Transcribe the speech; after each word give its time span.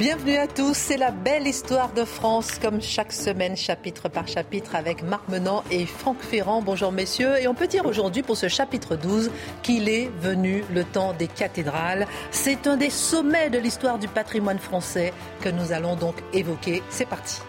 Bienvenue 0.00 0.36
à 0.38 0.46
tous, 0.46 0.74
c'est 0.74 0.96
la 0.96 1.10
belle 1.10 1.46
histoire 1.46 1.92
de 1.92 2.06
France, 2.06 2.58
comme 2.58 2.80
chaque 2.80 3.12
semaine, 3.12 3.54
chapitre 3.54 4.08
par 4.08 4.26
chapitre, 4.26 4.74
avec 4.74 5.02
Marc 5.02 5.28
Menant 5.28 5.62
et 5.70 5.84
Franck 5.84 6.22
Ferrand. 6.22 6.62
Bonjour 6.62 6.90
messieurs, 6.90 7.38
et 7.38 7.46
on 7.46 7.52
peut 7.52 7.66
dire 7.66 7.84
aujourd'hui 7.84 8.22
pour 8.22 8.38
ce 8.38 8.48
chapitre 8.48 8.96
12 8.96 9.30
qu'il 9.62 9.90
est 9.90 10.10
venu 10.22 10.64
le 10.72 10.84
temps 10.84 11.12
des 11.12 11.28
cathédrales. 11.28 12.06
C'est 12.30 12.66
un 12.66 12.78
des 12.78 12.88
sommets 12.88 13.50
de 13.50 13.58
l'histoire 13.58 13.98
du 13.98 14.08
patrimoine 14.08 14.58
français 14.58 15.12
que 15.42 15.50
nous 15.50 15.70
allons 15.70 15.96
donc 15.96 16.14
évoquer. 16.32 16.82
C'est 16.88 17.06
parti. 17.06 17.42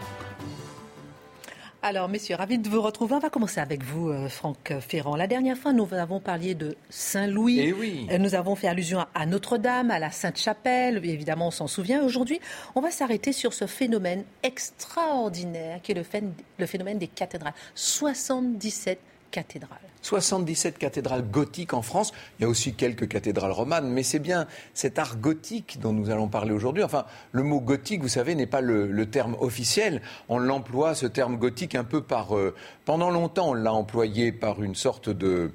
Alors, 1.84 2.10
messieurs, 2.10 2.36
ravi 2.36 2.60
de 2.60 2.70
vous 2.70 2.80
retrouver. 2.80 3.16
On 3.16 3.20
va 3.20 3.32
commencer 3.32 3.60
avec 3.60 3.84
vous, 3.84 4.10
euh, 4.10 4.30
Franck 4.30 4.72
Ferrand. 4.82 5.16
La 5.16 5.26
dernière 5.26 5.58
fois, 5.58 5.74
nous 5.74 5.88
avons 5.94 6.20
parlé 6.20 6.54
de 6.54 6.76
Saint-Louis. 6.92 7.60
Eh 7.60 7.74
oui. 7.74 8.08
Euh, 8.12 8.20
nous 8.20 8.36
avons 8.36 8.56
fait 8.56 8.68
allusion 8.68 9.04
à 9.16 9.26
Notre-Dame, 9.26 9.90
à 9.90 9.98
la 9.98 10.12
Sainte-Chapelle. 10.12 11.04
Évidemment, 11.04 11.48
on 11.48 11.52
s'en 11.52 11.66
souvient. 11.66 12.04
Aujourd'hui, 12.04 12.40
on 12.76 12.82
va 12.82 12.92
s'arrêter 12.92 13.34
sur 13.34 13.54
ce 13.54 13.66
phénomène 13.66 14.26
extraordinaire 14.44 15.82
qui 15.82 15.94
est 15.94 16.30
le 16.60 16.66
phénomène 16.68 17.00
des 17.00 17.08
cathédrales. 17.08 17.56
77 17.74 19.00
cathédrales. 19.32 19.91
77 20.02 20.78
cathédrales 20.78 21.30
gothiques 21.30 21.74
en 21.74 21.82
France. 21.82 22.12
Il 22.40 22.44
y 22.44 22.46
a 22.46 22.50
aussi 22.50 22.74
quelques 22.74 23.08
cathédrales 23.08 23.52
romanes, 23.52 23.90
mais 23.90 24.04
c'est 24.04 24.20
bien 24.20 24.48
cet 24.74 25.00
art 25.00 25.18
gothique 25.18 25.80
dont 25.82 25.94
nous 25.94 26.10
allons 26.10 26.28
parler 26.28 26.54
aujourd'hui. 26.54 26.84
Enfin, 26.84 27.06
le 27.32 27.44
mot 27.44 27.60
gothique, 27.60 28.02
vous 28.02 28.08
savez, 28.08 28.36
n'est 28.36 28.48
pas 28.48 28.62
le, 28.62 29.06
terme 29.06 29.36
officiel. 29.40 30.02
On 30.30 30.38
l'emploie, 30.38 30.96
ce 30.96 31.06
terme 31.06 31.38
gothique, 31.38 31.76
un 31.76 31.84
peu 31.84 32.02
par... 32.02 32.36
Euh, 32.38 32.56
pendant 32.86 33.10
longtemps, 33.10 33.50
on 33.50 33.54
l'a 33.54 33.74
employé 33.74 34.32
par 34.32 34.62
une 34.62 34.76
sorte 34.76 35.10
de 35.10 35.52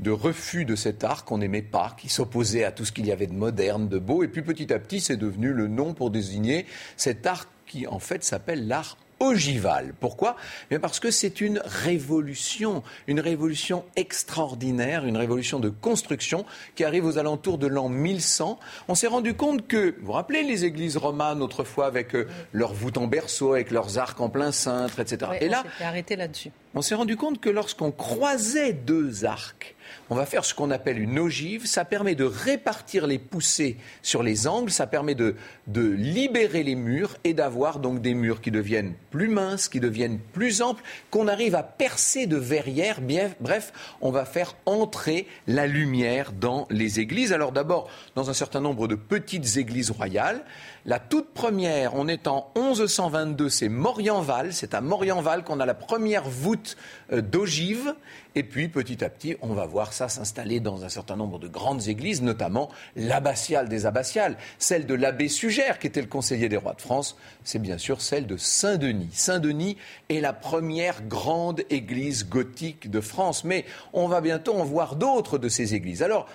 de 0.00 0.10
refus 0.10 0.64
de 0.64 0.76
cet 0.76 1.04
art 1.04 1.24
qu'on 1.24 1.38
n'aimait 1.38 1.62
pas, 1.62 1.94
qui 1.98 2.08
s'opposait 2.08 2.64
à 2.64 2.72
tout 2.72 2.84
ce 2.84 2.92
qu'il 2.92 3.06
y 3.06 3.12
avait 3.12 3.26
de 3.26 3.34
moderne, 3.34 3.88
de 3.88 3.98
beau. 3.98 4.22
Et 4.22 4.28
puis 4.28 4.42
petit 4.42 4.72
à 4.72 4.78
petit, 4.78 5.00
c'est 5.00 5.16
devenu 5.16 5.52
le 5.52 5.68
nom 5.68 5.94
pour 5.94 6.10
désigner 6.10 6.66
cet 6.96 7.26
art 7.26 7.46
qui, 7.66 7.86
en 7.86 7.98
fait, 7.98 8.24
s'appelle 8.24 8.66
l'art 8.66 8.96
ogival. 9.20 9.92
Pourquoi? 10.00 10.36
Eh 10.70 10.78
Parce 10.78 10.98
que 10.98 11.10
c'est 11.10 11.40
une 11.40 11.60
révolution, 11.64 12.82
une 13.06 13.20
révolution 13.20 13.84
extraordinaire, 13.96 15.06
une 15.06 15.16
révolution 15.16 15.60
de 15.60 15.68
construction 15.68 16.44
qui 16.74 16.84
arrive 16.84 17.04
aux 17.04 17.18
alentours 17.18 17.58
de 17.58 17.66
l'an 17.66 17.88
1100. 17.88 18.58
On 18.88 18.94
s'est 18.94 19.06
rendu 19.06 19.34
compte 19.34 19.68
que, 19.68 19.94
vous 20.00 20.06
vous 20.06 20.12
rappelez 20.12 20.42
les 20.42 20.64
églises 20.64 20.96
romanes 20.96 21.42
autrefois 21.42 21.86
avec 21.86 22.14
euh, 22.14 22.26
leurs 22.52 22.72
voûtes 22.72 22.98
en 22.98 23.06
berceau, 23.06 23.52
avec 23.52 23.70
leurs 23.70 23.98
arcs 23.98 24.20
en 24.20 24.28
plein 24.28 24.52
cintre, 24.52 25.00
etc. 25.00 25.32
Et 25.40 25.48
là, 25.48 25.64
arrêté 25.80 26.16
là-dessus. 26.16 26.50
On 26.74 26.82
s'est 26.82 26.94
rendu 26.94 27.16
compte 27.16 27.40
que 27.40 27.50
lorsqu'on 27.50 27.90
croisait 27.90 28.72
deux 28.72 29.24
arcs, 29.24 29.76
on 30.10 30.16
va 30.16 30.26
faire 30.26 30.44
ce 30.44 30.54
qu'on 30.54 30.72
appelle 30.72 30.98
une 30.98 31.20
ogive. 31.20 31.66
Ça 31.66 31.84
permet 31.84 32.16
de 32.16 32.24
répartir 32.24 33.06
les 33.06 33.20
poussées 33.20 33.76
sur 34.02 34.24
les 34.24 34.48
angles, 34.48 34.72
ça 34.72 34.88
permet 34.88 35.14
de, 35.14 35.36
libérer 35.72 36.64
les 36.64 36.74
murs 36.74 37.16
et 37.22 37.32
d'avoir 37.32 37.78
donc 37.78 38.02
des 38.02 38.14
murs 38.14 38.40
qui 38.40 38.50
deviennent 38.50 38.94
plus 39.10 39.28
minces, 39.28 39.68
qui 39.68 39.78
deviennent 39.78 40.18
plus 40.18 40.62
amples, 40.62 40.82
qu'on 41.10 41.28
arrive 41.28 41.54
à 41.54 41.62
percer 41.62 42.26
de 42.26 42.36
verrières. 42.36 43.00
Bref, 43.40 43.72
on 44.00 44.10
va 44.10 44.24
faire 44.24 44.56
entrer 44.66 45.28
la 45.46 45.68
lumière 45.68 46.32
dans 46.32 46.66
les 46.70 46.98
églises. 46.98 47.32
Alors 47.32 47.52
d'abord, 47.52 47.88
dans 48.16 48.30
un 48.30 48.34
certain 48.34 48.60
nombre 48.60 48.88
de 48.88 48.96
petites 48.96 49.56
églises 49.56 49.92
royales. 49.92 50.42
La 50.86 50.98
toute 50.98 51.34
première, 51.34 51.94
on 51.94 52.08
est 52.08 52.26
en 52.26 52.50
1122, 52.56 53.50
c'est 53.50 53.68
Morienval. 53.68 54.54
C'est 54.54 54.72
à 54.72 54.80
Morienval 54.80 55.44
qu'on 55.44 55.60
a 55.60 55.66
la 55.66 55.74
première 55.74 56.26
voûte 56.26 56.78
euh, 57.12 57.20
d'ogive. 57.20 57.94
Et 58.34 58.42
puis, 58.42 58.68
petit 58.68 59.04
à 59.04 59.10
petit, 59.10 59.36
on 59.42 59.52
va 59.52 59.66
voir 59.66 59.92
ça 59.92 60.08
s'installer 60.08 60.58
dans 60.58 60.82
un 60.82 60.88
certain 60.88 61.16
nombre 61.16 61.38
de 61.38 61.48
grandes 61.48 61.88
églises, 61.88 62.22
notamment 62.22 62.70
l'abbatiale 62.96 63.68
des 63.68 63.84
abbatiales. 63.84 64.38
Celle 64.58 64.86
de 64.86 64.94
l'abbé 64.94 65.28
Sugère, 65.28 65.78
qui 65.78 65.86
était 65.86 66.00
le 66.00 66.06
conseiller 66.06 66.48
des 66.48 66.56
rois 66.56 66.74
de 66.74 66.80
France, 66.80 67.16
c'est 67.44 67.58
bien 67.58 67.76
sûr 67.76 68.00
celle 68.00 68.26
de 68.26 68.38
Saint-Denis. 68.38 69.10
Saint-Denis 69.12 69.76
est 70.08 70.20
la 70.20 70.32
première 70.32 71.02
grande 71.02 71.62
église 71.68 72.26
gothique 72.26 72.90
de 72.90 73.02
France. 73.02 73.44
Mais 73.44 73.66
on 73.92 74.08
va 74.08 74.22
bientôt 74.22 74.54
en 74.54 74.64
voir 74.64 74.96
d'autres 74.96 75.36
de 75.36 75.50
ces 75.50 75.74
églises. 75.74 76.02
Alors, 76.02 76.26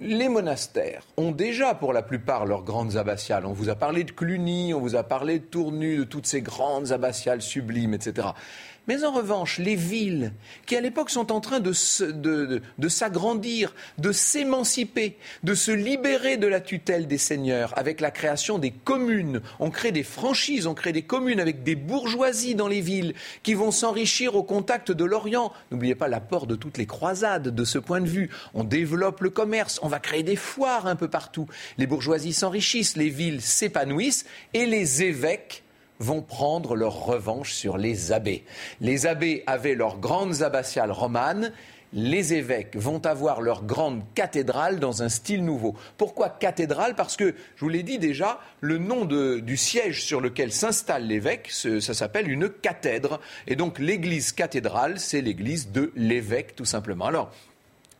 les 0.00 0.28
monastères 0.30 1.02
ont 1.18 1.30
déjà 1.30 1.74
pour 1.74 1.92
la 1.92 2.02
plupart 2.02 2.46
leurs 2.46 2.62
grandes 2.62 2.96
abbatiales. 2.96 3.44
On 3.44 3.52
vous 3.52 3.68
a 3.68 3.74
parlé 3.74 4.04
de 4.04 4.10
Cluny, 4.10 4.72
on 4.72 4.80
vous 4.80 4.96
a 4.96 5.02
parlé 5.02 5.38
de 5.38 5.44
Tournu, 5.44 5.98
de 5.98 6.04
toutes 6.04 6.26
ces 6.26 6.40
grandes 6.40 6.92
abbatiales 6.92 7.42
sublimes, 7.42 7.92
etc. 7.92 8.28
Mais 8.88 9.04
en 9.04 9.12
revanche, 9.12 9.58
les 9.58 9.76
villes, 9.76 10.32
qui 10.66 10.74
à 10.74 10.80
l'époque 10.80 11.10
sont 11.10 11.30
en 11.30 11.40
train 11.40 11.60
de, 11.60 11.72
s'agrandir, 12.88 13.74
de 13.98 14.10
s'émanciper, 14.10 15.16
de 15.42 15.54
se 15.54 15.70
libérer 15.70 16.38
de 16.38 16.46
la 16.46 16.60
tutelle 16.60 17.06
des 17.06 17.18
seigneurs, 17.18 17.72
avec 17.78 18.00
la 18.00 18.10
création 18.10 18.58
des 18.58 18.70
communes, 18.70 19.42
on 19.58 19.70
crée 19.70 19.92
des 19.92 20.02
franchises, 20.02 20.66
on 20.66 20.74
crée 20.74 20.92
des 20.92 21.02
communes 21.02 21.40
avec 21.40 21.62
des 21.62 21.76
bourgeoisies 21.76 22.54
dans 22.54 22.68
les 22.68 22.80
villes, 22.80 23.14
qui 23.42 23.54
vont 23.54 23.70
s'enrichir 23.70 24.34
au 24.34 24.42
contact 24.42 24.90
de 24.90 25.04
l'Orient. 25.04 25.52
N'oubliez 25.70 25.94
pas 25.94 26.08
l'apport 26.08 26.46
de 26.46 26.56
toutes 26.56 26.78
les 26.78 26.86
croisades 26.86 27.54
de 27.54 27.64
ce 27.64 27.78
point 27.78 28.00
de 28.00 28.08
vue. 28.08 28.30
On 28.54 28.64
développe 28.64 29.20
le 29.20 29.30
commerce, 29.30 29.78
on 29.82 29.88
va 29.88 30.00
créer 30.00 30.22
des 30.22 30.36
foires 30.36 30.86
un 30.86 30.96
peu 30.96 31.08
partout. 31.08 31.46
Les 31.78 31.86
bourgeoisies 31.86 32.32
s'enrichissent, 32.32 32.96
les 32.96 33.10
villes 33.10 33.42
s'épanouissent, 33.42 34.24
et 34.54 34.66
les 34.66 35.02
évêques 35.02 35.62
vont 36.00 36.22
prendre 36.22 36.74
leur 36.74 37.04
revanche 37.04 37.52
sur 37.52 37.78
les 37.78 38.10
abbés. 38.10 38.44
Les 38.80 39.06
abbés 39.06 39.44
avaient 39.46 39.74
leurs 39.76 39.98
grandes 39.98 40.42
abbatiales 40.42 40.90
romanes. 40.90 41.52
Les 41.92 42.34
évêques 42.34 42.76
vont 42.76 43.04
avoir 43.04 43.40
leur 43.40 43.64
grande 43.64 44.02
cathédrale 44.14 44.78
dans 44.78 45.02
un 45.02 45.08
style 45.08 45.44
nouveau. 45.44 45.74
Pourquoi 45.96 46.28
cathédrale? 46.28 46.94
Parce 46.94 47.16
que, 47.16 47.34
je 47.56 47.60
vous 47.64 47.68
l'ai 47.68 47.82
dit 47.82 47.98
déjà, 47.98 48.38
le 48.60 48.78
nom 48.78 49.04
du 49.04 49.56
siège 49.56 50.04
sur 50.04 50.20
lequel 50.20 50.52
s'installe 50.52 51.08
l'évêque, 51.08 51.50
ça 51.50 51.94
s'appelle 51.94 52.30
une 52.30 52.48
cathèdre. 52.48 53.20
Et 53.48 53.56
donc 53.56 53.80
l'église 53.80 54.30
cathédrale, 54.30 55.00
c'est 55.00 55.20
l'église 55.20 55.72
de 55.72 55.90
l'évêque, 55.96 56.54
tout 56.54 56.64
simplement. 56.64 57.06
Alors, 57.06 57.32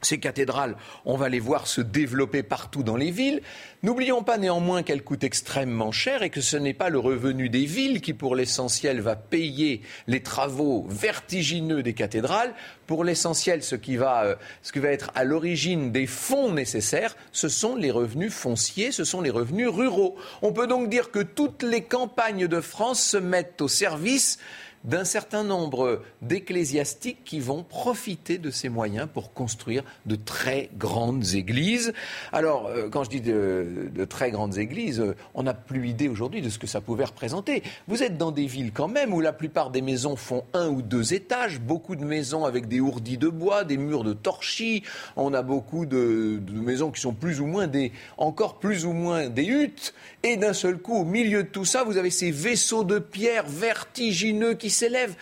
ces 0.03 0.19
cathédrales, 0.19 0.77
on 1.05 1.17
va 1.17 1.29
les 1.29 1.41
voir 1.41 1.67
se 1.67 1.81
développer 1.81 2.43
partout 2.43 2.83
dans 2.83 2.97
les 2.97 3.11
villes. 3.11 3.43
N'oublions 3.83 4.23
pas 4.23 4.39
néanmoins 4.39 4.83
qu'elles 4.83 5.03
coûtent 5.03 5.25
extrêmement 5.25 5.93
cher 5.93 6.23
et 6.23 6.31
que 6.31 6.41
ce 6.41 6.57
n'est 6.57 6.75
pas 6.75 6.91
le 6.91 6.99
revenu 6.99 7.49
des 7.49 7.65
villes 7.65 8.01
qui, 8.01 8.13
pour 8.13 8.35
l'essentiel, 8.35 9.01
va 9.01 9.17
payer 9.17 9.83
les 10.07 10.23
travaux 10.23 10.87
vertigineux 10.89 11.83
des 11.83 11.95
cathédrales. 11.95 12.55
Pour 12.87 13.05
l'essentiel, 13.05 13.63
ce, 13.63 13.77
qui 13.77 13.97
va, 13.97 14.25
euh, 14.25 14.35
ce 14.63 14.73
qui 14.73 14.81
va 14.81 14.89
être 14.89 15.11
à 15.15 15.25
l'origine 15.25 15.93
des 15.93 16.07
fonds 16.07 16.53
nécessaires, 16.53 17.17
ce 17.33 17.49
sont 17.49 17.77
les 17.77 17.91
revenus 17.91 18.33
fonciers, 18.33 18.93
ce 18.93 19.05
sont 19.05 19.21
les 19.21 19.31
revenus 19.31 19.69
ruraux. 19.69 20.17
On 20.43 20.53
peut 20.53 20.67
donc 20.67 20.89
dire 20.89 21.11
que 21.11 21.21
toutes 21.21 21.63
les 21.63 21.83
campagnes 21.83 22.49
de 22.49 22.61
France 22.61 23.03
se 23.03 23.17
mettent 23.17 23.61
au 23.63 23.69
service 23.69 24.39
d'un 24.85 25.05
certain 25.05 25.45
nombre 25.45 26.03
d'ecclésiastiques 26.23 27.23
qui 27.25 27.41
vont 27.41 27.63
profiter 27.63 28.39
de 28.39 28.51
ces 28.51 28.69
moyens 28.69 29.09
pour 29.13 29.33
construire 29.33 29.83
de 30.07 30.17
très 30.17 30.71
grandes 30.79 31.35
églises. 31.35 31.93
Alors, 32.33 32.67
euh, 32.67 32.89
quand 32.89 33.05
je 33.05 33.11
dis 33.11 33.21
de, 33.21 33.91
très 34.09 34.31
grandes 34.31 34.57
églises, 34.59 35.01
euh, 35.01 35.15
on 35.35 35.43
n'a 35.43 35.55
plus 35.55 35.89
idée 35.89 36.09
aujourd'hui 36.09 36.41
de 36.41 36.49
ce 36.49 36.59
que 36.59 36.67
ça 36.67 36.81
pouvait 36.81 37.05
représenter. 37.05 37.63
Vous 37.89 38.03
êtes 38.03 38.17
dans 38.17 38.33
des 38.33 38.47
villes 38.47 38.73
quand 38.73 38.89
même 38.89 39.13
où 39.13 39.21
la 39.21 39.33
plupart 39.33 39.71
des 39.71 39.83
maisons 39.83 40.17
font 40.17 40.45
un 40.55 40.69
ou 40.69 40.81
deux 40.81 41.13
étages, 41.13 41.61
beaucoup 41.61 41.97
de 41.97 42.05
maisons 42.05 42.45
avec 42.45 42.67
des 42.67 42.81
ourdis 42.81 43.19
de 43.19 43.29
bois, 43.29 43.65
des 43.65 43.77
murs 43.77 44.05
de 44.05 44.15
torchis. 44.15 44.83
On 45.17 45.35
a 45.35 45.43
beaucoup 45.43 45.85
de, 45.85 46.41
de 46.41 46.61
maisons 46.61 46.91
qui 46.91 47.01
sont 47.01 47.13
plus 47.13 47.41
ou 47.41 47.47
moins 47.47 47.67
des, 47.67 47.93
encore 48.17 48.59
plus 48.59 48.87
ou 48.87 48.93
moins 48.93 49.29
des 49.29 49.45
huttes. 49.45 49.95
Et 50.23 50.37
d'un 50.37 50.53
seul 50.53 50.79
coup, 50.79 50.95
au 50.95 51.05
milieu 51.05 51.43
de 51.43 51.49
tout 51.49 51.65
ça, 51.65 51.85
vous 51.85 51.97
avez 51.97 52.11
ces 52.11 52.31
vaisseaux 52.31 52.85
de 52.85 52.99
pierre 52.99 53.47
vertigineux 53.47 54.55
qui 54.55 54.70
s'élèvent. 54.71 55.17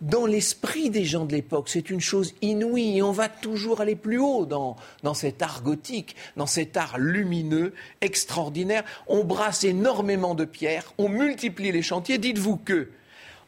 Dans 0.00 0.26
l'esprit 0.26 0.90
des 0.90 1.04
gens 1.04 1.24
de 1.26 1.32
l'époque, 1.32 1.68
c'est 1.68 1.88
une 1.88 2.00
chose 2.00 2.34
inouïe 2.42 3.02
on 3.02 3.12
va 3.12 3.28
toujours 3.28 3.80
aller 3.80 3.94
plus 3.94 4.18
haut 4.18 4.46
dans, 4.46 4.74
dans 5.04 5.14
cet 5.14 5.42
art 5.42 5.62
gothique, 5.62 6.16
dans 6.36 6.46
cet 6.46 6.76
art 6.76 6.98
lumineux, 6.98 7.72
extraordinaire. 8.00 8.82
On 9.06 9.22
brasse 9.22 9.62
énormément 9.62 10.34
de 10.34 10.44
pierres, 10.44 10.92
on 10.98 11.08
multiplie 11.08 11.70
les 11.70 11.82
chantiers. 11.82 12.18
Dites-vous 12.18 12.56
que 12.56 12.88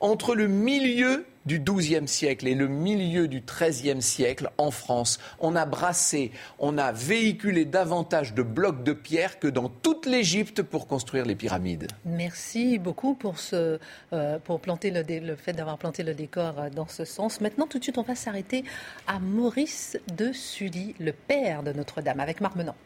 entre 0.00 0.34
le 0.34 0.48
milieu 0.48 1.26
du 1.46 1.60
XIIe 1.60 2.08
siècle 2.08 2.48
et 2.48 2.54
le 2.54 2.68
milieu 2.68 3.28
du 3.28 3.42
XIIIe 3.42 4.00
siècle 4.00 4.50
en 4.58 4.70
France, 4.70 5.18
on 5.40 5.56
a 5.56 5.66
brassé, 5.66 6.32
on 6.58 6.78
a 6.78 6.92
véhiculé 6.92 7.64
davantage 7.64 8.34
de 8.34 8.42
blocs 8.42 8.82
de 8.82 8.92
pierre 8.92 9.38
que 9.38 9.48
dans 9.48 9.68
toute 9.68 10.06
l'Égypte 10.06 10.62
pour 10.62 10.86
construire 10.86 11.24
les 11.24 11.34
pyramides. 11.34 11.88
Merci 12.04 12.78
beaucoup 12.78 13.14
pour, 13.14 13.36
euh, 13.52 13.78
le, 14.10 15.20
le 15.20 15.36
fait 15.36 15.52
d'avoir 15.52 15.78
planté 15.78 16.02
le 16.02 16.14
décor 16.14 16.58
euh, 16.58 16.70
dans 16.70 16.88
ce 16.88 17.04
sens. 17.04 17.40
Maintenant, 17.40 17.66
tout 17.66 17.78
de 17.78 17.82
suite, 17.82 17.98
on 17.98 18.02
va 18.02 18.14
s'arrêter 18.14 18.64
à 19.06 19.18
Maurice 19.18 19.98
de 20.16 20.32
Sully, 20.32 20.94
le 20.98 21.12
père 21.12 21.62
de 21.62 21.72
Notre-Dame, 21.72 22.20
avec 22.20 22.40
Marmenant. 22.40 22.76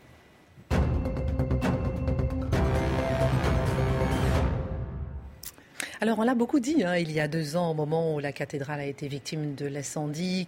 Alors 6.00 6.20
on 6.20 6.22
l'a 6.22 6.34
beaucoup 6.34 6.60
dit 6.60 6.84
hein, 6.84 6.96
il 6.96 7.10
y 7.10 7.18
a 7.18 7.26
deux 7.26 7.56
ans, 7.56 7.72
au 7.72 7.74
moment 7.74 8.14
où 8.14 8.20
la 8.20 8.30
cathédrale 8.32 8.80
a 8.80 8.84
été 8.84 9.08
victime 9.08 9.54
de 9.54 9.66
l'incendie, 9.66 10.46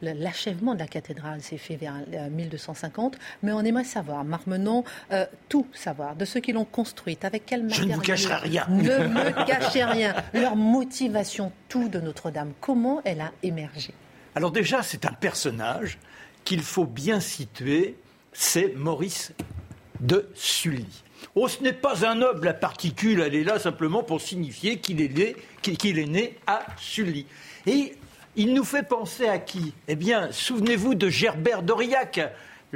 l'achèvement 0.00 0.74
de 0.74 0.78
la 0.78 0.86
cathédrale 0.86 1.42
s'est 1.42 1.58
fait 1.58 1.76
vers 1.76 1.94
1250. 2.30 3.14
Euh, 3.14 3.18
Mais 3.42 3.52
on 3.52 3.60
aimerait 3.60 3.84
savoir, 3.84 4.24
Marmenon, 4.24 4.84
euh, 5.12 5.26
tout 5.48 5.66
savoir 5.74 6.16
de 6.16 6.24
ceux 6.24 6.40
qui 6.40 6.52
l'ont 6.52 6.64
construite, 6.64 7.24
avec 7.24 7.44
quel 7.44 7.64
matériel. 7.64 7.86
Je 7.86 7.90
ne 7.90 7.96
vous 7.96 8.00
cacherai 8.00 8.36
rien. 8.36 8.66
Ne 8.70 9.08
me 9.08 9.46
cachez 9.46 9.84
rien. 9.84 10.14
Leur 10.32 10.56
motivation, 10.56 11.52
tout 11.68 11.88
de 11.88 12.00
Notre-Dame. 12.00 12.52
Comment 12.60 13.02
elle 13.04 13.20
a 13.20 13.32
émergé 13.42 13.92
Alors 14.34 14.52
déjà, 14.52 14.82
c'est 14.82 15.04
un 15.04 15.12
personnage 15.12 15.98
qu'il 16.44 16.62
faut 16.62 16.86
bien 16.86 17.20
situer. 17.20 17.96
C'est 18.32 18.74
Maurice 18.74 19.32
de 20.00 20.30
Sully. 20.34 21.04
Oh, 21.34 21.48
ce 21.48 21.62
n'est 21.62 21.72
pas 21.72 22.06
un 22.06 22.16
noble, 22.16 22.46
la 22.46 22.54
particule, 22.54 23.20
elle 23.20 23.34
est 23.34 23.44
là 23.44 23.58
simplement 23.58 24.02
pour 24.02 24.20
signifier 24.20 24.78
qu'il 24.78 25.00
est, 25.00 25.14
né, 25.14 25.36
qu'il 25.62 25.98
est 25.98 26.06
né 26.06 26.36
à 26.46 26.64
Sully. 26.78 27.26
Et 27.66 27.94
il 28.36 28.54
nous 28.54 28.64
fait 28.64 28.82
penser 28.82 29.26
à 29.26 29.38
qui? 29.38 29.74
Eh 29.88 29.96
bien, 29.96 30.28
souvenez-vous 30.30 30.94
de 30.94 31.08
Gerbert 31.08 31.62
d'Aurillac, 31.62 32.20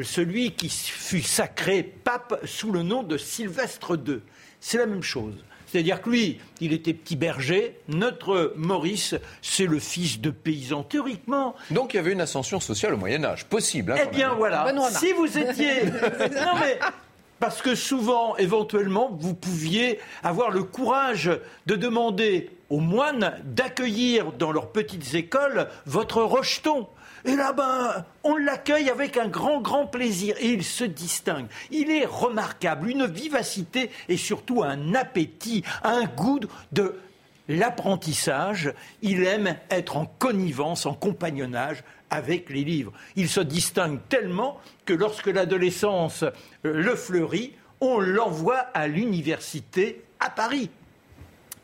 celui 0.02 0.52
qui 0.52 0.68
fut 0.68 1.22
sacré 1.22 1.82
pape 1.82 2.40
sous 2.44 2.72
le 2.72 2.82
nom 2.82 3.02
de 3.02 3.16
Sylvestre 3.16 3.96
II. 3.96 4.20
C'est 4.60 4.78
la 4.78 4.86
même 4.86 5.02
chose. 5.02 5.34
C'est-à-dire 5.72 6.02
que 6.02 6.10
lui, 6.10 6.38
il 6.60 6.74
était 6.74 6.92
petit 6.92 7.16
berger. 7.16 7.78
Notre 7.88 8.52
Maurice, 8.56 9.14
c'est 9.40 9.64
le 9.64 9.78
fils 9.78 10.20
de 10.20 10.30
paysan, 10.30 10.82
théoriquement. 10.82 11.54
Donc 11.70 11.94
il 11.94 11.96
y 11.96 12.00
avait 12.00 12.12
une 12.12 12.20
ascension 12.20 12.60
sociale 12.60 12.92
au 12.92 12.98
Moyen 12.98 13.24
Âge, 13.24 13.46
possible. 13.46 13.92
Hein, 13.92 14.02
eh 14.02 14.14
bien 14.14 14.34
voilà, 14.34 14.70
si 14.90 15.12
vous 15.12 15.38
étiez... 15.38 15.84
non 15.84 16.52
mais 16.60 16.78
parce 17.42 17.60
que 17.60 17.74
souvent, 17.74 18.36
éventuellement, 18.36 19.10
vous 19.18 19.34
pouviez 19.34 19.98
avoir 20.22 20.52
le 20.52 20.62
courage 20.62 21.28
de 21.66 21.74
demander 21.74 22.50
aux 22.70 22.78
moines 22.78 23.34
d'accueillir 23.42 24.30
dans 24.30 24.52
leurs 24.52 24.70
petites 24.70 25.14
écoles 25.14 25.66
votre 25.84 26.22
rejeton. 26.22 26.86
Et 27.24 27.34
là, 27.34 27.52
ben, 27.52 28.04
on 28.22 28.36
l'accueille 28.36 28.90
avec 28.90 29.16
un 29.16 29.26
grand, 29.26 29.60
grand 29.60 29.88
plaisir. 29.88 30.36
Et 30.38 30.52
il 30.52 30.62
se 30.62 30.84
distingue. 30.84 31.46
Il 31.72 31.90
est 31.90 32.06
remarquable, 32.06 32.88
une 32.88 33.06
vivacité 33.06 33.90
et 34.08 34.16
surtout 34.16 34.62
un 34.62 34.94
appétit, 34.94 35.64
un 35.82 36.04
goût 36.04 36.38
de 36.70 36.94
l'apprentissage. 37.48 38.72
Il 39.02 39.24
aime 39.24 39.56
être 39.68 39.96
en 39.96 40.06
connivence, 40.06 40.86
en 40.86 40.94
compagnonnage 40.94 41.82
avec 42.12 42.50
les 42.50 42.62
livres. 42.62 42.92
Il 43.16 43.28
se 43.28 43.40
distingue 43.40 43.98
tellement 44.08 44.60
que 44.84 44.92
lorsque 44.92 45.26
l'adolescence 45.26 46.22
euh, 46.22 46.30
le 46.62 46.94
fleurit, 46.94 47.54
on 47.80 47.98
l'envoie 47.98 48.58
à 48.74 48.86
l'université 48.86 50.04
à 50.20 50.30
Paris. 50.30 50.70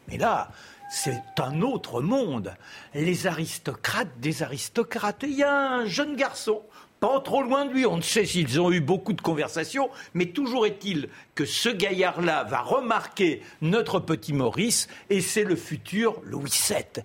Mais 0.09 0.17
là, 0.17 0.51
c'est 0.91 1.23
un 1.39 1.61
autre 1.61 2.01
monde. 2.01 2.55
Les 2.95 3.27
aristocrates 3.27 4.19
des 4.19 4.43
aristocrates. 4.43 5.23
il 5.23 5.35
y 5.35 5.43
a 5.43 5.53
un 5.53 5.87
jeune 5.87 6.17
garçon, 6.17 6.63
pas 6.99 7.21
trop 7.21 7.43
loin 7.43 7.67
de 7.67 7.73
lui, 7.73 7.87
on 7.87 7.99
ne 7.99 8.03
sait 8.03 8.25
s'ils 8.25 8.61
ont 8.61 8.73
eu 8.73 8.81
beaucoup 8.81 9.13
de 9.13 9.21
conversations, 9.21 9.91
mais 10.15 10.27
toujours 10.27 10.67
est-il 10.67 11.11
que 11.35 11.45
ce 11.45 11.69
gaillard-là 11.69 12.45
va 12.45 12.63
remarquer 12.63 13.43
notre 13.61 14.01
petit 14.01 14.33
Maurice, 14.33 14.89
et 15.11 15.21
c'est 15.21 15.45
le 15.45 15.57
futur 15.57 16.21
Louis 16.25 16.51
VII. 16.51 17.05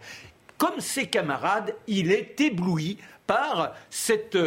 Comme 0.57 0.79
ses 0.79 1.07
camarades, 1.07 1.75
il 1.87 2.11
est 2.11 2.39
ébloui 2.39 2.97
par 3.27 3.75
cette, 3.89 4.37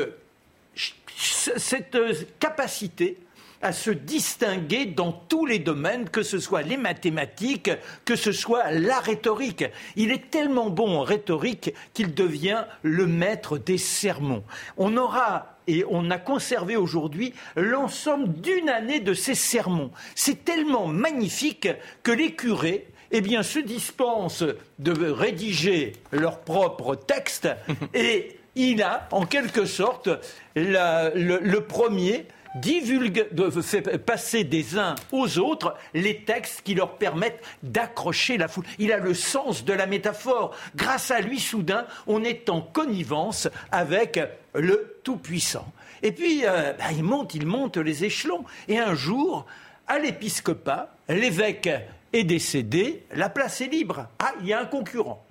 cette 1.57 1.99
capacité 2.39 3.19
à 3.63 3.73
se 3.73 3.91
distinguer 3.91 4.87
dans 4.87 5.13
tous 5.13 5.47
les 5.47 5.59
domaines, 5.59 6.09
que 6.09 6.23
ce 6.23 6.39
soit 6.39 6.63
les 6.63 6.77
mathématiques, 6.77 7.71
que 8.05 8.17
ce 8.17 8.33
soit 8.33 8.71
la 8.71 9.01
rhétorique. 9.01 9.65
Il 9.97 10.11
est 10.11 10.31
tellement 10.31 10.71
bon 10.71 10.99
en 10.99 11.03
rhétorique 11.03 11.73
qu'il 11.95 12.15
devient 12.15 12.65
le 12.83 13.07
maître 13.07 13.59
des 13.59 13.79
sermons. 13.79 14.45
On 14.77 14.97
aura 14.97 15.59
et 15.67 15.85
on 15.89 16.11
a 16.11 16.19
conservé 16.19 16.77
aujourd'hui 16.77 17.35
l'ensemble 17.57 18.41
d'une 18.41 18.69
année 18.69 19.01
de 19.01 19.15
ces 19.15 19.35
sermons. 19.35 19.91
C'est 20.15 20.45
tellement 20.45 20.87
magnifique 20.87 21.69
que 22.03 22.13
les 22.13 22.35
curés 22.35 22.87
eh 23.11 23.21
bien, 23.21 23.43
se 23.43 23.59
dispensent 23.59 24.45
de 24.79 25.11
rédiger 25.11 25.93
leur 26.13 26.41
propre 26.41 26.95
texte 26.95 27.49
et 27.95 28.37
il 28.57 28.83
a, 28.83 29.09
en 29.13 29.27
quelque 29.27 29.67
sorte, 29.67 30.09
le, 30.57 31.59
premier 31.61 32.27
divulgue, 32.57 33.29
fait 33.63 33.99
passer 33.99 34.45
des 34.45 34.79
uns 34.79 34.95
aux 35.13 35.39
autres 35.39 35.77
les 35.93 36.23
textes 36.23 36.63
qui 36.63 36.75
leur 36.75 36.97
permettent 36.97 37.43
d'accrocher 37.63 38.39
la 38.39 38.49
foule. 38.49 38.65
Il 38.79 38.93
a 38.93 38.99
le 38.99 39.15
sens 39.15 39.65
de 39.65 39.73
la 39.73 39.87
métaphore. 39.87 40.57
Grâce 40.75 41.11
à 41.11 41.21
lui, 41.21 41.39
soudain, 41.39 41.87
on 42.07 42.25
est 42.25 42.49
en 42.49 42.63
connivence 42.63 43.49
avec 43.71 44.19
le 44.55 44.99
Tout-Puissant. 45.05 45.71
Et 46.03 46.13
puis, 46.13 46.47
euh, 46.47 46.73
bah, 46.73 46.85
il 46.93 47.03
monte, 47.03 47.35
il 47.35 47.47
monte 47.47 47.77
les 47.77 48.05
échelons. 48.05 48.45
Et 48.69 48.79
un 48.79 48.95
jour, 48.95 49.45
à 49.87 49.99
l'épiscopat, 49.99 50.97
l'évêque 51.09 51.69
est 52.13 52.25
décédé, 52.25 53.05
la 53.15 53.29
place 53.29 53.61
est 53.61 53.67
libre. 53.67 54.09
Ah, 54.19 54.33
il 54.41 54.47
y 54.47 54.53
a 54.53 54.61
un 54.61 54.67
concurrent. 54.67 55.26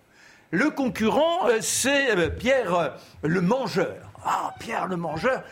Le 0.56 0.70
concurrent, 0.70 1.50
euh, 1.50 1.58
c'est 1.60 2.12
euh, 2.12 2.30
Pierre 2.30 2.76
euh, 2.76 2.90
le 3.24 3.42
Mangeur. 3.42 3.98
Ah, 4.24 4.56
Pierre 4.58 4.88
le 4.88 4.96
Mangeur, 4.96 5.44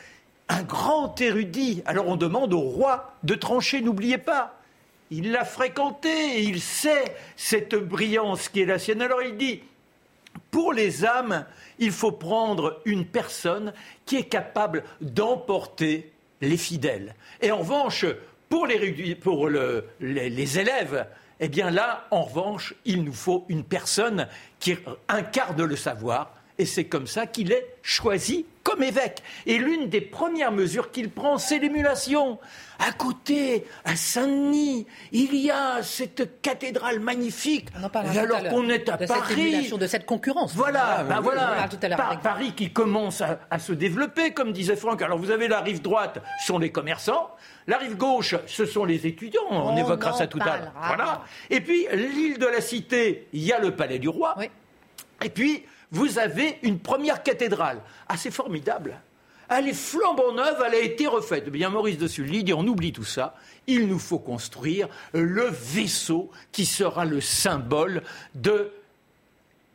un 0.47 0.63
grand 0.63 1.19
érudit. 1.19 1.83
Alors 1.85 2.07
on 2.07 2.15
demande 2.15 2.53
au 2.53 2.61
roi 2.61 3.13
de 3.23 3.35
trancher, 3.35 3.81
n'oubliez 3.81 4.17
pas. 4.17 4.57
Il 5.11 5.33
l'a 5.33 5.44
fréquenté, 5.44 6.44
il 6.44 6.61
sait 6.61 7.17
cette 7.35 7.75
brillance 7.75 8.47
qui 8.47 8.61
est 8.61 8.65
la 8.65 8.79
sienne. 8.79 9.01
Alors 9.01 9.21
il 9.21 9.35
dit, 9.35 9.61
pour 10.51 10.71
les 10.71 11.03
âmes, 11.03 11.45
il 11.79 11.91
faut 11.91 12.13
prendre 12.13 12.79
une 12.85 13.05
personne 13.05 13.73
qui 14.05 14.15
est 14.15 14.29
capable 14.29 14.85
d'emporter 15.01 16.13
les 16.39 16.55
fidèles. 16.55 17.13
Et 17.41 17.51
en 17.51 17.57
revanche, 17.57 18.05
pour 18.47 18.67
les, 18.67 19.15
pour 19.15 19.50
les 19.50 20.59
élèves, 20.59 21.05
eh 21.45 21.50
bien 21.50 21.72
là, 21.72 22.07
en 22.10 22.24
revanche, 22.24 22.74
il 22.86 23.04
nous 23.04 23.12
faut 23.12 23.44
une 23.50 23.66
personne 23.66 24.30
qui 24.60 24.78
incarne 25.10 25.62
le 25.62 25.75
savoir, 25.75 26.34
et 26.57 26.66
c'est 26.66 26.86
comme 26.86 27.06
ça 27.06 27.28
qu'il 27.28 27.51
est 27.51 27.75
choisi 27.81 28.45
comme 28.74 28.84
évêque. 28.84 29.22
Et 29.46 29.58
l'une 29.58 29.90
des 29.90 30.02
premières 30.02 30.52
mesures 30.52 30.92
qu'il 30.92 31.10
prend, 31.10 31.38
c'est 31.38 31.60
l'émulation. 31.60 32.40
À 32.80 32.92
côté, 32.92 33.66
à 33.86 33.96
Saint-Denis, 33.96 34.88
il 35.12 35.36
y 35.36 35.52
a 35.52 35.84
cette 35.84 36.42
cathédrale 36.42 37.00
magnifique. 37.00 37.70
alors 37.75 38.50
qu'on 38.50 38.68
est 38.70 38.90
à 38.90 38.98
de 38.98 39.06
Paris. 39.06 39.68
Cette 39.70 39.80
de 39.80 39.88
cette 39.88 40.06
concurrence. 40.06 40.56
Voilà, 40.56 40.98
ah, 41.00 41.04
ben 41.04 41.22
voilà. 41.22 41.68
Paris 42.22 42.54
qui 42.56 42.74
commence 42.74 43.22
à, 43.22 43.40
à, 43.52 43.60
se 43.60 43.74
développer, 43.74 44.31
comme 44.31 44.52
disait 44.52 44.75
Franck. 44.75 45.02
Alors 45.02 45.20
vous 45.20 45.31
avez 45.31 45.48
la 45.48 45.62
rive 45.62 45.81
droite, 45.81 46.20
sont 46.46 46.58
les 46.58 46.72
commerçants. 46.72 47.31
La 47.68 47.78
rive 47.78 47.96
gauche, 47.96 48.36
ce 48.48 48.66
sont 48.66 48.86
les 48.86 49.08
étudiants. 49.08 49.42
On, 49.50 49.78
évoquera 49.78 50.14
ça 50.14 50.28
tout 50.28 50.40
à 50.42 50.58
l'heure. 50.58 50.74
Voilà. 50.86 51.22
Et 51.50 51.62
puis, 51.62 51.88
l'île 51.94 52.38
de 52.38 52.48
la 52.48 52.60
Cité, 52.60 53.27
il 53.34 53.44
y 53.44 53.53
a 53.53 53.60
le 53.60 53.75
palais 53.75 54.00
du 54.00 54.10
roi. 54.10 54.36
Et 55.24 55.30
puis, 55.30 55.63
vous 55.93 56.19
avez 56.19 56.57
une 56.63 56.79
première 56.79 57.23
cathédrale. 57.23 57.79
Assez 58.09 58.31
formidable. 58.31 59.00
Elle 59.47 59.67
est 59.67 59.73
flambant 59.73 60.33
neuve, 60.33 60.62
elle 60.65 60.73
a 60.73 60.79
été 60.79 61.05
refaite. 61.05 61.50
Bien, 61.50 61.69
Maurice 61.69 62.00
de 62.00 62.07
Sully 62.07 62.43
dit 62.43 62.53
on 62.53 62.65
oublie 62.65 62.91
tout 62.91 63.03
ça. 63.03 63.35
Il 63.67 63.88
nous 63.88 64.00
faut 64.00 64.19
construire 64.19 64.89
le 65.13 65.47
vaisseau 65.51 66.31
qui 66.51 66.65
sera 66.65 67.05
le 67.05 67.21
symbole 67.21 68.01
de, 68.33 68.71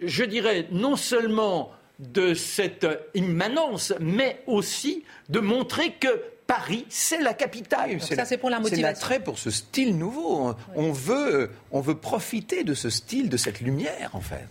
je 0.01 0.25
dirais, 0.25 0.67
non 0.73 0.97
seulement 0.97 1.71
de 2.01 2.35
cette 2.35 2.87
immanence, 3.15 3.95
mais 4.01 4.43
aussi 4.47 5.05
de 5.29 5.41
montrer 5.41 5.93
que 5.93 6.21
Paris, 6.49 6.87
c'est 6.89 7.21
la 7.21 7.35
capitale. 7.35 8.01
ça, 8.01 8.25
c'est 8.25 8.39
pour 8.39 8.51
la 8.51 8.59
motivation. 8.59 8.87
C'est 8.87 8.91
l'attrait 8.91 9.21
pour 9.21 9.39
ce 9.39 9.51
style 9.51 9.97
nouveau. 9.97 10.55
On, 10.75 10.93
veut, 10.93 11.51
on 11.71 11.81
veut 11.81 11.97
profiter 11.97 12.65
de 12.65 12.75
ce 12.75 12.91
style, 12.91 13.29
de 13.29 13.37
cette 13.37 13.61
lumière, 13.61 14.11
en 14.15 14.21
fait. 14.21 14.49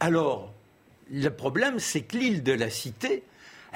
Alors, 0.00 0.52
le 1.10 1.28
problème, 1.28 1.78
c'est 1.78 2.02
que 2.02 2.16
l'île 2.16 2.42
de 2.42 2.52
la 2.52 2.70
Cité, 2.70 3.22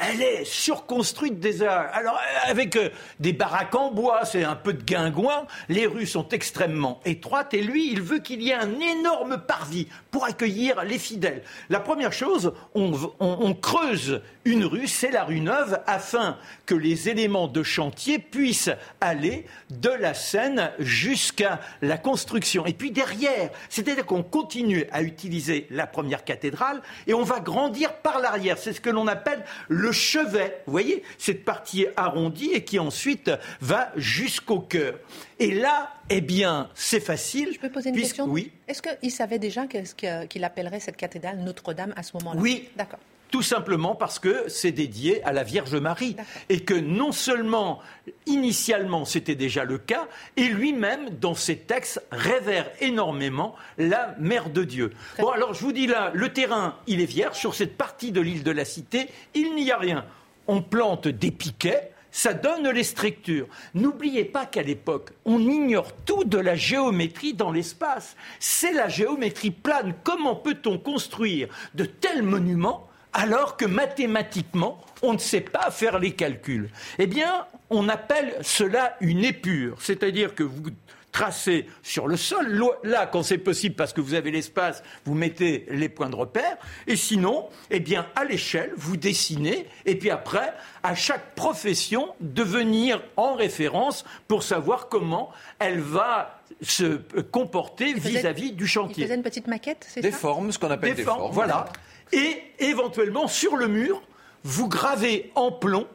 elle 0.01 0.23
est 0.23 0.45
surconstruite 0.45 1.41
déjà. 1.41 1.81
Alors, 1.81 2.19
avec 2.47 2.77
euh, 2.77 2.91
des 3.19 3.33
baraques 3.33 3.75
en 3.75 3.91
bois, 3.91 4.25
c'est 4.25 4.45
un 4.45 4.57
peu 4.57 4.73
de 4.73 4.83
guingouin, 4.83 5.47
les 5.69 5.87
rues 5.87 6.07
sont 6.07 6.29
extrêmement 6.29 7.01
étroites, 7.05 7.55
et 7.55 7.63
lui, 7.63 7.91
il 7.93 8.03
veut 8.03 8.19
qu'il 8.19 8.43
y 8.43 8.51
ait 8.51 8.55
un 8.55 8.81
énorme 8.81 9.39
parvis 9.47 9.89
pour 10.11 10.25
accueillir 10.25 10.85
les 10.85 10.99
fidèles. 10.99 11.43
La 11.69 11.81
première 11.81 12.13
chose, 12.13 12.53
on, 12.75 13.55
creuse 13.55 14.23
une 14.45 14.65
rue, 14.65 14.87
c'est 14.87 15.11
la 15.11 15.25
rue 15.25 15.41
Neuve, 15.41 15.81
afin 15.87 16.37
que 16.67 16.75
les 16.75 17.09
éléments 17.09 17.49
de 17.49 17.63
chantier 17.63 18.19
puissent 18.19 18.71
aller 19.01 19.47
de 19.71 19.91
la 19.91 20.15
Seine 20.15 20.73
jusqu'à 20.79 21.61
la 21.83 21.99
construction. 21.99 22.67
Et 22.67 22.73
puis 22.73 22.91
derrière, 22.91 23.51
c'est-à-dire 23.69 24.07
qu'on 24.07 24.23
continue 24.23 24.87
à 24.93 25.03
utiliser 25.03 25.67
la 25.71 25.87
première 25.87 26.25
cathédrale, 26.25 26.83
et 27.07 27.15
on 27.15 27.23
va 27.23 27.41
grandir 27.41 27.95
par 27.95 28.21
l'arrière. 28.21 28.59
C'est 28.59 28.73
ce 28.73 28.81
que 28.81 28.91
l'on 28.91 29.07
appelle 29.07 29.45
le 29.69 29.90
le 29.91 29.95
chevet, 29.95 30.63
vous 30.67 30.73
voyez, 30.73 31.03
cette 31.19 31.45
partie 31.45 31.87
arrondie 31.97 32.53
et 32.53 32.65
qui 32.65 32.79
ensuite 32.79 33.31
va 33.61 33.91
jusqu'au 33.97 34.61
cœur. 34.61 34.95
Et 35.39 35.51
là, 35.51 35.91
eh 36.09 36.21
bien, 36.21 36.69
c'est 36.75 37.01
facile. 37.01 37.51
Je 37.53 37.59
peux 37.59 37.71
poser 37.71 37.91
une 37.91 37.97
question? 37.97 38.27
Oui. 38.27 38.53
Est-ce 38.69 38.83
qu'il 38.83 39.11
savait 39.11 39.39
déjà 39.39 39.67
qu'il 39.67 40.45
appellerait 40.45 40.81
cette 40.81 40.97
cathédrale 40.97 41.39
Notre-Dame 41.39 41.93
à 41.97 42.03
ce 42.03 42.13
moment-là? 42.19 42.41
Oui. 42.41 42.69
D'accord. 42.77 43.01
Tout 43.31 43.43
simplement 43.43 43.95
parce 43.95 44.19
que 44.19 44.49
c'est 44.49 44.73
dédié 44.73 45.23
à 45.25 45.33
la 45.33 45.45
Vierge 45.45 45.75
Marie. 45.77 46.17
Et 46.49 46.61
que 46.61 46.75
non 46.75 47.13
seulement, 47.13 47.81
initialement, 48.27 49.05
c'était 49.05 49.35
déjà 49.35 49.65
le 49.65 49.79
cas, 49.79 50.09
et 50.37 50.49
lui-même, 50.49 51.11
dans 51.11 51.35
ses 51.35 51.57
textes, 51.57 52.03
révère 52.11 52.71
énormément 52.81 53.55
la 53.79 54.15
Mère 54.19 54.51
de 54.51 54.65
Dieu. 54.65 54.93
bon, 55.19 55.29
alors 55.29 55.55
je 55.55 55.61
vous 55.61 55.73
dis 55.73 55.87
là, 55.87 56.11
le 56.15 56.33
terrain, 56.33 56.77
il 56.87 57.01
est 57.01 57.07
vierge. 57.07 57.39
Sur 57.39 57.55
cette 57.55 57.77
partie 57.77 58.13
de 58.13 58.21
l'île 58.21 58.43
de 58.43 58.51
la 58.51 58.65
Cité, 58.65 59.09
il 59.35 59.55
n'y 59.55 59.71
a 59.71 59.79
rien. 59.79 60.05
On 60.47 60.63
plante 60.63 61.07
des 61.07 61.31
piquets, 61.31 61.93
ça 62.11 62.35
donne 62.35 62.69
les 62.69 62.83
structures. 62.83 63.47
N'oubliez 63.75 64.25
pas 64.25 64.47
qu'à 64.47 64.63
l'époque, 64.63 65.11
on 65.25 65.39
ignore 65.39 65.93
tout 66.05 66.25
de 66.25 66.39
la 66.39 66.57
géométrie 66.57 67.35
dans 67.35 67.53
l'espace. 67.53 68.17
C'est 68.41 68.73
la 68.73 68.89
géométrie 68.89 69.53
plane. 69.53 69.95
Comment 70.03 70.35
peut-on 70.35 70.79
construire 70.79 71.49
de 71.75 71.85
tels 71.85 72.23
monuments 72.23 72.90
alors 73.13 73.57
que 73.57 73.65
mathématiquement, 73.65 74.79
on 75.03 75.15
ne 75.15 75.19
sait 75.19 75.41
pas 75.41 75.71
faire 75.71 75.99
les 75.99 76.13
calculs. 76.13 76.71
Eh 76.99 77.07
bien, 77.07 77.47
on 77.71 77.89
appelle 77.89 78.35
cela 78.43 78.97
une 79.01 79.25
épure, 79.25 79.79
c'est-à-dire 79.81 80.35
que 80.35 80.43
vous 80.43 80.71
tracez 81.13 81.67
sur 81.83 82.07
le 82.07 82.17
sol. 82.17 82.63
Là, 82.85 83.07
quand 83.07 83.23
c'est 83.23 83.39
possible, 83.39 83.75
parce 83.75 83.93
que 83.93 84.01
vous 84.01 84.15
avez 84.15 84.31
l'espace, 84.31 84.83
vous 85.05 85.15
mettez 85.15 85.67
les 85.71 85.89
points 85.89 86.09
de 86.09 86.17
repère. 86.17 86.57
Et 86.87 86.97
sinon, 86.97 87.49
eh 87.71 87.81
bien, 87.81 88.07
à 88.15 88.25
l'échelle, 88.25 88.73
vous 88.77 88.97
dessinez. 88.97 89.67
Et 89.87 89.97
puis 89.97 90.11
après, 90.11 90.53
à 90.83 90.95
chaque 90.95 91.35
profession, 91.35 92.15
de 92.21 92.43
venir 92.43 93.03
en 93.17 93.35
référence 93.35 94.05
pour 94.29 94.43
savoir 94.43 94.89
comment 94.89 95.31
elle 95.59 95.81
va 95.81 96.41
se 96.63 97.01
comporter 97.33 97.93
vis-à-vis 97.95 98.53
du 98.53 98.67
chantier. 98.67 99.05
Il 99.05 99.07
faisait 99.07 99.17
une 99.17 99.23
petite 99.23 99.47
maquette, 99.47 99.85
c'est 99.89 100.03
ça? 100.03 100.09
Des 100.09 100.13
formes, 100.13 100.53
ce 100.53 100.59
qu'on 100.59 100.71
appelle 100.71 100.95
des, 100.95 101.03
formes. 101.03 101.33
Voilà 101.33 101.67
et 102.13 102.43
éventuellement 102.59 103.29
sur 103.29 103.57
le 103.57 103.69
mur, 103.69 104.03
vous 104.45 104.69
gravez 104.69 105.31
en 105.35 105.53
plomb 105.53 105.87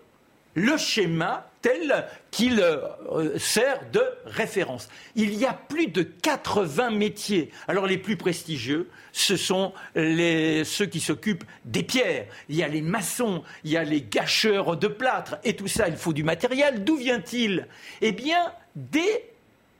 le 0.56 0.78
schéma 0.78 1.50
tel 1.62 2.08
qu'il 2.32 2.62
euh, 2.62 3.38
sert 3.38 3.82
de 3.92 4.02
référence. 4.26 4.88
Il 5.16 5.34
y 5.34 5.46
a 5.46 5.54
plus 5.54 5.88
de 5.88 6.04
80 6.04 6.92
métiers. 6.92 7.50
Alors 7.68 7.88
les 7.88 7.98
plus 7.98 8.18
prestigieux, 8.18 8.90
ce 9.12 9.36
sont 9.36 9.74
ceux 9.96 10.86
qui 10.86 11.00
s'occupent 11.00 11.44
des 11.66 11.84
pierres. 11.84 12.28
Il 12.50 12.56
y 12.56 12.64
a 12.64 12.68
les 12.68 12.82
maçons, 12.82 13.44
il 13.64 13.72
y 13.72 13.78
a 13.78 13.84
les 13.84 14.02
gâcheurs 14.02 14.78
de 14.78 14.88
plâtre, 14.88 15.38
et 15.44 15.56
tout 15.56 15.68
ça, 15.68 15.88
il 15.88 15.98
faut 15.98 16.14
du 16.14 16.24
matériel. 16.24 16.84
D'où 16.84 16.98
vient-il? 16.98 17.68
Eh 18.02 18.12
bien, 18.12 18.54
des 18.76 19.35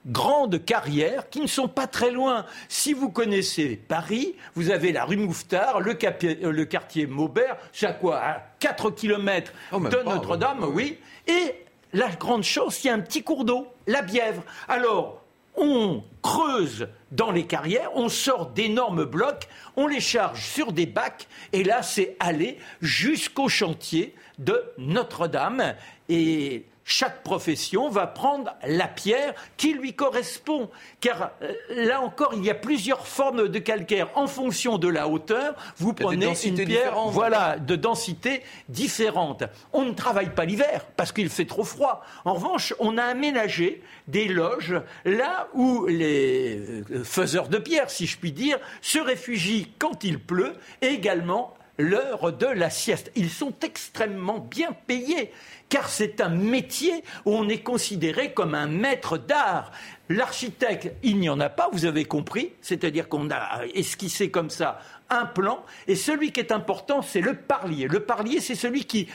grandes 0.06 0.64
carrières 0.64 1.30
qui 1.30 1.42
ne 1.42 1.48
sont 1.48 1.68
pas 1.68 1.88
très 1.88 2.12
loin. 2.12 2.46
Si 2.70 2.94
vous 2.94 3.10
connaissez 3.10 3.76
Paris, 3.76 4.36
vous 4.56 4.70
avez 4.72 4.92
la 4.92 5.06
rue 5.06 5.18
Mouffetard, 5.18 5.80
le, 5.80 5.98
euh, 6.24 6.66
quartier 6.66 7.08
Maubert, 7.08 7.58
c'est 7.74 7.88
à 7.88 7.94
quoi 7.94 8.18
À 8.18 8.44
4 8.60 8.92
km 8.92 9.52
de 9.74 10.04
Notre-Dame, 10.04 10.64
oui. 10.64 10.98
Et 11.28 11.56
la 11.94 12.10
grande 12.10 12.44
chose, 12.44 12.80
il 12.84 12.88
y 12.88 12.90
a 12.90 12.94
un 12.94 13.00
petit 13.00 13.24
cours 13.24 13.46
d'eau, 13.46 13.68
la 13.88 14.02
Bièvre. 14.02 14.44
Alors, 14.68 15.22
on 15.58 16.04
creuse 16.22 16.88
dans 17.12 17.32
les 17.32 17.46
carrières, 17.46 17.90
on 17.96 18.10
sort 18.10 18.48
d'énormes 18.48 19.06
blocs, 19.06 19.48
on 19.78 19.88
les 19.88 20.02
charge 20.02 20.42
sur 20.46 20.74
des 20.74 20.86
bacs, 20.86 21.28
et 21.54 21.64
là, 21.64 21.82
c'est 21.82 22.18
aller 22.20 22.58
jusqu'au 22.82 23.48
chantier 23.48 24.14
de 24.38 24.62
Notre-Dame. 24.78 25.76
Et 26.10 26.66
chaque 26.86 27.24
profession 27.24 27.90
va 27.90 28.06
prendre 28.06 28.56
la 28.66 28.88
pierre 28.88 29.34
qui 29.58 29.74
lui 29.74 29.94
correspond. 29.94 30.70
Car 31.02 31.32
euh, 31.42 31.52
là 31.70 32.00
encore, 32.00 32.34
il 32.36 32.46
y 32.46 32.52
a 32.52 32.56
plusieurs 32.56 33.08
formes 33.08 33.50
de 33.50 33.60
calcaire. 33.60 34.10
En 34.14 34.28
fonction 34.28 34.78
de 34.78 34.88
la 34.88 35.08
hauteur, 35.08 35.56
vous 35.78 35.94
prenez 35.94 36.32
une 36.46 36.64
pierre 36.64 36.96
voilà, 37.08 37.58
de 37.58 37.76
densité 37.76 38.44
différente. 38.70 39.44
On 39.74 39.84
ne 39.84 39.94
travaille 39.94 40.30
pas 40.30 40.46
l'hiver 40.46 40.86
parce 40.96 41.12
qu'il 41.12 41.30
fait 41.30 41.46
trop 41.46 41.64
froid. 41.64 42.04
En 42.24 42.36
revanche, 42.36 42.76
on 42.80 43.00
a 43.00 43.04
aménagé 43.04 43.82
des 44.08 44.28
loges 44.28 44.80
là 45.06 45.48
où 45.56 45.88
les 45.88 46.84
euh, 46.92 47.04
faiseurs 47.04 47.50
de 47.50 47.58
pierre, 47.58 47.90
si 47.90 48.06
je 48.06 48.18
puis 48.18 48.32
dire, 48.32 48.60
se 48.82 49.00
réfugient 49.00 49.72
quand 49.80 50.04
il 50.04 50.20
pleut 50.20 50.54
et 50.84 50.88
également 50.88 51.56
l'heure 51.78 52.34
de 52.34 52.46
la 52.46 52.70
sieste. 52.70 53.12
Ils 53.16 53.30
sont 53.30 53.54
extrêmement 53.62 54.40
bien 54.40 54.72
payés 54.88 55.32
car 55.70 55.90
c'est 55.90 56.22
un 56.22 56.30
métier 56.30 57.04
où 57.26 57.36
on 57.36 57.50
est 57.50 57.64
considéré 57.64 58.34
comme 58.34 58.56
un 58.56 58.68
maître 58.68 59.18
d'art. 59.18 59.72
L'architecte, 60.10 60.94
il 61.04 61.20
n'y 61.20 61.30
en 61.30 61.40
a 61.40 61.50
pas, 61.50 61.70
vous 61.72 61.86
avez 61.86 62.06
compris, 62.06 62.54
c'est-à-dire 62.62 63.10
qu'on 63.10 63.30
a 63.32 63.66
esquissé 63.74 64.30
comme 64.30 64.50
ça 64.50 64.80
un 65.10 65.26
plan, 65.26 65.64
et 65.88 65.96
celui 65.96 66.32
qui 66.32 66.40
est 66.40 66.52
important, 66.52 67.02
c'est 67.02 67.22
le 67.22 67.36
parlier. 67.36 67.88
Le 67.88 68.00
parlier, 68.00 68.40
c'est 68.40 68.56
celui 68.56 68.86
qui 68.86 69.08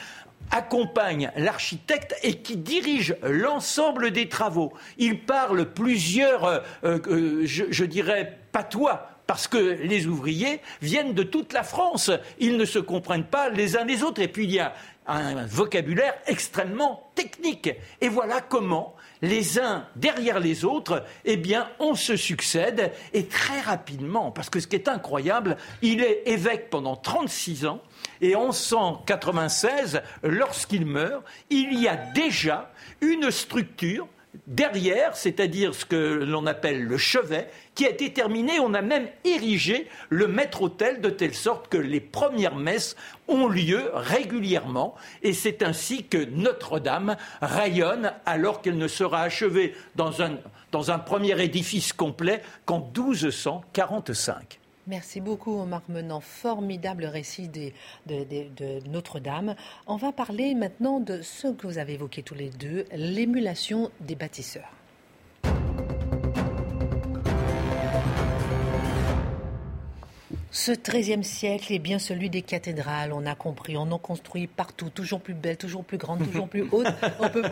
accompagne 0.51 1.31
l'architecte 1.37 2.15
et 2.23 2.41
qui 2.41 2.57
dirige 2.57 3.15
l'ensemble 3.23 4.11
des 4.11 4.27
travaux. 4.27 4.73
Il 4.97 5.21
parle 5.21 5.65
plusieurs, 5.71 6.45
euh, 6.45 6.59
euh, 6.83 7.45
je 7.45 7.85
dirais, 7.85 8.39
patois 8.51 9.07
parce 9.31 9.47
que 9.47 9.77
les 9.81 10.07
ouvriers 10.07 10.59
viennent 10.81 11.13
de 11.13 11.23
toute 11.23 11.53
la 11.53 11.63
France. 11.63 12.11
Ils 12.39 12.57
ne 12.57 12.65
se 12.65 12.79
comprennent 12.79 13.23
pas 13.23 13.47
les 13.47 13.77
uns 13.77 13.85
les 13.85 14.03
autres. 14.03 14.19
Et 14.19 14.27
puis 14.27 14.43
il 14.43 14.51
y 14.51 14.59
a 14.59 14.73
un 15.07 15.45
vocabulaire 15.45 16.15
extrêmement 16.27 17.09
technique. 17.15 17.69
Et 18.01 18.09
voilà 18.09 18.41
comment 18.41 18.93
les 19.21 19.57
uns 19.57 19.87
derrière 19.95 20.41
les 20.41 20.65
autres, 20.65 21.05
eh 21.23 21.37
bien, 21.37 21.69
on 21.79 21.95
se 21.95 22.17
succède 22.17 22.91
et 23.13 23.27
très 23.27 23.61
rapidement, 23.61 24.31
parce 24.31 24.49
que 24.49 24.59
ce 24.59 24.67
qui 24.67 24.75
est 24.75 24.89
incroyable, 24.89 25.55
il 25.81 26.01
est 26.01 26.23
évêque 26.25 26.69
pendant 26.69 26.97
36 26.97 27.67
ans 27.67 27.79
et 28.19 28.35
en 28.35 28.51
196, 28.51 30.01
lorsqu'il 30.23 30.85
meurt, 30.85 31.23
il 31.49 31.79
y 31.79 31.87
a 31.87 31.95
déjà 31.95 32.69
une 32.99 33.31
structure 33.31 34.09
derrière, 34.47 35.15
c'est-à-dire 35.15 35.75
ce 35.75 35.85
que 35.85 36.23
l'on 36.23 36.45
appelle 36.45 36.83
le 36.83 36.97
chevet, 36.97 37.49
qui 37.75 37.85
a 37.85 37.89
été 37.89 38.13
terminé. 38.13 38.59
On 38.59 38.73
a 38.73 38.81
même 38.81 39.07
érigé 39.23 39.87
le 40.09 40.27
maître-autel 40.27 41.01
de 41.01 41.09
telle 41.09 41.33
sorte 41.33 41.67
que 41.67 41.77
les 41.77 41.99
premières 41.99 42.55
messes 42.55 42.95
ont 43.27 43.47
lieu 43.47 43.89
régulièrement. 43.93 44.95
Et 45.23 45.33
c'est 45.33 45.63
ainsi 45.63 46.05
que 46.05 46.25
Notre-Dame 46.25 47.17
rayonne 47.41 48.13
alors 48.25 48.61
qu'elle 48.61 48.77
ne 48.77 48.87
sera 48.87 49.21
achevée 49.21 49.73
dans 49.95 50.21
un, 50.21 50.37
dans 50.71 50.91
un 50.91 50.99
premier 50.99 51.41
édifice 51.41 51.93
complet 51.93 52.41
qu'en 52.65 52.79
1245. 52.79 54.60
Merci 54.91 55.21
beaucoup, 55.21 55.63
Marc 55.63 55.87
Menant. 55.87 56.19
Formidable 56.19 57.05
récit 57.05 57.47
de 57.47 58.89
Notre-Dame. 58.89 59.55
On 59.87 59.95
va 59.95 60.11
parler 60.11 60.53
maintenant 60.53 60.99
de 60.99 61.21
ce 61.21 61.47
que 61.47 61.65
vous 61.65 61.77
avez 61.77 61.93
évoqué 61.93 62.23
tous 62.23 62.35
les 62.35 62.49
deux, 62.49 62.83
l'émulation 62.91 63.89
des 64.01 64.15
bâtisseurs. 64.15 64.80
Ce 70.53 70.73
XIIIe 70.73 71.23
siècle 71.23 71.71
est 71.71 71.79
bien 71.79 71.97
celui 71.97 72.29
des 72.29 72.41
cathédrales, 72.41 73.13
on 73.13 73.25
a 73.25 73.35
compris, 73.35 73.77
on 73.77 73.89
en 73.89 73.97
construit 73.97 74.47
partout, 74.47 74.89
toujours 74.89 75.21
plus 75.21 75.33
belles, 75.33 75.55
toujours 75.55 75.85
plus 75.85 75.97
grandes, 75.97 76.25
toujours 76.29 76.49
plus 76.49 76.65
hautes. 76.73 76.87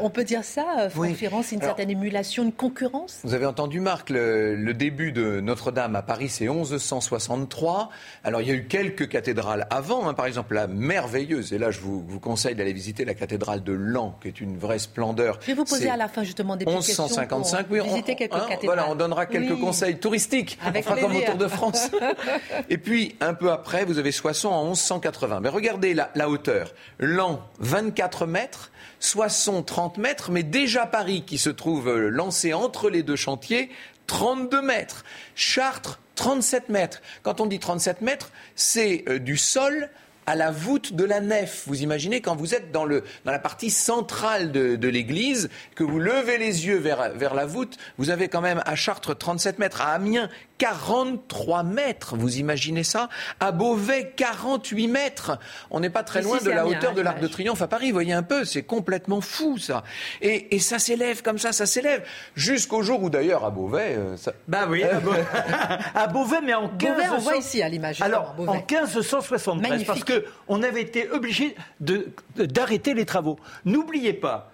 On 0.02 0.10
peut, 0.10 0.26
dire 0.26 0.44
ça, 0.44 0.66
euh, 0.80 0.90
Franck 0.90 1.16
c'est 1.44 1.56
une 1.56 1.62
certaine 1.62 1.90
émulation, 1.90 2.44
une 2.44 2.52
concurrence? 2.52 3.22
Vous 3.24 3.34
avez 3.34 3.46
entendu 3.46 3.80
Marc, 3.80 4.10
le, 4.10 4.74
début 4.74 5.14
de 5.14 5.40
Notre-Dame 5.40 5.96
à 5.96 6.02
Paris, 6.02 6.28
c'est 6.28 6.50
1163. 6.50 7.90
Alors 8.26 8.42
il 8.42 8.50
y 8.50 8.52
a 8.52 8.54
eu 8.54 8.66
quelques 8.66 9.08
cathédrales 9.08 9.66
avant, 9.70 10.10
hein. 10.10 10.14
par 10.14 10.26
exemple 10.26 10.54
la 10.54 10.68
merveilleuse, 10.68 11.54
et 11.54 11.58
là 11.58 11.72
je 11.72 11.80
vous, 11.80 12.20
conseille 12.20 12.56
d'aller 12.56 12.74
visiter 12.74 13.06
la 13.06 13.14
cathédrale 13.14 13.64
de 13.64 13.72
Lan, 13.72 14.18
qui 14.22 14.28
est 14.28 14.42
une 14.42 14.58
vraie 14.58 14.80
splendeur. 14.80 15.40
Je 15.40 15.48
vais 15.48 15.54
vous 15.54 15.64
poser 15.64 15.90
à 15.90 15.96
la 15.96 16.10
fin 16.10 16.24
justement 16.24 16.58
des 16.58 16.66
1155, 16.66 17.68
oui, 17.70 17.80
visiter 17.82 18.18
quelques 18.18 18.34
hein, 18.34 18.46
cathédrales. 18.50 18.78
Voilà, 18.78 18.92
on 18.92 18.96
donnera 18.96 19.26
quelques 19.26 19.58
conseils 19.58 20.00
touristiques, 20.00 20.60
Avec 20.66 20.86
on 20.86 20.90
fera 20.90 21.02
comme 21.02 21.16
au 21.16 21.22
Tour 21.22 21.38
de 21.38 21.48
France. 21.48 21.90
et 22.70 22.78
puis 22.78 22.89
puis, 22.90 23.16
un 23.20 23.36
peu 23.36 23.52
après, 23.52 23.86
vous 23.86 24.00
avez 24.00 24.12
Soissons 24.12 24.50
en 24.50 24.66
1180. 24.66 25.42
Mais 25.42 25.50
regardez 25.50 25.94
la, 25.94 26.28
hauteur. 26.28 26.74
L'an, 26.98 27.48
24 27.60 28.26
mètres. 28.26 28.72
Soissons, 29.00 29.62
30 29.62 30.00
mètres. 30.00 30.32
Mais 30.32 30.42
déjà 30.42 30.88
Paris, 30.88 31.24
qui 31.24 31.38
se 31.38 31.52
trouve 31.52 31.88
euh, 31.88 32.10
lancé 32.10 32.52
entre 32.56 32.90
les 32.90 33.04
deux 33.04 33.16
chantiers, 33.16 33.70
32 34.08 34.64
mètres. 34.64 35.06
Chartres, 35.36 36.00
37 36.16 36.70
mètres. 36.70 37.04
Quand 37.22 37.42
on 37.42 37.46
dit 37.46 37.60
37 37.60 38.02
mètres, 38.02 38.32
c'est 38.56 39.04
euh, 39.08 39.20
du 39.20 39.38
sol 39.38 39.92
à 40.30 40.36
la 40.36 40.52
voûte 40.52 40.94
de 40.94 41.06
la 41.06 41.22
nef. 41.22 41.64
Vous 41.66 41.82
imaginez 41.82 42.22
quand 42.22 42.36
vous 42.36 42.54
êtes 42.54 42.72
dans, 42.72 42.86
le, 42.86 43.04
dans 43.26 43.32
la 43.32 43.40
partie 43.40 43.72
centrale 43.72 44.52
de, 44.52 44.88
l'église, 44.88 45.50
que 45.74 45.84
vous 45.84 45.98
levez 45.98 46.38
les 46.38 46.68
yeux 46.68 46.78
vers, 46.78 47.14
vers 47.16 47.34
la 47.34 47.48
voûte, 47.48 47.78
vous 47.98 48.12
avez 48.12 48.28
quand 48.28 48.42
même 48.42 48.62
à 48.64 48.76
Chartres 48.76 49.18
37 49.18 49.58
mètres, 49.58 49.82
à 49.82 49.94
Amiens 49.94 50.30
43 50.60 51.64
mètres. 51.64 52.16
Vous 52.16 52.38
imaginez 52.38 52.84
ça? 52.84 53.10
À 53.40 53.52
Beauvais, 53.52 54.14
48 54.16 54.88
mètres. 54.88 55.40
On 55.72 55.80
n'est 55.80 55.90
pas 55.90 56.04
très 56.04 56.22
loin 56.22 56.38
de 56.38 56.52
la 56.52 56.68
hauteur 56.68 56.94
de 56.94 57.02
l'Arc 57.02 57.20
de 57.20 57.28
Triomphe 57.28 57.62
à 57.62 57.68
Paris. 57.68 57.88
Vous 57.88 57.94
voyez 57.94 58.14
un 58.14 58.24
peu, 58.24 58.46
c'est 58.46 58.64
complètement 58.64 59.22
fou 59.22 59.58
ça. 59.58 59.84
Et, 60.22 60.56
et 60.56 60.60
ça 60.60 60.78
s'élève 60.78 61.24
comme 61.24 61.40
ça, 61.40 61.54
ça 61.54 61.66
s'élève. 61.66 62.06
Jusqu'au 62.36 62.84
jour 62.84 63.02
où 63.02 63.10
d'ailleurs 63.10 63.46
à 63.46 63.50
Beauvais... 63.50 63.96
Euh, 63.98 64.18
ça... 64.18 64.34
Bah 64.48 64.68
oui, 64.70 64.84
à 65.96 66.08
Beauvais, 66.08 66.42
mais 66.44 66.54
en 66.54 66.68
15... 66.70 66.92
on 67.14 67.18
voit 67.20 67.38
ici 67.38 67.62
à 67.64 67.70
l'image. 67.70 68.02
Alors, 68.02 68.36
en 68.38 68.56
1573, 68.56 69.86
parce 69.86 70.04
qu'on 70.48 70.64
avait 70.64 70.82
été 70.82 71.10
obligé 71.10 71.56
d'arrêter 71.80 72.94
les 72.94 73.06
travaux. 73.06 73.38
N'oubliez 73.66 74.14
pas, 74.14 74.52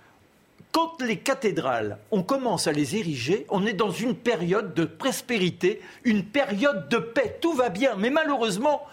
quand 0.76 1.02
les 1.02 1.18
cathédrales, 1.20 1.98
on 2.12 2.22
commence 2.22 2.68
à 2.68 2.74
les 2.74 2.98
ériger, 2.98 3.46
on 3.50 3.66
est 3.66 3.74
dans 3.74 3.92
une 3.92 4.14
période 4.14 4.74
de 4.74 4.84
prospérité, 4.84 5.82
une 6.04 6.26
période 6.26 6.90
de 6.90 6.98
paix. 6.98 7.38
Tout 7.40 7.54
va 7.54 7.70
bien. 7.70 7.96
Mais 7.96 8.10
malheureusement, 8.10 8.86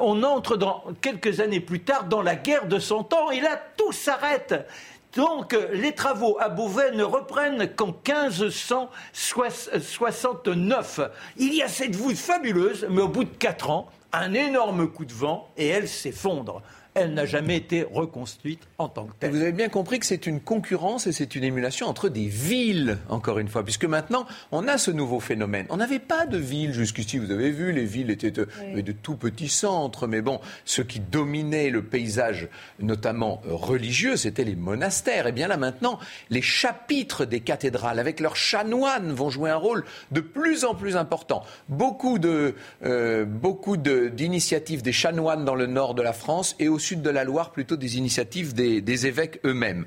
on 0.00 0.24
entre 0.24 0.56
dans, 0.56 0.82
quelques 1.00 1.38
années 1.38 1.60
plus 1.60 1.78
tard 1.80 2.06
dans 2.06 2.22
la 2.22 2.34
guerre 2.34 2.66
de 2.66 2.80
Cent 2.80 3.12
Ans 3.12 3.30
et 3.30 3.40
là, 3.40 3.62
tout 3.76 3.92
s'arrête. 3.92 4.66
Donc, 5.14 5.56
les 5.72 5.92
travaux 5.92 6.36
à 6.40 6.48
Beauvais 6.48 6.90
ne 6.92 7.04
reprennent 7.04 7.72
qu'en 7.74 7.94
1569. 8.06 11.00
Il 11.36 11.54
y 11.54 11.62
a 11.62 11.68
cette 11.68 11.94
voûte 11.94 12.16
fabuleuse, 12.16 12.88
mais 12.90 13.02
au 13.02 13.08
bout 13.08 13.22
de 13.24 13.36
quatre 13.36 13.70
ans, 13.70 13.88
un 14.12 14.34
énorme 14.34 14.88
coup 14.88 15.04
de 15.04 15.12
vent 15.12 15.48
et 15.56 15.68
elle 15.68 15.88
s'effondre 15.88 16.62
elle 16.94 17.14
n'a 17.14 17.24
jamais 17.24 17.56
été 17.56 17.84
reconstruite 17.84 18.60
en 18.78 18.88
tant 18.88 19.06
que 19.06 19.12
telle. 19.18 19.30
vous 19.30 19.40
avez 19.40 19.52
bien 19.52 19.68
compris 19.68 20.00
que 20.00 20.06
c'est 20.06 20.26
une 20.26 20.40
concurrence 20.40 21.06
et 21.06 21.12
c'est 21.12 21.36
une 21.36 21.44
émulation 21.44 21.86
entre 21.86 22.08
des 22.08 22.26
villes, 22.26 22.98
encore 23.08 23.38
une 23.38 23.48
fois, 23.48 23.62
puisque 23.64 23.84
maintenant, 23.84 24.26
on 24.50 24.66
a 24.66 24.76
ce 24.76 24.90
nouveau 24.90 25.20
phénomène. 25.20 25.66
On 25.70 25.76
n'avait 25.76 26.00
pas 26.00 26.26
de 26.26 26.36
villes 26.36 26.72
jusqu'ici, 26.72 27.18
vous 27.18 27.30
avez 27.30 27.50
vu, 27.50 27.72
les 27.72 27.84
villes 27.84 28.10
étaient 28.10 28.32
de, 28.32 28.48
de, 28.74 28.92
tout 28.92 29.14
petits 29.14 29.48
centres, 29.48 30.06
mais 30.06 30.20
bon, 30.20 30.40
ce 30.64 30.82
qui 30.82 30.98
dominait 30.98 31.70
le 31.70 31.82
paysage, 31.82 32.48
notamment 32.80 33.40
religieux, 33.46 34.16
c'était 34.16 34.44
les 34.44 34.56
monastères. 34.56 35.28
Et 35.28 35.32
bien 35.32 35.46
là, 35.46 35.56
maintenant, 35.56 35.98
les 36.28 36.42
chapitres 36.42 37.24
des 37.24 37.40
cathédrales, 37.40 38.00
avec 38.00 38.18
leurs 38.18 38.36
chanoines, 38.36 39.12
vont 39.12 39.30
jouer 39.30 39.50
un 39.50 39.56
rôle 39.56 39.84
de 40.10 40.20
plus 40.20 40.64
en 40.64 40.74
plus 40.74 40.96
important. 40.96 41.44
Beaucoup 41.68 42.18
de, 42.18 42.54
euh, 42.84 43.24
beaucoup 43.24 43.76
d'initiatives 43.76 44.82
des 44.82 44.92
chanoines 44.92 45.44
dans 45.44 45.54
le 45.54 45.66
nord 45.66 45.94
de 45.94 46.02
la 46.02 46.12
France 46.12 46.56
et 46.58 46.68
aussi 46.68 46.79
sud 46.80 47.02
de 47.02 47.10
la 47.10 47.22
Loire 47.22 47.52
plutôt 47.52 47.76
des 47.76 47.96
initiatives 47.96 48.54
des, 48.54 49.06
évêques 49.06 49.40
eux-mêmes. 49.44 49.86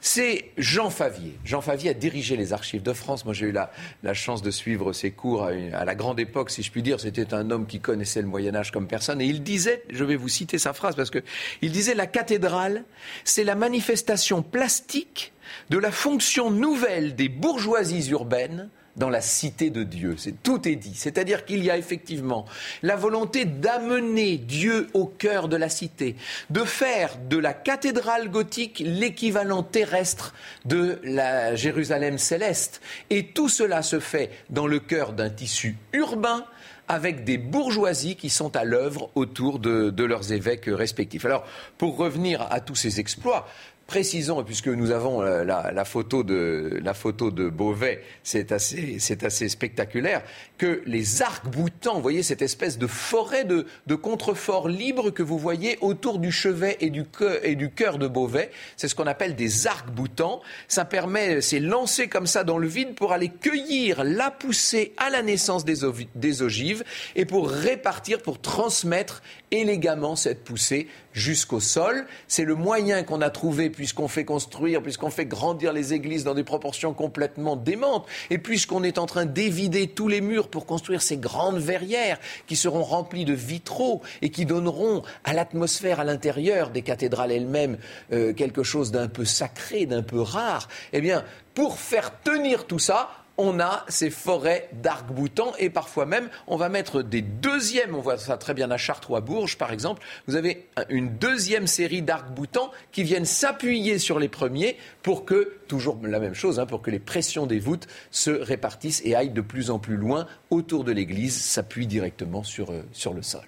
C'est 0.00 0.52
Jean 0.56 0.88
Favier. 0.88 1.38
Jean 1.44 1.60
Favier 1.60 1.90
a 1.90 1.94
dirigé 1.94 2.36
les 2.36 2.52
archives 2.52 2.82
de 2.82 2.92
France. 2.92 3.24
Moi, 3.24 3.34
j'ai 3.34 3.46
eu 3.46 3.52
la, 3.52 4.14
chance 4.14 4.42
de 4.42 4.50
suivre 4.50 4.92
ses 4.92 5.10
cours 5.10 5.44
à, 5.44 5.84
la 5.84 5.94
grande 5.94 6.18
époque, 6.18 6.50
si 6.50 6.62
je 6.62 6.70
puis 6.70 6.82
dire. 6.82 7.00
C'était 7.00 7.34
un 7.34 7.50
homme 7.50 7.66
qui 7.66 7.80
connaissait 7.80 8.22
le 8.22 8.28
Moyen 8.28 8.54
Âge 8.54 8.70
comme 8.70 8.86
personne. 8.86 9.20
Et 9.20 9.26
il 9.26 9.42
disait, 9.42 9.82
je 9.90 10.04
vais 10.04 10.16
vous 10.16 10.28
citer 10.28 10.58
sa 10.58 10.72
phrase 10.72 10.96
parce 10.96 11.10
que 11.10 11.22
il 11.60 11.72
disait 11.72 11.94
la 11.94 12.06
cathédrale, 12.06 12.84
c'est 13.24 13.44
la 13.44 13.54
manifestation 13.54 14.42
plastique 14.42 15.32
de 15.70 15.78
la 15.78 15.90
fonction 15.90 16.50
nouvelle 16.50 17.14
des 17.14 17.28
bourgeoisies 17.28 18.10
urbaines 18.10 18.70
dans 18.98 19.10
la 19.10 19.20
cité 19.20 19.70
de 19.70 19.82
Dieu. 19.82 20.16
Tout 20.42 20.68
est 20.68 20.76
dit. 20.76 20.94
C'est-à-dire 20.94 21.44
qu'il 21.44 21.64
y 21.64 21.70
a 21.70 21.78
effectivement 21.78 22.44
la 22.82 22.96
volonté 22.96 23.44
d'amener 23.44 24.36
Dieu 24.36 24.88
au 24.94 25.06
cœur 25.06 25.48
de 25.48 25.56
la 25.56 25.68
cité, 25.68 26.16
de 26.50 26.64
faire 26.64 27.16
de 27.28 27.38
la 27.38 27.54
cathédrale 27.54 28.30
gothique 28.30 28.82
l'équivalent 28.84 29.62
terrestre 29.62 30.34
de 30.64 30.98
la 31.04 31.54
Jérusalem 31.54 32.18
céleste. 32.18 32.80
Et 33.10 33.26
tout 33.26 33.48
cela 33.48 33.82
se 33.82 34.00
fait 34.00 34.30
dans 34.50 34.66
le 34.66 34.80
cœur 34.80 35.12
d'un 35.12 35.30
tissu 35.30 35.76
urbain 35.92 36.44
avec 36.88 37.24
des 37.24 37.36
bourgeoisies 37.36 38.16
qui 38.16 38.30
sont 38.30 38.56
à 38.56 38.64
l'œuvre 38.64 39.10
autour 39.14 39.58
de, 39.58 39.90
de, 39.90 40.04
leurs 40.04 40.32
évêques 40.32 40.64
respectifs. 40.66 41.26
Alors, 41.26 41.44
pour 41.76 41.98
revenir 41.98 42.46
à 42.50 42.60
tous 42.60 42.74
ces 42.74 42.98
exploits, 42.98 43.46
Précisons, 43.88 44.44
puisque 44.44 44.68
nous 44.68 44.90
avons 44.90 45.22
euh, 45.22 45.44
la, 45.44 45.84
photo, 45.86 46.22
de, 46.22 46.78
la 46.84 46.92
photo 46.92 47.30
de 47.30 47.48
Beauvais, 47.48 48.02
c'est 48.22 48.52
assez, 48.52 48.98
assez, 49.22 49.48
spectaculaire, 49.48 50.22
que 50.58 50.82
les 50.84 51.22
arcs-boutants, 51.22 51.94
vous 51.94 52.02
voyez 52.02 52.22
cette 52.22 52.42
espèce 52.42 52.76
de 52.76 52.86
forêt 52.86 53.44
de, 53.44 53.64
de 53.86 53.94
contreforts 53.94 54.68
libres 54.68 55.08
que 55.10 55.22
vous 55.22 55.38
voyez 55.38 55.78
autour 55.80 56.18
du 56.18 56.30
chevet 56.30 56.76
et 56.80 56.90
du, 56.90 57.02
et 57.42 57.54
du 57.54 57.70
cœur 57.70 57.96
de 57.96 58.06
Beauvais, 58.08 58.50
c'est 58.76 58.88
ce 58.88 58.94
qu'on 58.94 59.06
appelle 59.06 59.34
des 59.34 59.66
arcs-boutants. 59.66 60.42
Ça 60.68 60.84
permet, 60.84 61.40
c'est 61.40 61.58
lancé 61.58 62.08
comme 62.08 62.26
ça 62.26 62.44
dans 62.44 62.58
le 62.58 62.68
vide 62.68 62.94
pour 62.94 63.14
aller 63.14 63.30
cueillir 63.30 64.04
la 64.04 64.30
poussée 64.30 64.92
à 64.98 65.08
la 65.08 65.22
naissance 65.22 65.64
des, 65.64 65.76
des 66.14 66.42
ogives 66.42 66.84
et 67.16 67.24
pour 67.24 67.48
répartir, 67.48 68.20
pour 68.20 68.38
transmettre 68.38 69.22
élégamment 69.50 70.16
cette 70.16 70.44
poussée 70.44 70.88
jusqu'au 71.12 71.60
sol. 71.60 72.06
C'est 72.26 72.44
le 72.44 72.54
moyen 72.54 73.02
qu'on 73.02 73.20
a 73.20 73.30
trouvé 73.30 73.70
puisqu'on 73.70 74.08
fait 74.08 74.24
construire, 74.24 74.82
puisqu'on 74.82 75.10
fait 75.10 75.26
grandir 75.26 75.72
les 75.72 75.94
églises 75.94 76.24
dans 76.24 76.34
des 76.34 76.44
proportions 76.44 76.94
complètement 76.94 77.56
démentes, 77.56 78.06
et 78.30 78.38
puisqu'on 78.38 78.82
est 78.82 78.98
en 78.98 79.06
train 79.06 79.26
d'évider 79.26 79.88
tous 79.88 80.08
les 80.08 80.20
murs 80.20 80.48
pour 80.48 80.66
construire 80.66 81.02
ces 81.02 81.16
grandes 81.16 81.58
verrières 81.58 82.18
qui 82.46 82.56
seront 82.56 82.82
remplies 82.82 83.24
de 83.24 83.34
vitraux 83.34 84.02
et 84.22 84.30
qui 84.30 84.44
donneront 84.44 85.02
à 85.24 85.32
l'atmosphère 85.32 86.00
à 86.00 86.04
l'intérieur 86.04 86.70
des 86.70 86.82
cathédrales 86.82 87.32
elles-mêmes 87.32 87.78
euh, 88.12 88.32
quelque 88.32 88.62
chose 88.62 88.92
d'un 88.92 89.08
peu 89.08 89.24
sacré, 89.24 89.86
d'un 89.86 90.02
peu 90.02 90.20
rare. 90.20 90.68
Eh 90.92 91.00
bien, 91.00 91.24
pour 91.54 91.78
faire 91.78 92.20
tenir 92.22 92.66
tout 92.66 92.78
ça, 92.78 93.10
on 93.38 93.60
a 93.60 93.84
ces 93.88 94.10
forêts 94.10 94.68
d'arc-boutants 94.72 95.52
et 95.58 95.70
parfois 95.70 96.04
même 96.04 96.28
on 96.46 96.56
va 96.56 96.68
mettre 96.68 97.02
des 97.02 97.22
deuxièmes, 97.22 97.94
on 97.94 98.00
voit 98.00 98.18
ça 98.18 98.36
très 98.36 98.52
bien 98.52 98.70
à 98.70 98.76
Chartres 98.76 99.10
ou 99.10 99.16
à 99.16 99.20
Bourges 99.20 99.56
par 99.56 99.72
exemple, 99.72 100.02
vous 100.26 100.36
avez 100.36 100.66
une 100.88 101.16
deuxième 101.16 101.66
série 101.66 102.02
d'arc-boutants 102.02 102.70
qui 102.92 103.04
viennent 103.04 103.24
s'appuyer 103.24 103.98
sur 103.98 104.18
les 104.18 104.28
premiers 104.28 104.76
pour 105.02 105.24
que, 105.24 105.54
toujours 105.68 105.98
la 106.02 106.20
même 106.20 106.34
chose, 106.34 106.58
hein, 106.58 106.66
pour 106.66 106.82
que 106.82 106.90
les 106.90 106.98
pressions 106.98 107.46
des 107.46 107.60
voûtes 107.60 107.86
se 108.10 108.30
répartissent 108.30 109.02
et 109.04 109.14
aillent 109.14 109.30
de 109.30 109.40
plus 109.40 109.70
en 109.70 109.78
plus 109.78 109.96
loin 109.96 110.26
autour 110.50 110.84
de 110.84 110.92
l'église, 110.92 111.40
s'appuient 111.40 111.86
directement 111.86 112.42
sur, 112.42 112.70
euh, 112.70 112.82
sur 112.92 113.14
le 113.14 113.22
sol. 113.22 113.42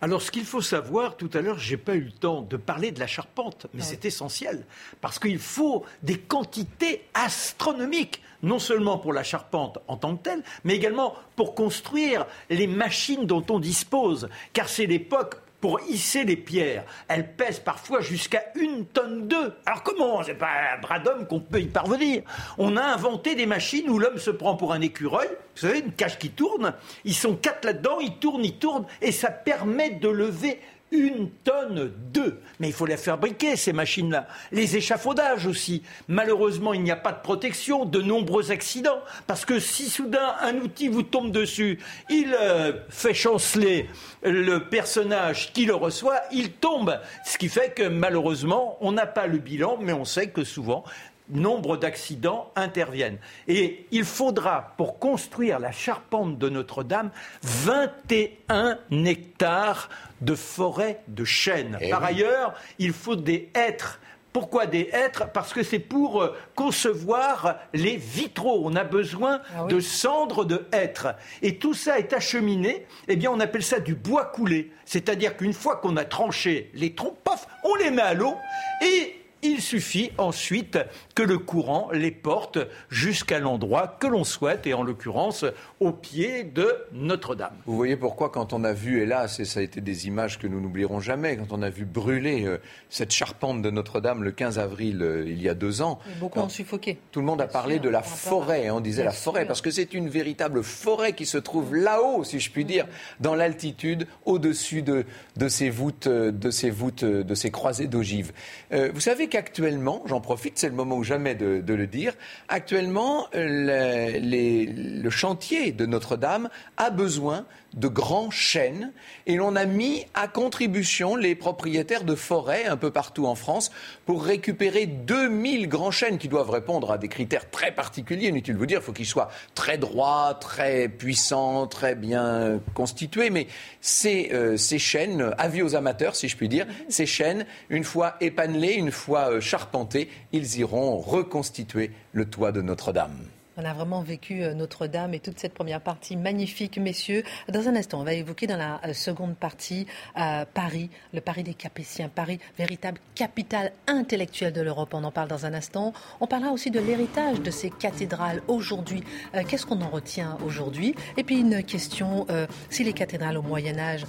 Alors, 0.00 0.22
ce 0.22 0.30
qu'il 0.30 0.44
faut 0.44 0.60
savoir, 0.60 1.16
tout 1.16 1.30
à 1.34 1.40
l'heure, 1.40 1.58
je 1.58 1.72
n'ai 1.72 1.76
pas 1.76 1.96
eu 1.96 2.02
le 2.02 2.12
temps 2.12 2.42
de 2.42 2.56
parler 2.56 2.92
de 2.92 3.00
la 3.00 3.08
charpente, 3.08 3.66
mais 3.74 3.82
c'est 3.82 4.04
essentiel, 4.04 4.64
parce 5.00 5.18
qu'il 5.18 5.40
faut 5.40 5.84
des 6.04 6.18
quantités 6.18 7.04
astronomiques, 7.14 8.22
non 8.44 8.60
seulement 8.60 8.98
pour 8.98 9.12
la 9.12 9.24
charpente 9.24 9.78
en 9.88 9.96
tant 9.96 10.16
que 10.16 10.22
telle, 10.22 10.42
mais 10.62 10.76
également 10.76 11.14
pour 11.34 11.56
construire 11.56 12.26
les 12.48 12.68
machines 12.68 13.26
dont 13.26 13.44
on 13.50 13.58
dispose, 13.58 14.28
car 14.52 14.68
c'est 14.68 14.86
l'époque 14.86 15.36
pour 15.60 15.80
hisser 15.88 16.24
les 16.24 16.36
pierres. 16.36 16.84
Elles 17.08 17.34
pèsent 17.34 17.60
parfois 17.60 18.00
jusqu'à 18.00 18.44
une 18.54 18.86
tonne 18.86 19.26
d'œufs. 19.26 19.52
Alors 19.66 19.82
comment? 19.82 20.22
C'est 20.22 20.34
pas 20.34 20.74
un 20.76 20.80
bras 20.80 20.98
d'homme 20.98 21.26
qu'on 21.26 21.40
peut 21.40 21.60
y 21.60 21.66
parvenir. 21.66 22.22
On 22.58 22.76
a 22.76 22.82
inventé 22.82 23.34
des 23.34 23.46
machines 23.46 23.88
où 23.90 23.98
l'homme 23.98 24.18
se 24.18 24.30
prend 24.30 24.56
pour 24.56 24.72
un 24.72 24.80
écureuil. 24.80 25.28
Vous 25.28 25.66
savez, 25.66 25.80
une 25.80 25.92
cage 25.92 26.18
qui 26.18 26.30
tourne. 26.30 26.74
Ils 27.04 27.14
sont 27.14 27.34
quatre 27.34 27.64
là-dedans, 27.64 27.98
ils 28.00 28.16
tournent, 28.18 28.44
ils 28.44 28.58
tournent, 28.58 28.86
et 29.02 29.12
ça 29.12 29.30
permet 29.30 29.90
de 29.90 30.08
lever 30.08 30.60
une 30.90 31.30
tonne 31.44 31.92
d'œufs. 32.12 32.36
Mais 32.60 32.68
il 32.68 32.72
faut 32.72 32.86
les 32.86 32.96
fabriquer, 32.96 33.56
ces 33.56 33.72
machines-là. 33.72 34.26
Les 34.52 34.76
échafaudages 34.76 35.46
aussi. 35.46 35.82
Malheureusement, 36.08 36.74
il 36.74 36.82
n'y 36.82 36.90
a 36.90 36.96
pas 36.96 37.12
de 37.12 37.20
protection, 37.20 37.84
de 37.84 38.00
nombreux 38.00 38.50
accidents. 38.50 39.00
Parce 39.26 39.44
que 39.44 39.60
si 39.60 39.88
soudain 39.88 40.34
un 40.40 40.56
outil 40.56 40.88
vous 40.88 41.02
tombe 41.02 41.30
dessus, 41.30 41.78
il 42.08 42.34
euh, 42.40 42.72
fait 42.88 43.14
chanceler 43.14 43.88
le 44.22 44.58
personnage 44.58 45.52
qui 45.52 45.66
le 45.66 45.74
reçoit, 45.74 46.20
il 46.32 46.52
tombe. 46.52 46.98
Ce 47.24 47.38
qui 47.38 47.48
fait 47.48 47.74
que 47.74 47.84
malheureusement, 47.84 48.76
on 48.80 48.92
n'a 48.92 49.06
pas 49.06 49.26
le 49.26 49.38
bilan, 49.38 49.78
mais 49.80 49.92
on 49.92 50.04
sait 50.04 50.28
que 50.28 50.44
souvent, 50.44 50.84
nombre 51.30 51.76
d'accidents 51.76 52.50
interviennent. 52.56 53.18
Et 53.46 53.86
il 53.90 54.04
faudra, 54.04 54.74
pour 54.76 54.98
construire 54.98 55.58
la 55.58 55.72
charpente 55.72 56.38
de 56.38 56.48
Notre-Dame, 56.48 57.10
21 57.42 58.78
hectares 59.04 59.88
de 60.20 60.34
forêt 60.34 61.00
de 61.08 61.24
chênes. 61.24 61.78
Eh 61.80 61.90
Par 61.90 62.04
ailleurs, 62.04 62.54
il 62.78 62.92
faut 62.92 63.16
des 63.16 63.50
hêtres. 63.54 64.00
Pourquoi 64.32 64.66
des 64.66 64.90
hêtres? 64.92 65.30
Parce 65.32 65.52
que 65.52 65.62
c'est 65.62 65.78
pour 65.78 66.22
euh, 66.22 66.36
concevoir 66.54 67.56
les 67.72 67.96
vitraux. 67.96 68.60
On 68.64 68.76
a 68.76 68.84
besoin 68.84 69.40
ah 69.56 69.64
de 69.64 69.80
cendres 69.80 70.44
de 70.44 70.66
hêtres. 70.72 71.14
Et 71.42 71.56
tout 71.56 71.74
ça 71.74 71.98
est 71.98 72.12
acheminé. 72.12 72.86
Eh 73.08 73.16
bien, 73.16 73.30
on 73.30 73.40
appelle 73.40 73.62
ça 73.62 73.80
du 73.80 73.94
bois 73.94 74.26
coulé. 74.26 74.70
C'est-à-dire 74.84 75.36
qu'une 75.36 75.54
fois 75.54 75.76
qu'on 75.76 75.96
a 75.96 76.04
tranché 76.04 76.70
les 76.74 76.94
troncs, 76.94 77.16
pof, 77.24 77.48
on 77.64 77.74
les 77.76 77.90
met 77.90 78.02
à 78.02 78.14
l'eau 78.14 78.36
et 78.82 79.17
Il 79.42 79.60
suffit 79.60 80.10
ensuite 80.18 80.78
que 81.14 81.22
le 81.22 81.38
courant 81.38 81.90
les 81.92 82.10
porte 82.10 82.58
jusqu'à 82.90 83.38
l'endroit 83.38 83.96
que 84.00 84.08
l'on 84.08 84.24
souhaite, 84.24 84.66
et 84.66 84.74
en 84.74 84.82
l'occurrence 84.82 85.44
au 85.78 85.92
pied 85.92 86.42
de 86.42 86.74
Notre-Dame. 86.92 87.54
Vous 87.64 87.76
voyez 87.76 87.96
pourquoi 87.96 88.30
quand 88.30 88.52
on 88.52 88.64
a 88.64 88.72
vu, 88.72 89.00
hélas, 89.00 89.38
et 89.38 89.44
ça 89.44 89.60
a 89.60 89.62
été 89.62 89.80
des 89.80 90.08
images 90.08 90.40
que 90.40 90.48
nous 90.48 90.60
n'oublierons 90.60 90.98
jamais, 90.98 91.36
quand 91.36 91.52
on 91.52 91.62
a 91.62 91.70
vu 91.70 91.84
brûler 91.84 92.46
euh, 92.46 92.58
cette 92.90 93.12
charpente 93.12 93.62
de 93.62 93.70
Notre-Dame 93.70 94.24
le 94.24 94.32
15 94.32 94.58
avril 94.58 95.02
euh, 95.02 95.24
il 95.24 95.40
y 95.40 95.48
a 95.48 95.54
deux 95.54 95.82
ans. 95.82 96.00
Beaucoup 96.18 96.40
ont 96.40 96.48
suffoqué. 96.48 96.98
Tout 97.12 97.20
le 97.20 97.26
monde 97.26 97.40
a 97.40 97.46
parlé 97.46 97.78
de 97.78 97.88
la 97.88 98.02
forêt, 98.02 98.70
on 98.70 98.80
disait 98.80 99.04
la 99.04 99.12
forêt, 99.12 99.46
parce 99.46 99.60
que 99.60 99.70
c'est 99.70 99.94
une 99.94 100.08
véritable 100.08 100.64
forêt 100.64 101.12
qui 101.12 101.26
se 101.26 101.38
trouve 101.38 101.76
là-haut, 101.76 102.24
si 102.24 102.40
je 102.40 102.50
puis 102.50 102.64
dire, 102.64 102.86
dans 103.20 103.36
l'altitude, 103.36 104.08
au-dessus 104.24 104.82
de, 104.82 105.04
de, 105.36 105.48
ces 105.48 105.70
voûtes, 105.70 106.08
euh, 106.08 106.32
de 106.32 106.50
ces 106.50 106.70
voûtes, 106.70 107.04
de 107.04 107.34
ces 107.34 107.52
croisées 107.52 107.86
d'ogives. 107.86 108.32
vous 108.72 109.00
savez 109.00 109.27
qu'actuellement, 109.28 110.02
j'en 110.06 110.20
profite, 110.20 110.58
c'est 110.58 110.68
le 110.68 110.74
moment 110.74 110.96
ou 110.96 111.04
jamais 111.04 111.34
de, 111.34 111.74
le 111.74 111.86
dire, 111.86 112.14
actuellement, 112.48 113.28
le 113.34 115.10
chantier 115.10 115.72
de 115.72 115.86
Notre-Dame 115.86 116.48
a 116.76 116.90
besoin 116.90 117.46
de 117.74 117.88
grands 117.88 118.30
chênes 118.30 118.92
et 119.26 119.36
l'on 119.36 119.54
a 119.54 119.66
mis 119.66 120.06
à 120.14 120.26
contribution 120.26 121.16
les 121.16 121.34
propriétaires 121.34 122.04
de 122.04 122.14
forêts 122.14 122.64
un 122.64 122.76
peu 122.76 122.90
partout 122.90 123.26
en 123.26 123.34
France 123.34 123.70
pour 124.06 124.24
récupérer 124.24 124.86
2000 124.86 125.68
grands 125.68 125.90
chênes 125.90 126.18
qui 126.18 126.28
doivent 126.28 126.50
répondre 126.50 126.90
à 126.90 126.98
des 126.98 127.08
critères 127.08 127.50
très 127.50 127.72
particuliers. 127.72 128.28
Inutile 128.28 128.54
de 128.54 128.58
vous 128.58 128.66
dire, 128.66 128.80
il 128.80 128.84
faut 128.84 128.92
qu'ils 128.92 129.06
soient 129.06 129.30
très 129.54 129.78
droits, 129.78 130.38
très 130.40 130.88
puissants, 130.88 131.66
très 131.66 131.94
bien 131.94 132.60
constitués. 132.74 133.30
Mais 133.30 133.46
ces, 133.80 134.30
euh, 134.32 134.56
ces 134.56 134.78
chênes, 134.78 135.34
avis 135.38 135.62
aux 135.62 135.76
amateurs 135.76 136.16
si 136.16 136.28
je 136.28 136.36
puis 136.36 136.48
dire, 136.48 136.66
ces 136.88 137.06
chênes, 137.06 137.46
une 137.70 137.84
fois 137.84 138.16
épanelés, 138.20 138.74
une 138.74 138.92
fois 138.92 139.30
euh, 139.30 139.40
charpentés, 139.40 140.08
ils 140.32 140.58
iront 140.58 140.98
reconstituer 140.98 141.90
le 142.12 142.24
toit 142.24 142.52
de 142.52 142.62
Notre-Dame. 142.62 143.18
On 143.60 143.64
a 143.64 143.72
vraiment 143.72 144.02
vécu 144.02 144.44
euh, 144.44 144.54
Notre-Dame 144.54 145.14
et 145.14 145.18
toute 145.18 145.40
cette 145.40 145.52
première 145.52 145.80
partie 145.80 146.16
magnifique, 146.16 146.78
messieurs. 146.78 147.24
Dans 147.52 147.66
un 147.66 147.74
instant, 147.74 148.00
on 148.00 148.04
va 148.04 148.14
évoquer 148.14 148.46
dans 148.46 148.56
la 148.56 148.80
euh, 148.86 148.92
seconde 148.92 149.34
partie 149.34 149.84
euh, 150.16 150.44
Paris, 150.54 150.90
le 151.12 151.20
Paris 151.20 151.42
des 151.42 151.54
Capétiens, 151.54 152.08
Paris, 152.08 152.38
véritable 152.56 153.00
capitale 153.16 153.72
intellectuelle 153.88 154.52
de 154.52 154.60
l'Europe. 154.60 154.90
On 154.94 155.02
en 155.02 155.10
parle 155.10 155.26
dans 155.26 155.44
un 155.44 155.54
instant. 155.54 155.92
On 156.20 156.28
parlera 156.28 156.52
aussi 156.52 156.70
de 156.70 156.78
l'héritage 156.78 157.40
de 157.40 157.50
ces 157.50 157.70
cathédrales 157.70 158.42
aujourd'hui. 158.46 159.02
Qu'est-ce 159.48 159.66
qu'on 159.66 159.80
en 159.82 159.88
retient 159.88 160.38
aujourd'hui? 160.46 160.94
Et 161.16 161.24
puis 161.24 161.40
une 161.40 161.64
question, 161.64 162.26
si 162.70 162.84
les 162.84 162.92
cathédrales 162.92 163.36
au 163.36 163.42
Moyen 163.42 163.78
Âge 163.78 164.04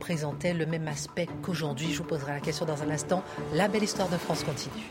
présentaient 0.00 0.54
le 0.54 0.66
même 0.66 0.88
aspect 0.88 1.28
qu'aujourd'hui, 1.42 1.92
je 1.92 1.98
vous 1.98 2.04
poserai 2.04 2.32
la 2.32 2.40
question 2.40 2.66
dans 2.66 2.82
un 2.82 2.90
instant. 2.90 3.22
La 3.54 3.68
belle 3.68 3.84
histoire 3.84 4.08
de 4.08 4.16
France 4.16 4.44
continue. 4.44 4.84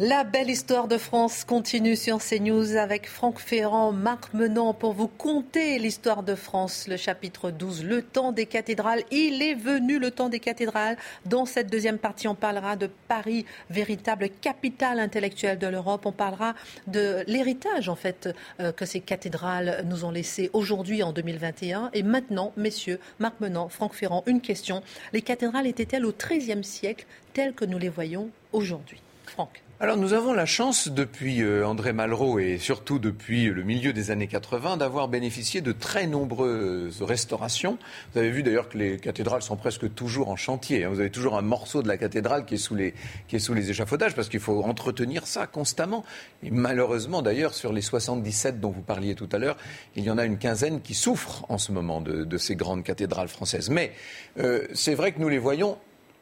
La 0.00 0.22
belle 0.22 0.48
histoire 0.48 0.86
de 0.86 0.96
France 0.96 1.42
continue 1.42 1.96
sur 1.96 2.18
CNews 2.18 2.76
avec 2.76 3.08
Franck 3.08 3.40
Ferrand, 3.40 3.90
Marc 3.90 4.32
Menant 4.32 4.72
pour 4.72 4.92
vous 4.92 5.08
conter 5.08 5.76
l'histoire 5.80 6.22
de 6.22 6.36
France, 6.36 6.86
le 6.86 6.96
chapitre 6.96 7.50
12, 7.50 7.84
le 7.84 8.02
temps 8.02 8.30
des 8.30 8.46
cathédrales. 8.46 9.02
Il 9.10 9.42
est 9.42 9.56
venu 9.56 9.98
le 9.98 10.12
temps 10.12 10.28
des 10.28 10.38
cathédrales. 10.38 10.96
Dans 11.26 11.46
cette 11.46 11.68
deuxième 11.68 11.98
partie, 11.98 12.28
on 12.28 12.36
parlera 12.36 12.76
de 12.76 12.88
Paris, 13.08 13.44
véritable 13.70 14.28
capitale 14.28 15.00
intellectuelle 15.00 15.58
de 15.58 15.66
l'Europe. 15.66 16.06
On 16.06 16.12
parlera 16.12 16.54
de 16.86 17.24
l'héritage, 17.26 17.88
en 17.88 17.96
fait, 17.96 18.28
euh, 18.60 18.70
que 18.70 18.84
ces 18.84 19.00
cathédrales 19.00 19.82
nous 19.84 20.04
ont 20.04 20.12
laissé 20.12 20.48
aujourd'hui 20.52 21.02
en 21.02 21.12
2021. 21.12 21.90
Et 21.92 22.04
maintenant, 22.04 22.52
messieurs, 22.56 23.00
Marc 23.18 23.40
Menant, 23.40 23.68
Franck 23.68 23.94
Ferrand, 23.94 24.22
une 24.26 24.42
question. 24.42 24.80
Les 25.12 25.22
cathédrales 25.22 25.66
étaient-elles 25.66 26.06
au 26.06 26.12
XIIIe 26.12 26.62
siècle 26.62 27.04
telles 27.32 27.52
que 27.52 27.64
nous 27.64 27.78
les 27.78 27.88
voyons 27.88 28.30
aujourd'hui? 28.52 29.02
Franck. 29.26 29.60
Alors 29.80 29.96
nous 29.96 30.12
avons 30.12 30.32
la 30.32 30.44
chance 30.44 30.88
depuis 30.88 31.40
euh, 31.40 31.64
André 31.64 31.92
Malraux 31.92 32.40
et 32.40 32.58
surtout 32.58 32.98
depuis 32.98 33.44
le 33.44 33.62
milieu 33.62 33.92
des 33.92 34.10
années 34.10 34.26
80 34.26 34.76
d'avoir 34.76 35.06
bénéficié 35.06 35.60
de 35.60 35.70
très 35.70 36.08
nombreuses 36.08 37.00
restaurations. 37.00 37.78
Vous 38.12 38.18
avez 38.18 38.32
vu 38.32 38.42
d'ailleurs 38.42 38.68
que 38.68 38.76
les 38.76 38.96
cathédrales 38.96 39.42
sont 39.42 39.54
presque 39.54 39.94
toujours 39.94 40.30
en 40.30 40.36
chantier. 40.36 40.82
Hein. 40.82 40.88
Vous 40.88 40.98
avez 40.98 41.10
toujours 41.10 41.38
un 41.38 41.42
morceau 41.42 41.80
de 41.80 41.86
la 41.86 41.96
cathédrale 41.96 42.44
qui 42.44 42.54
est 42.54 42.58
sous 42.58 42.74
les, 42.74 42.92
qui 43.28 43.36
est 43.36 43.38
sous 43.38 43.54
les 43.54 43.70
échafaudages 43.70 44.16
parce 44.16 44.28
qu'il 44.28 44.40
faut 44.40 44.64
entretenir 44.64 45.28
ça 45.28 45.46
constamment. 45.46 46.04
Et 46.42 46.50
malheureusement 46.50 47.22
d'ailleurs 47.22 47.54
sur 47.54 47.72
les 47.72 47.80
77 47.80 48.58
dont 48.58 48.70
vous 48.70 48.82
parliez 48.82 49.14
tout 49.14 49.28
à 49.30 49.38
l'heure, 49.38 49.56
il 49.94 50.02
y 50.02 50.10
en 50.10 50.18
a 50.18 50.24
une 50.24 50.38
quinzaine 50.38 50.80
qui 50.80 50.94
souffrent 50.94 51.44
en 51.48 51.58
ce 51.58 51.70
moment 51.70 52.00
de, 52.00 52.36
ces 52.36 52.56
grandes 52.56 52.82
cathédrales 52.82 53.28
françaises. 53.28 53.70
Mais 53.70 53.92
euh, 54.40 54.66
c'est 54.74 54.96
vrai 54.96 55.12
que 55.12 55.20
nous 55.20 55.28
les 55.28 55.38
voyons 55.38 55.78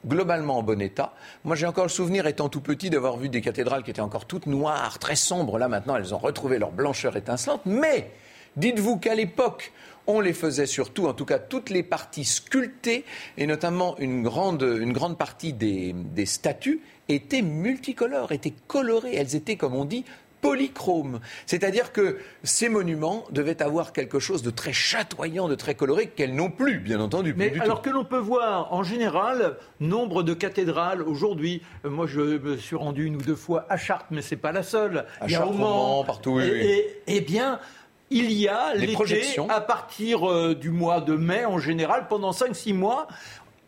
globalement 0.06 0.58
en 0.58 0.62
bon 0.62 0.80
état. 0.80 1.14
Moi, 1.44 1.56
j'ai 1.56 1.66
encore 1.66 1.84
le 1.84 1.90
souvenir, 1.90 2.26
étant 2.26 2.48
tout 2.48 2.60
petit, 2.60 2.90
d'avoir 2.90 3.16
vu 3.16 3.28
des 3.28 3.40
cathédrales 3.40 3.82
qui 3.82 3.90
étaient 3.90 4.00
encore 4.00 4.26
toutes 4.26 4.46
noires, 4.46 4.98
très 4.98 5.16
sombres. 5.16 5.58
Là, 5.58 5.68
maintenant, 5.68 5.96
elles 5.96 6.14
ont 6.14 6.18
retrouvé 6.18 6.58
leur 6.58 6.72
blancheur 6.72 7.16
étincelante. 7.16 7.62
Mais 7.66 8.12
dites-vous 8.56 8.98
qu'à 8.98 9.14
l'époque, 9.14 9.72
on 10.06 10.20
les 10.20 10.32
faisait 10.32 10.66
surtout, 10.66 11.06
en 11.06 11.14
tout 11.14 11.24
cas 11.24 11.38
toutes 11.38 11.70
les 11.70 11.82
parties 11.82 12.24
sculptées, 12.24 13.04
et 13.36 13.46
notamment 13.46 13.98
une 13.98 14.22
grande, 14.22 14.62
une 14.62 14.92
grande 14.92 15.18
partie 15.18 15.52
des, 15.52 15.92
des 15.92 16.26
statues 16.26 16.80
étaient 17.08 17.42
multicolores, 17.42 18.32
étaient 18.32 18.54
colorées. 18.66 19.14
Elles 19.16 19.34
étaient, 19.34 19.56
comme 19.56 19.74
on 19.74 19.84
dit, 19.84 20.04
polychrome. 20.40 21.20
C'est-à-dire 21.46 21.92
que 21.92 22.18
ces 22.42 22.68
monuments 22.68 23.24
devaient 23.30 23.62
avoir 23.62 23.92
quelque 23.92 24.18
chose 24.18 24.42
de 24.42 24.50
très 24.50 24.72
chatoyant, 24.72 25.48
de 25.48 25.54
très 25.54 25.74
coloré, 25.74 26.08
qu'elles 26.08 26.34
n'ont 26.34 26.50
plus, 26.50 26.78
bien 26.78 27.00
entendu. 27.00 27.34
Mais 27.36 27.52
alors 27.60 27.82
que 27.82 27.90
l'on 27.90 28.04
peut 28.04 28.18
voir, 28.18 28.72
en 28.72 28.82
général, 28.82 29.56
nombre 29.80 30.22
de 30.22 30.34
cathédrales 30.34 31.02
aujourd'hui. 31.02 31.62
Euh, 31.84 31.90
moi, 31.90 32.06
je 32.06 32.20
me 32.20 32.56
suis 32.56 32.76
rendu 32.76 33.04
une 33.04 33.16
ou 33.16 33.22
deux 33.22 33.34
fois 33.34 33.66
à 33.68 33.76
Chartres, 33.76 34.06
mais 34.10 34.22
c'est 34.22 34.36
pas 34.36 34.52
la 34.52 34.62
seule. 34.62 35.06
À 35.20 35.28
Chartres, 35.28 36.06
partout. 36.06 36.40
Et, 36.40 37.00
eh 37.06 37.20
bien. 37.20 37.60
Il 38.08 38.30
y 38.30 38.46
a 38.46 38.72
les 38.76 38.92
projections 38.92 39.50
à 39.50 39.60
partir 39.60 40.30
euh, 40.30 40.54
du 40.54 40.70
mois 40.70 41.00
de 41.00 41.16
mai 41.16 41.44
en 41.44 41.58
général, 41.58 42.06
pendant 42.06 42.30
5-6 42.30 42.72
mois, 42.72 43.08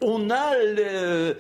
on 0.00 0.30
a 0.30 0.52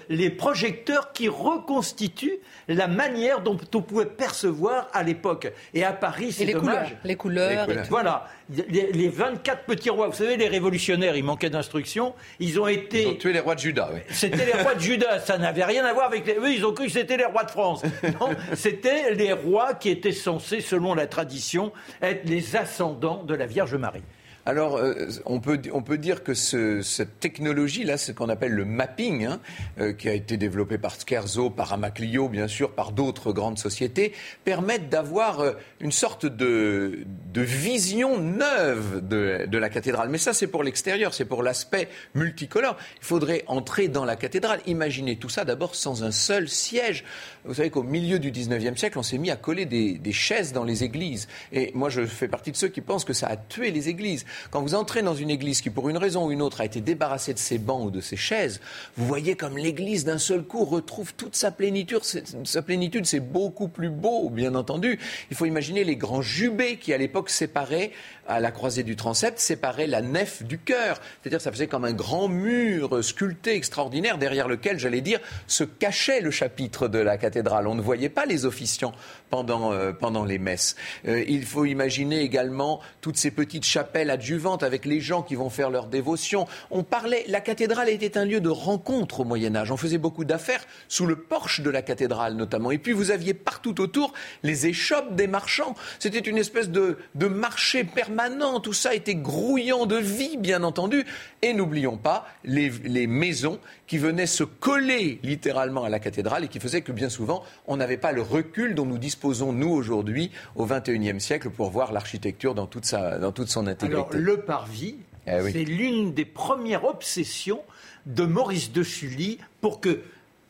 les 0.08 0.30
projecteurs 0.30 1.12
qui 1.12 1.28
reconstituent 1.28 2.38
la 2.68 2.86
manière 2.86 3.40
dont 3.40 3.56
on 3.74 3.82
pouvait 3.82 4.06
percevoir 4.06 4.88
à 4.92 5.02
l'époque. 5.02 5.52
Et 5.74 5.84
à 5.84 5.92
Paris, 5.92 6.32
c'est 6.32 6.46
dommage. 6.46 6.96
les 7.04 7.16
couleurs. 7.16 7.66
Voilà. 7.88 8.26
Les, 8.50 9.08
24 9.08 9.64
petits 9.64 9.90
rois, 9.90 10.08
vous 10.08 10.14
savez, 10.14 10.36
les 10.36 10.48
révolutionnaires, 10.48 11.16
ils 11.16 11.24
manquaient 11.24 11.50
d'instructions. 11.50 12.14
Ils 12.40 12.60
ont 12.60 12.66
été. 12.66 13.02
Ils 13.02 13.08
ont 13.08 13.14
tué 13.14 13.32
les 13.32 13.40
rois 13.40 13.54
de 13.54 13.60
Juda, 13.60 13.90
oui. 13.92 14.00
C'était 14.10 14.46
les 14.46 14.62
rois 14.62 14.74
de 14.74 14.80
Juda. 14.80 15.20
Ça 15.20 15.38
n'avait 15.38 15.64
rien 15.64 15.84
à 15.84 15.92
voir 15.92 16.06
avec 16.06 16.26
les. 16.26 16.34
Eux, 16.34 16.52
ils 16.52 16.64
ont 16.64 16.72
cru 16.72 16.86
que 16.86 16.92
c'était 16.92 17.16
les 17.16 17.24
rois 17.24 17.44
de 17.44 17.50
France. 17.50 17.82
Non, 18.20 18.30
c'était 18.54 19.14
les 19.14 19.32
rois 19.32 19.74
qui 19.74 19.90
étaient 19.90 20.12
censés, 20.12 20.60
selon 20.60 20.94
la 20.94 21.06
tradition, 21.06 21.72
être 22.00 22.24
les 22.24 22.56
ascendants 22.56 23.22
de 23.22 23.34
la 23.34 23.46
Vierge 23.46 23.74
Marie. 23.74 24.02
Alors, 24.48 24.78
euh, 24.78 24.94
on, 25.26 25.40
peut, 25.40 25.60
on 25.74 25.82
peut 25.82 25.98
dire 25.98 26.24
que 26.24 26.32
cette 26.32 27.20
technologie-là, 27.20 27.98
ce 27.98 28.12
qu'on 28.12 28.30
appelle 28.30 28.52
le 28.52 28.64
mapping, 28.64 29.26
hein, 29.26 29.40
euh, 29.78 29.92
qui 29.92 30.08
a 30.08 30.14
été 30.14 30.38
développé 30.38 30.78
par 30.78 30.94
Scherzo, 30.98 31.50
par 31.50 31.74
Amaclio, 31.74 32.30
bien 32.30 32.48
sûr, 32.48 32.70
par 32.70 32.92
d'autres 32.92 33.34
grandes 33.34 33.58
sociétés, 33.58 34.14
permettent 34.46 34.88
d'avoir 34.88 35.40
euh, 35.40 35.52
une 35.80 35.92
sorte 35.92 36.24
de, 36.24 37.04
vision 37.34 38.18
neuve 38.18 39.06
de, 39.06 39.44
de, 39.44 39.58
la 39.58 39.68
cathédrale. 39.68 40.08
Mais 40.08 40.16
ça, 40.16 40.32
c'est 40.32 40.46
pour 40.46 40.62
l'extérieur, 40.62 41.12
c'est 41.12 41.26
pour 41.26 41.42
l'aspect 41.42 41.90
multicolore. 42.14 42.78
Il 43.02 43.04
faudrait 43.04 43.44
entrer 43.48 43.88
dans 43.88 44.06
la 44.06 44.16
cathédrale. 44.16 44.60
Imaginez 44.66 45.16
tout 45.16 45.28
ça 45.28 45.44
d'abord 45.44 45.74
sans 45.74 46.04
un 46.04 46.10
seul 46.10 46.48
siège. 46.48 47.04
Vous 47.44 47.54
savez 47.54 47.68
qu'au 47.70 47.82
milieu 47.82 48.18
du 48.18 48.32
19e 48.32 48.76
siècle, 48.76 48.98
on 48.98 49.02
s'est 49.02 49.18
mis 49.18 49.30
à 49.30 49.36
coller 49.36 49.66
des, 49.66 50.12
chaises 50.12 50.52
dans 50.52 50.64
les 50.64 50.84
églises. 50.84 51.28
Et 51.52 51.70
moi, 51.74 51.90
je 51.90 52.06
fais 52.06 52.28
partie 52.28 52.50
de 52.50 52.56
ceux 52.56 52.68
qui 52.68 52.80
pensent 52.80 53.04
que 53.04 53.12
ça 53.12 53.26
a 53.26 53.36
tué 53.36 53.70
les 53.70 53.88
églises. 53.88 54.24
Quand 54.50 54.62
vous 54.62 54.74
entrez 54.74 55.02
dans 55.02 55.14
une 55.14 55.30
église 55.30 55.60
qui, 55.60 55.70
pour 55.70 55.88
une 55.88 55.96
raison 55.96 56.26
ou 56.26 56.32
une 56.32 56.42
autre, 56.42 56.60
a 56.60 56.64
été 56.64 56.80
débarrassée 56.80 57.34
de 57.34 57.38
ses 57.38 57.58
bancs 57.58 57.86
ou 57.86 57.90
de 57.90 58.00
ses 58.00 58.16
chaises, 58.16 58.60
vous 58.96 59.06
voyez 59.06 59.36
comme 59.36 59.58
l'église, 59.58 60.04
d'un 60.04 60.18
seul 60.18 60.42
coup, 60.42 60.64
retrouve 60.64 61.14
toute 61.14 61.36
sa 61.36 61.50
plénitude. 61.50 62.00
Sa 62.44 62.62
plénitude, 62.62 63.06
c'est 63.06 63.20
beaucoup 63.20 63.68
plus 63.68 63.90
beau, 63.90 64.30
bien 64.30 64.54
entendu. 64.54 64.98
Il 65.30 65.36
faut 65.36 65.46
imaginer 65.46 65.84
les 65.84 65.96
grands 65.96 66.22
jubés 66.22 66.76
qui, 66.76 66.92
à 66.92 66.98
l'époque, 66.98 67.30
séparaient 67.30 67.92
à 68.26 68.40
la 68.40 68.50
croisée 68.50 68.82
du 68.82 68.94
transept 68.94 69.38
séparait 69.38 69.86
la 69.86 70.02
nef 70.02 70.42
du 70.42 70.58
chœur. 70.58 71.00
C'est-à-dire 71.22 71.40
ça 71.40 71.50
faisait 71.50 71.66
comme 71.66 71.84
un 71.84 71.92
grand 71.92 72.28
mur 72.28 73.02
sculpté 73.02 73.54
extraordinaire 73.54 74.18
derrière 74.18 74.48
lequel, 74.48 74.78
j'allais 74.78 75.00
dire, 75.00 75.18
se 75.46 75.64
cachait 75.64 76.20
le 76.20 76.30
chapitre 76.30 76.88
de 76.88 76.98
la 76.98 77.16
cathédrale. 77.16 77.66
On 77.66 77.74
ne 77.74 77.80
voyait 77.80 78.10
pas 78.10 78.26
les 78.26 78.44
officiants 78.44 78.92
pendant, 79.30 79.72
euh, 79.72 79.92
pendant 79.92 80.24
les 80.24 80.38
messes. 80.38 80.76
Euh, 81.06 81.24
il 81.28 81.44
faut 81.44 81.64
imaginer 81.64 82.20
également 82.20 82.80
toutes 83.00 83.16
ces 83.16 83.30
petites 83.30 83.64
chapelles 83.64 84.10
adjuvantes 84.10 84.62
avec 84.62 84.84
les 84.84 85.00
gens 85.00 85.22
qui 85.22 85.34
vont 85.34 85.50
faire 85.50 85.70
leur 85.70 85.86
dévotion. 85.86 86.46
On 86.70 86.82
parlait, 86.82 87.24
la 87.28 87.40
cathédrale 87.40 87.88
était 87.88 88.18
un 88.18 88.24
lieu 88.24 88.40
de 88.40 88.48
rencontre 88.48 89.20
au 89.20 89.24
Moyen 89.24 89.54
Âge. 89.56 89.70
On 89.70 89.76
faisait 89.76 89.98
beaucoup 89.98 90.24
d'affaires 90.24 90.64
sous 90.88 91.06
le 91.06 91.16
porche 91.16 91.60
de 91.60 91.70
la 91.70 91.82
cathédrale 91.82 92.34
notamment. 92.34 92.70
Et 92.70 92.78
puis 92.78 92.92
vous 92.92 93.10
aviez 93.10 93.34
partout 93.34 93.80
autour 93.80 94.12
les 94.42 94.66
échoppes 94.66 95.14
des 95.14 95.26
marchands. 95.26 95.74
C'était 95.98 96.18
une 96.18 96.38
espèce 96.38 96.70
de, 96.70 96.98
de 97.14 97.26
marché 97.26 97.84
permanent. 97.84 98.60
Tout 98.60 98.72
ça 98.72 98.94
était 98.94 99.14
grouillant 99.14 99.86
de 99.86 99.96
vie, 99.96 100.36
bien 100.36 100.62
entendu. 100.62 101.04
Et 101.42 101.52
n'oublions 101.52 101.96
pas 101.96 102.26
les, 102.44 102.70
les 102.84 103.06
maisons 103.06 103.58
qui 103.86 103.98
venaient 103.98 104.26
se 104.26 104.44
coller 104.44 105.18
littéralement 105.22 105.84
à 105.84 105.88
la 105.88 105.98
cathédrale 105.98 106.44
et 106.44 106.48
qui 106.48 106.60
faisaient 106.60 106.82
que 106.82 106.92
bien 106.92 107.08
souvent 107.08 107.42
on 107.66 107.76
n'avait 107.76 107.96
pas 107.96 108.12
le 108.12 108.22
recul 108.22 108.74
dont 108.74 108.86
nous 108.86 108.98
disposons 109.18 109.52
nous 109.52 109.70
aujourd'hui 109.70 110.30
au 110.54 110.64
XXIe 110.64 111.20
siècle 111.20 111.50
pour 111.50 111.70
voir 111.70 111.92
l'architecture 111.92 112.54
dans 112.54 112.66
toute, 112.66 112.84
sa, 112.84 113.18
dans 113.18 113.32
toute 113.32 113.48
son 113.48 113.66
intégrité. 113.66 113.96
Alors, 113.96 114.10
le 114.12 114.36
parvis, 114.36 114.94
eh 115.26 115.40
c'est 115.50 115.64
l'une 115.64 116.14
des 116.14 116.24
premières 116.24 116.84
obsessions 116.84 117.60
de 118.06 118.24
Maurice 118.24 118.70
de 118.70 118.84
Sully 118.84 119.38
pour 119.60 119.80
que 119.80 120.02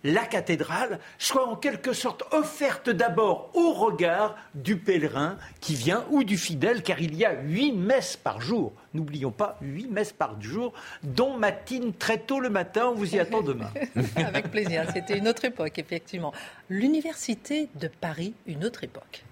la 0.05 0.25
cathédrale 0.25 1.01
soit 1.19 1.47
en 1.47 1.57
quelque 1.57 1.93
sorte 1.93 2.23
offerte 2.33 2.91
d'abord 2.91 3.51
au 3.55 3.73
regard 3.73 4.37
du 4.55 4.77
pèlerin 4.77 5.37
qui 5.61 5.75
vient 5.75 6.05
ou 6.11 6.25
du 6.25 6.37
fidèle, 6.37 6.83
car 6.83 7.01
il 7.01 7.17
y 7.17 7.25
a 7.25 7.41
huit 7.43 7.73
messes 7.73 8.17
par 8.17 8.41
jour. 8.41 8.73
N'oublions 8.95 9.31
pas, 9.31 9.59
huit 9.61 9.89
messes 9.89 10.13
par 10.13 10.41
jour, 10.41 10.73
dont 11.03 11.37
matine 11.37 11.93
très 11.93 12.19
tôt 12.19 12.41
le 12.41 12.51
matin. 12.51 12.89
On 12.89 12.95
vous 12.95 13.15
y 13.15 13.19
attend 13.19 13.43
demain. 13.43 13.71
Avec 14.17 14.51
plaisir. 14.51 14.85
C'était 14.93 15.19
une 15.19 15.29
autre 15.29 15.45
époque, 15.45 15.79
effectivement. 15.79 16.33
L'université 16.69 17.69
de 17.75 17.89
Paris, 17.89 18.35
une 18.47 18.65
autre 18.65 18.85
époque. 18.85 19.25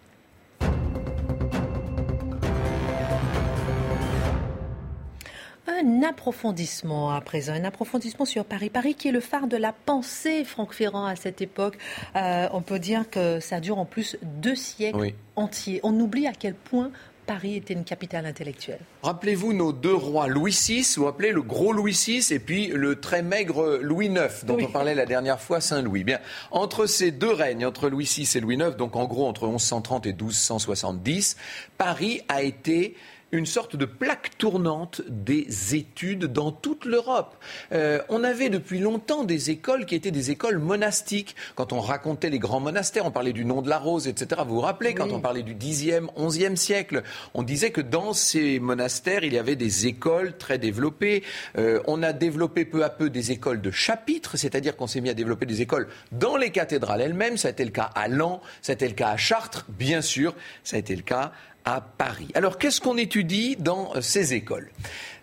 Un 5.78 6.02
approfondissement 6.02 7.10
à 7.10 7.20
présent, 7.20 7.52
un 7.52 7.64
approfondissement 7.64 8.24
sur 8.24 8.46
Paris. 8.46 8.70
Paris 8.70 8.94
qui 8.94 9.08
est 9.08 9.12
le 9.12 9.20
phare 9.20 9.46
de 9.46 9.58
la 9.58 9.72
pensée, 9.72 10.42
Franck 10.44 10.72
Ferrand, 10.72 11.04
à 11.04 11.16
cette 11.16 11.42
époque. 11.42 11.76
Euh, 12.14 12.48
on 12.52 12.62
peut 12.62 12.78
dire 12.78 13.10
que 13.10 13.40
ça 13.40 13.60
dure 13.60 13.78
en 13.78 13.84
plus 13.84 14.16
deux 14.22 14.54
siècles 14.54 15.12
entiers. 15.34 15.80
On 15.82 15.98
oublie 16.00 16.26
à 16.26 16.32
quel 16.32 16.54
point 16.54 16.90
Paris 17.26 17.56
était 17.56 17.74
une 17.74 17.84
capitale 17.84 18.24
intellectuelle. 18.24 18.78
Rappelez-vous 19.02 19.52
nos 19.52 19.72
deux 19.72 19.94
rois, 19.94 20.28
Louis 20.28 20.56
VI, 20.58 20.86
vous 20.96 21.08
appelez 21.08 21.32
le 21.32 21.42
gros 21.42 21.72
Louis 21.72 21.92
VI, 21.92 22.24
et 22.30 22.38
puis 22.38 22.68
le 22.68 23.00
très 23.00 23.22
maigre 23.22 23.80
Louis 23.82 24.06
IX, 24.06 24.44
dont 24.46 24.56
on 24.60 24.70
parlait 24.70 24.94
la 24.94 25.06
dernière 25.06 25.40
fois, 25.40 25.60
Saint-Louis. 25.60 26.04
Bien, 26.04 26.20
entre 26.52 26.86
ces 26.86 27.10
deux 27.10 27.32
règnes, 27.32 27.66
entre 27.66 27.88
Louis 27.88 28.04
VI 28.04 28.30
et 28.36 28.40
Louis 28.40 28.56
IX, 28.56 28.76
donc 28.76 28.96
en 28.96 29.04
gros 29.06 29.26
entre 29.26 29.46
1130 29.46 30.06
et 30.06 30.12
1270, 30.12 31.36
Paris 31.76 32.22
a 32.28 32.42
été 32.42 32.94
une 33.32 33.46
sorte 33.46 33.74
de 33.74 33.84
plaque 33.84 34.38
tournante 34.38 35.02
des 35.08 35.74
études 35.74 36.26
dans 36.26 36.52
toute 36.52 36.84
l'Europe. 36.84 37.36
Euh, 37.72 38.00
on 38.08 38.22
avait 38.22 38.50
depuis 38.50 38.78
longtemps 38.78 39.24
des 39.24 39.50
écoles 39.50 39.84
qui 39.84 39.96
étaient 39.96 40.12
des 40.12 40.30
écoles 40.30 40.58
monastiques. 40.58 41.34
Quand 41.56 41.72
on 41.72 41.80
racontait 41.80 42.30
les 42.30 42.38
grands 42.38 42.60
monastères, 42.60 43.04
on 43.04 43.10
parlait 43.10 43.32
du 43.32 43.44
nom 43.44 43.62
de 43.62 43.68
la 43.68 43.78
rose, 43.78 44.06
etc. 44.06 44.42
Vous 44.46 44.56
vous 44.56 44.60
rappelez, 44.60 44.94
quand 44.94 45.10
on 45.10 45.20
parlait 45.20 45.42
du 45.42 45.56
10e, 45.56 46.06
11e 46.16 46.56
siècle, 46.56 47.02
on 47.34 47.42
disait 47.42 47.70
que 47.70 47.80
dans 47.80 48.12
ces 48.12 48.60
monastères, 48.60 49.24
il 49.24 49.34
y 49.34 49.38
avait 49.38 49.56
des 49.56 49.86
écoles 49.86 50.36
très 50.36 50.58
développées. 50.58 51.24
Euh, 51.58 51.80
on 51.86 52.02
a 52.04 52.12
développé 52.12 52.64
peu 52.64 52.84
à 52.84 52.90
peu 52.90 53.10
des 53.10 53.32
écoles 53.32 53.60
de 53.60 53.72
chapitres, 53.72 54.36
c'est-à-dire 54.36 54.76
qu'on 54.76 54.86
s'est 54.86 55.00
mis 55.00 55.10
à 55.10 55.14
développer 55.14 55.46
des 55.46 55.62
écoles 55.62 55.88
dans 56.12 56.36
les 56.36 56.50
cathédrales 56.50 57.00
elles-mêmes. 57.00 57.36
Ça 57.36 57.48
a 57.48 57.50
été 57.50 57.64
le 57.64 57.70
cas 57.72 57.90
à 57.94 58.06
Lens, 58.06 58.40
ça 58.62 58.72
a 58.72 58.74
été 58.74 58.86
le 58.86 58.94
cas 58.94 59.08
à 59.08 59.16
Chartres, 59.16 59.66
bien 59.68 60.00
sûr, 60.00 60.34
ça 60.62 60.76
a 60.76 60.78
été 60.78 60.94
le 60.94 61.02
cas 61.02 61.32
à 61.66 61.80
Paris. 61.80 62.28
Alors 62.34 62.56
qu'est-ce 62.56 62.80
qu'on 62.80 62.96
étudie 62.96 63.56
dans 63.58 63.94
euh, 63.94 64.00
ces 64.00 64.32
écoles? 64.32 64.70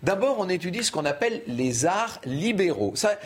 D'abord, 0.03 0.35
on 0.39 0.49
étudie 0.49 0.83
ce 0.83 0.91
qu'on 0.91 1.05
appelle 1.05 1.41
les 1.47 1.85
arts 1.85 2.19
libéraux. 2.25 2.91
Ça, 2.95 3.17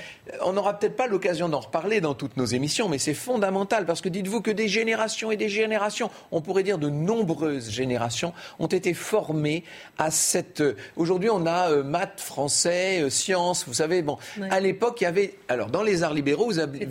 on 0.44 0.54
n'aura 0.54 0.78
peut-être 0.78 0.96
pas 0.96 1.08
l'occasion 1.08 1.50
d'en 1.50 1.62
reparler 1.62 2.02
dans 2.02 2.14
toutes 2.14 2.38
nos 2.38 2.46
émissions, 2.46 2.88
mais 2.88 3.00
c'est 3.00 3.16
fondamental 3.16 3.88
parce 3.88 4.00
que 4.00 4.10
dites-vous 4.10 4.42
que 4.42 4.52
des 4.52 4.68
générations 4.68 5.32
et 5.32 5.38
des 5.38 5.50
générations, 5.50 6.12
on 6.32 6.42
pourrait 6.42 6.62
dire 6.62 6.78
de 6.78 6.90
nombreuses 6.90 7.72
générations, 7.72 8.32
ont 8.60 8.68
été 8.68 8.94
formées 8.94 9.64
à 9.98 10.12
cette. 10.12 10.62
Euh, 10.62 10.78
aujourd'hui, 10.96 11.32
on 11.32 11.48
a 11.48 11.72
euh, 11.72 11.84
maths, 11.84 12.22
français, 12.22 13.10
sciences. 13.10 13.66
Vous 13.68 13.74
savez, 13.74 14.04
bon, 14.04 14.20
à 14.52 14.60
l'époque, 14.60 15.02
il 15.02 15.06
y 15.06 15.08
avait. 15.08 15.34
Alors, 15.48 15.70
dans 15.72 15.82
les 15.82 16.04
arts 16.04 16.14
libéraux, 16.14 16.46
vous 16.46 16.60
aviez 16.60 16.86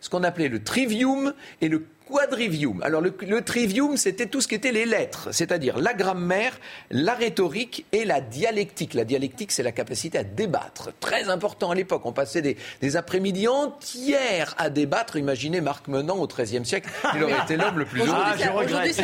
ce 0.00 0.08
qu'on 0.08 0.22
appelait 0.22 0.48
le 0.48 0.62
trivium 0.62 1.34
et 1.60 1.68
le 1.68 1.86
quadrivium. 2.10 2.82
Alors 2.82 3.00
le, 3.00 3.12
trivium, 3.42 3.96
c'était 3.96 4.26
tout 4.26 4.40
ce 4.40 4.48
qui 4.48 4.54
était 4.54 4.72
les 4.72 4.84
lettres, 4.84 5.28
c'est-à-dire 5.32 5.78
la 5.78 5.94
grammaire, 5.94 6.58
la 6.90 7.14
rhétorique 7.14 7.86
et 7.92 8.04
la 8.04 8.20
dialectique. 8.20 8.94
La 8.94 9.04
dialectique, 9.04 9.52
c'est 9.52 9.62
la 9.62 9.72
capacité 9.72 10.18
à 10.18 10.24
débattre. 10.24 10.90
Très 11.00 11.28
important 11.28 11.70
à 11.70 11.74
l'époque. 11.74 12.02
On 12.04 12.12
passait 12.12 12.42
des, 12.42 12.96
après-midi 12.96 13.46
entières 13.48 14.54
à 14.58 14.70
débattre. 14.70 15.16
Imaginez 15.16 15.60
Marc 15.60 15.88
Menant 15.88 16.16
au 16.16 16.26
XIIIe 16.26 16.66
siècle. 16.66 16.90
Il 17.14 17.22
aurait 17.22 17.42
été 17.44 17.56
l'homme 17.56 17.78
le 17.78 17.84
plus 17.84 18.00
heureux. 18.00 18.10
Ah, 18.12 18.34
je 18.36 18.48
regrette, 18.48 18.98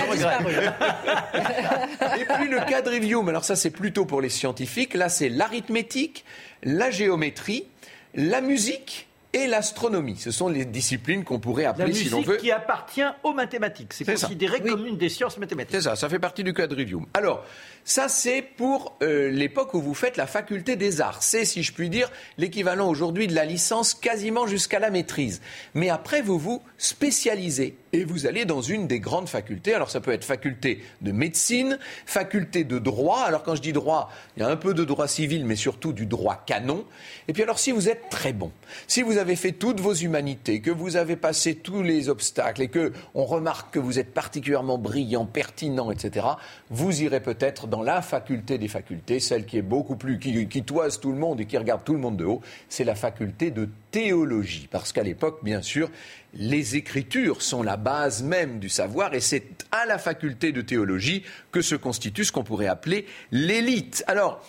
et 2.18 2.24
puis 2.24 2.48
le 2.48 2.68
quadrivium. 2.68 3.28
Alors 3.28 3.44
ça, 3.44 3.56
c'est 3.56 3.70
plutôt 3.70 4.04
pour 4.04 4.20
les 4.20 4.28
scientifiques. 4.28 4.94
Là, 4.94 5.08
c'est 5.08 5.28
l'arithmétique, 5.28 6.24
la 6.62 6.90
géométrie, 6.90 7.66
la 8.14 8.40
musique 8.40 9.06
et 9.36 9.46
l'astronomie. 9.46 10.16
Ce 10.16 10.30
sont 10.30 10.48
les 10.48 10.64
disciplines 10.64 11.22
qu'on 11.22 11.38
pourrait 11.38 11.66
appeler, 11.66 11.92
si 11.92 12.08
l'on 12.08 12.22
veut. 12.22 12.36
qui 12.38 12.50
appartient 12.50 13.02
aux 13.22 13.34
mathématiques. 13.34 13.92
C'est 13.92 14.06
considéré 14.06 14.60
comme 14.60 14.86
une 14.86 14.96
des 14.96 15.10
sciences 15.10 15.36
mathématiques. 15.36 15.76
C'est 15.76 15.82
ça, 15.82 15.94
ça 15.94 16.08
fait 16.08 16.18
partie 16.18 16.42
du 16.42 16.54
quadrivium. 16.54 17.06
Alors, 17.12 17.44
ça, 17.84 18.08
c'est 18.08 18.42
pour 18.42 18.96
euh, 19.02 19.30
l'époque 19.30 19.74
où 19.74 19.80
vous 19.80 19.94
faites 19.94 20.16
la 20.16 20.26
faculté 20.26 20.76
des 20.76 21.00
arts. 21.00 21.22
C'est, 21.22 21.44
si 21.44 21.62
je 21.62 21.72
puis 21.72 21.90
dire, 21.90 22.10
l'équivalent 22.38 22.88
aujourd'hui 22.88 23.26
de 23.26 23.34
la 23.34 23.44
licence 23.44 23.92
quasiment 23.94 24.46
jusqu'à 24.46 24.78
la 24.78 24.90
maîtrise. 24.90 25.42
Mais 25.74 25.90
après, 25.90 26.22
vous 26.22 26.38
vous 26.38 26.62
spécialisez 26.78 27.76
et 27.92 28.04
vous 28.04 28.26
allez 28.26 28.44
dans 28.44 28.60
une 28.60 28.86
des 28.86 29.00
grandes 29.00 29.28
facultés. 29.28 29.74
Alors, 29.74 29.90
ça 29.90 30.00
peut 30.00 30.12
être 30.12 30.24
faculté 30.24 30.82
de 31.02 31.12
médecine, 31.12 31.78
faculté 32.06 32.64
de 32.64 32.78
droit. 32.78 33.20
Alors, 33.20 33.42
quand 33.42 33.54
je 33.54 33.62
dis 33.62 33.72
droit, 33.72 34.10
il 34.36 34.42
y 34.42 34.46
a 34.46 34.48
un 34.48 34.56
peu 34.56 34.74
de 34.74 34.84
droit 34.84 35.08
civil, 35.08 35.44
mais 35.44 35.56
surtout 35.56 35.92
du 35.92 36.06
droit 36.06 36.42
canon. 36.46 36.84
Et 37.28 37.32
puis, 37.32 37.42
alors, 37.42 37.58
si 37.58 37.70
vous 37.72 37.88
êtes 37.88 38.08
très 38.10 38.32
bon, 38.32 38.50
si 38.86 39.02
vous 39.02 39.18
avez 39.18 39.25
fait 39.34 39.52
toutes 39.52 39.80
vos 39.80 39.94
humanités, 39.94 40.60
que 40.60 40.70
vous 40.70 40.96
avez 40.96 41.16
passé 41.16 41.56
tous 41.56 41.82
les 41.82 42.08
obstacles 42.08 42.62
et 42.62 42.68
que 42.68 42.92
on 43.14 43.24
remarque 43.24 43.74
que 43.74 43.80
vous 43.80 43.98
êtes 43.98 44.14
particulièrement 44.14 44.78
brillant, 44.78 45.26
pertinent, 45.26 45.90
etc., 45.90 46.26
vous 46.70 47.02
irez 47.02 47.20
peut-être 47.20 47.66
dans 47.66 47.82
la 47.82 48.02
faculté 48.02 48.58
des 48.58 48.68
facultés, 48.68 49.18
celle 49.18 49.46
qui 49.46 49.58
est 49.58 49.62
beaucoup 49.62 49.96
plus, 49.96 50.18
qui 50.20 50.62
toise 50.62 51.00
tout 51.00 51.10
le 51.10 51.18
monde 51.18 51.40
et 51.40 51.46
qui 51.46 51.58
regarde 51.58 51.82
tout 51.84 51.94
le 51.94 51.98
monde 51.98 52.16
de 52.16 52.24
haut, 52.24 52.42
c'est 52.68 52.84
la 52.84 52.94
faculté 52.94 53.50
de 53.50 53.68
théologie. 53.90 54.68
Parce 54.70 54.92
qu'à 54.92 55.02
l'époque, 55.02 55.40
bien 55.42 55.62
sûr, 55.62 55.90
les 56.34 56.76
écritures 56.76 57.42
sont 57.42 57.62
la 57.62 57.76
base 57.76 58.22
même 58.22 58.58
du 58.58 58.68
savoir 58.68 59.14
et 59.14 59.20
c'est 59.20 59.64
à 59.72 59.86
la 59.86 59.98
faculté 59.98 60.52
de 60.52 60.60
théologie 60.60 61.22
que 61.50 61.62
se 61.62 61.74
constitue 61.74 62.24
ce 62.24 62.32
qu'on 62.32 62.44
pourrait 62.44 62.66
appeler 62.66 63.06
l'élite. 63.32 64.04
Alors, 64.06 64.42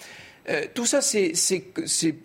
euh, 0.49 0.63
tout 0.73 0.85
ça, 0.85 1.01
c'est 1.01 1.33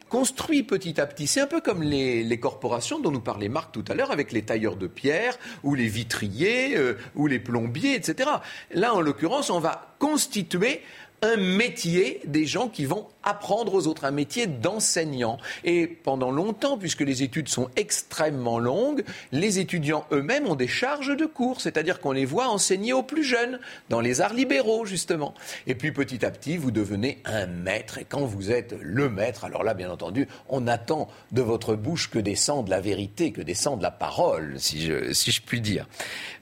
construit 0.09 0.63
petit 0.63 1.01
à 1.01 1.07
petit. 1.07 1.27
C'est 1.27 1.41
un 1.41 1.47
peu 1.47 1.61
comme 1.61 1.83
les, 1.83 2.39
corporations 2.39 3.01
dont 3.01 3.11
nous 3.11 3.21
parlait 3.21 3.49
Marc 3.49 3.73
tout 3.73 3.85
à 3.89 3.95
l'heure, 3.95 4.13
avec 4.13 4.33
les 4.33 4.43
tailleurs 4.43 4.77
de 4.77 4.87
pierre, 4.87 5.39
ou 5.65 5.75
les 5.75 5.89
vitriers, 5.89 6.77
euh, 6.77 6.95
ou 7.17 7.27
les 7.27 7.41
plombiers, 7.41 7.95
etc. 7.95 8.31
Là, 8.73 8.95
en 8.95 9.01
l'occurrence, 9.01 9.51
on 9.51 9.61
va 9.61 9.95
constituer 9.99 10.83
un 11.23 11.37
métier 11.37 12.21
des 12.25 12.45
gens 12.47 12.69
qui 12.69 12.85
vont 12.85 13.07
apprendre 13.23 13.75
aux 13.75 13.87
autres, 13.87 14.05
un 14.05 14.11
métier 14.11 14.49
d'enseignant. 14.49 15.39
Et 15.65 15.87
pendant 15.87 16.33
longtemps, 16.33 16.77
puisque 16.77 17.03
les 17.03 17.23
études 17.23 17.49
sont 17.49 17.69
extrêmement 17.77 18.59
longues, 18.59 19.05
les 19.31 19.61
étudiants 19.61 20.05
eux-mêmes 20.11 20.49
ont 20.49 20.57
des 20.57 20.67
charges 20.67 21.17
de 21.17 21.27
cours, 21.27 21.61
c'est-à-dire 21.61 22.01
qu'on 22.01 22.11
les 22.11 22.25
voit 22.25 22.49
enseigner 22.49 22.93
aux 22.93 23.05
plus 23.05 23.23
jeunes, 23.23 23.61
dans 23.89 24.01
les 24.01 24.21
arts 24.21 24.35
libéraux 24.35 24.85
justement. 24.85 25.35
Et 25.69 25.77
puis 25.77 25.93
petit 25.93 26.27
à 26.27 26.31
petit, 26.33 26.57
vous 26.57 26.73
devenez 26.73 27.19
un 27.25 27.47
maître. 27.47 27.99
Et 27.99 28.05
quand 28.05 28.25
vous 28.25 28.51
êtes 28.51 28.75
le 28.81 29.09
maître, 29.09 29.45
alors 29.45 29.63
là, 29.63 29.75
bien 29.75 29.91
entendu, 29.91 30.27
on 30.49 30.67
attend 30.67 31.09
de 31.31 31.43
votre 31.43 31.77
bouche 31.77 32.11
que 32.11 32.19
descende 32.19 32.69
la 32.69 32.81
vérité, 32.81 33.31
que 33.31 33.43
descende 33.43 33.83
la 33.83 33.93
parole, 33.93 34.55
si 34.59 34.83
je, 34.83 35.41
puis 35.47 35.61
dire. 35.61 35.87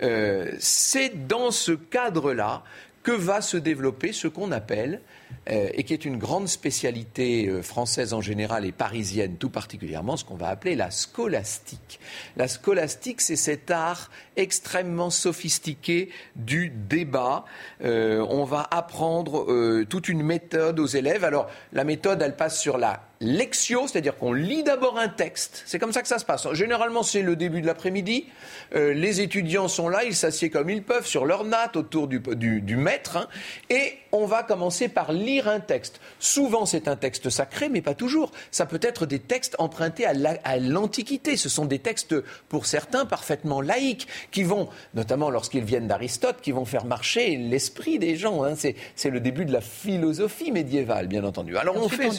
Euh, 0.03 0.51
C'est 0.59 1.27
dans 1.27 1.51
ce 1.51 1.73
cadre-là 1.73 2.63
que 3.11 3.17
va 3.17 3.41
se 3.43 3.57
développer 3.57 4.13
ce 4.13 4.29
qu'on 4.29 4.53
appelle, 4.53 5.01
et 5.47 5.85
qui 5.85 5.93
est 5.93 6.05
une 6.05 6.19
grande 6.19 6.49
spécialité 6.49 7.49
euh, 7.49 7.63
française 7.63 8.13
en 8.13 8.21
général 8.21 8.65
et 8.65 8.73
parisienne 8.73 9.37
tout 9.37 9.51
particulièrement, 9.51 10.17
ce 10.17 10.25
qu'on 10.25 10.37
va 10.37 10.49
appeler 10.49 10.77
la 10.77 10.91
scolastique. 10.91 11.99
La 12.37 12.47
scolastique, 12.47 13.21
c'est 13.21 13.37
cet 13.37 13.71
art 13.71 14.11
extrêmement 14.37 15.11
sophistiqué 15.11 16.11
du 16.37 16.71
débat. 16.71 17.45
Euh, 17.83 18.25
on 18.29 18.45
va 18.45 18.67
apprendre 18.71 19.85
toute 19.85 20.09
une 20.09 20.23
méthode 20.23 20.79
aux 20.79 20.87
élèves. 20.87 21.25
Alors, 21.25 21.49
la 21.73 21.85
méthode, 21.85 22.23
elle 22.23 22.37
passe 22.37 22.61
sur 22.61 22.79
la 22.79 23.01
lectio, 23.21 23.87
c'est-à-dire 23.87 24.17
qu'on 24.17 24.33
lit 24.33 24.63
d'abord 24.63 24.99
un 24.99 25.09
texte. 25.09 25.63
C'est 25.67 25.79
comme 25.79 25.93
ça 25.93 26.01
que 26.01 26.09
ça 26.09 26.19
se 26.19 26.25
passe. 26.25 26.51
Généralement, 26.55 27.03
c'est 27.03 27.21
le 27.21 27.37
début 27.37 27.61
de 27.61 27.67
l'après-midi. 27.67 28.27
Euh, 28.75 28.95
les 28.95 29.21
étudiants 29.21 29.69
sont 29.69 29.89
là, 29.89 30.05
ils 30.05 30.15
s'assiedent 30.15 30.53
comme 30.53 30.71
ils 30.71 30.83
peuvent 30.83 31.07
sur 31.07 31.27
leur 31.27 31.45
natte 31.45 31.77
autour 31.77 32.09
du, 32.09 32.21
maître. 32.77 33.19
Hein. 33.19 33.29
et 33.69 33.99
on 34.13 34.27
va 34.27 34.43
commencer 34.43 34.89
par 34.89 35.13
lire 35.13 35.49
un 35.49 35.61
texte. 35.61 36.01
Souvent, 36.19 36.67
c'est 36.67 36.89
un 36.89 36.97
texte 36.97 37.31
sacré, 37.31 37.69
mais 37.69 37.81
pas 37.81 37.95
toujours. 37.95 38.33
Ça 38.51 38.67
peut 38.67 38.81
être 38.83 39.07
des 39.07 39.19
textes 39.19 39.57
empruntés 39.59 40.07
à 40.07 40.59
l'Antiquité. 40.59 41.37
Ce 41.37 41.49
sont 41.49 41.65
des 41.65 41.79
textes, 41.79 42.15
pour 42.49 42.67
certains, 42.67 43.07
parfaitement 43.07 43.61
laïques, 43.61 44.07
qui 44.31 44.43
vont, 44.43 44.69
notamment 44.95 45.31
lorsqu'ils 45.31 45.65
viennent 45.65 45.89
d'Aristote, 45.89 46.41
qui 46.43 46.53
vont 46.53 46.65
faire 46.65 46.85
marcher 46.85 47.37
l'esprit 47.37 47.99
des 47.99 48.17
gens. 48.17 48.45
Hein. 48.45 48.55
C'est 48.57 49.11
le 49.11 49.21
début 49.21 49.45
de 49.45 49.53
la 49.53 49.61
philosophie 49.61 50.53
médiévale, 50.53 51.07
bien 51.07 51.25
entendu. 51.25 51.57
Alors 51.57 51.77
on 51.77 51.89
fait 51.89 52.11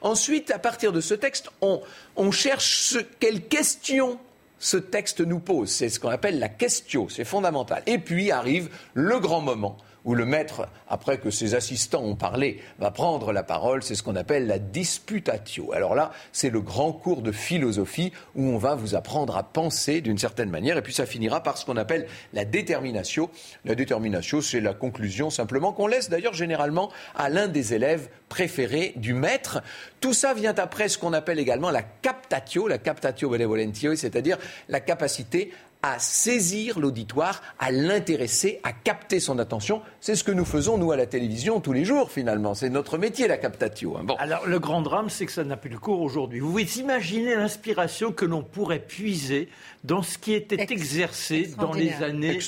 Ensuite, 0.00 0.50
à 0.50 0.58
partir 0.58 0.92
de 0.92 1.00
ce 1.00 1.14
texte, 1.14 1.50
on, 1.60 2.30
cherche 2.30 2.96
quelles 3.20 3.42
questions 3.42 4.18
ce 4.58 4.76
texte 4.76 5.20
nous 5.20 5.40
pose. 5.40 5.70
C'est 5.70 5.88
ce 5.88 5.98
qu'on 5.98 6.08
appelle 6.08 6.38
la 6.38 6.48
question, 6.48 7.08
c'est 7.08 7.24
fondamental. 7.24 7.82
Et 7.86 7.98
puis 7.98 8.30
arrive 8.30 8.70
le 8.94 9.18
grand 9.18 9.40
moment 9.40 9.76
où 10.04 10.14
le 10.14 10.26
maître, 10.26 10.68
après 10.88 11.18
que 11.18 11.30
ses 11.30 11.54
assistants 11.54 12.02
ont 12.02 12.16
parlé, 12.16 12.60
va 12.78 12.90
prendre 12.90 13.32
la 13.32 13.42
parole. 13.42 13.82
C'est 13.82 13.94
ce 13.94 14.02
qu'on 14.02 14.16
appelle 14.16 14.46
la 14.46 14.58
disputatio. 14.58 15.72
Alors 15.72 15.94
là, 15.94 16.12
c'est 16.32 16.50
le 16.50 16.60
grand 16.60 16.92
cours 16.92 17.22
de 17.22 17.32
philosophie 17.32 18.12
où 18.34 18.44
on 18.44 18.58
va 18.58 18.74
vous 18.74 18.94
apprendre 18.94 19.36
à 19.36 19.42
penser 19.42 20.00
d'une 20.00 20.18
certaine 20.18 20.50
manière. 20.50 20.76
Et 20.76 20.82
puis 20.82 20.92
ça 20.92 21.06
finira 21.06 21.42
par 21.42 21.56
ce 21.58 21.64
qu'on 21.64 21.76
appelle 21.76 22.06
la 22.32 22.44
détermination. 22.44 23.30
La 23.64 23.74
détermination, 23.74 24.40
c'est 24.40 24.60
la 24.60 24.74
conclusion 24.74 25.30
simplement 25.30 25.72
qu'on 25.72 25.86
laisse 25.86 26.10
d'ailleurs 26.10 26.34
généralement 26.34 26.90
à 27.14 27.28
l'un 27.28 27.48
des 27.48 27.74
élèves 27.74 28.08
préférés 28.28 28.92
du 28.96 29.14
maître. 29.14 29.62
Tout 30.00 30.14
ça 30.14 30.34
vient 30.34 30.54
après 30.56 30.88
ce 30.88 30.98
qu'on 30.98 31.12
appelle 31.12 31.38
également 31.38 31.70
la 31.70 31.82
captatio, 31.82 32.66
la 32.66 32.78
captatio 32.78 33.28
benevolentio, 33.28 33.94
c'est-à-dire 33.94 34.38
la 34.68 34.80
capacité 34.80 35.52
à 35.82 35.98
saisir 35.98 36.78
l'auditoire, 36.78 37.42
à 37.58 37.72
l'intéresser, 37.72 38.60
à 38.62 38.72
capter 38.72 39.18
son 39.18 39.38
attention. 39.38 39.82
C'est 40.00 40.14
ce 40.14 40.22
que 40.22 40.30
nous 40.30 40.44
faisons, 40.44 40.78
nous, 40.78 40.92
à 40.92 40.96
la 40.96 41.06
télévision, 41.06 41.60
tous 41.60 41.72
les 41.72 41.84
jours, 41.84 42.10
finalement. 42.10 42.54
C'est 42.54 42.70
notre 42.70 42.98
métier, 42.98 43.26
la 43.26 43.36
captatio. 43.36 43.96
Hein. 43.96 44.04
Bon. 44.04 44.14
Alors, 44.16 44.46
le 44.46 44.58
grand 44.58 44.82
drame, 44.82 45.10
c'est 45.10 45.26
que 45.26 45.32
ça 45.32 45.44
n'a 45.44 45.56
plus 45.56 45.70
de 45.70 45.76
cours 45.76 46.00
aujourd'hui. 46.00 46.40
Vous 46.40 46.50
pouvez 46.50 46.68
imaginer 46.78 47.34
l'inspiration 47.34 48.12
que 48.12 48.24
l'on 48.24 48.42
pourrait 48.42 48.78
puiser 48.78 49.48
dans 49.84 50.02
ce 50.02 50.16
qui 50.16 50.32
était 50.32 50.62
exercé 50.72 51.50
dans 51.58 51.72
les 51.72 51.92
années. 52.02 52.38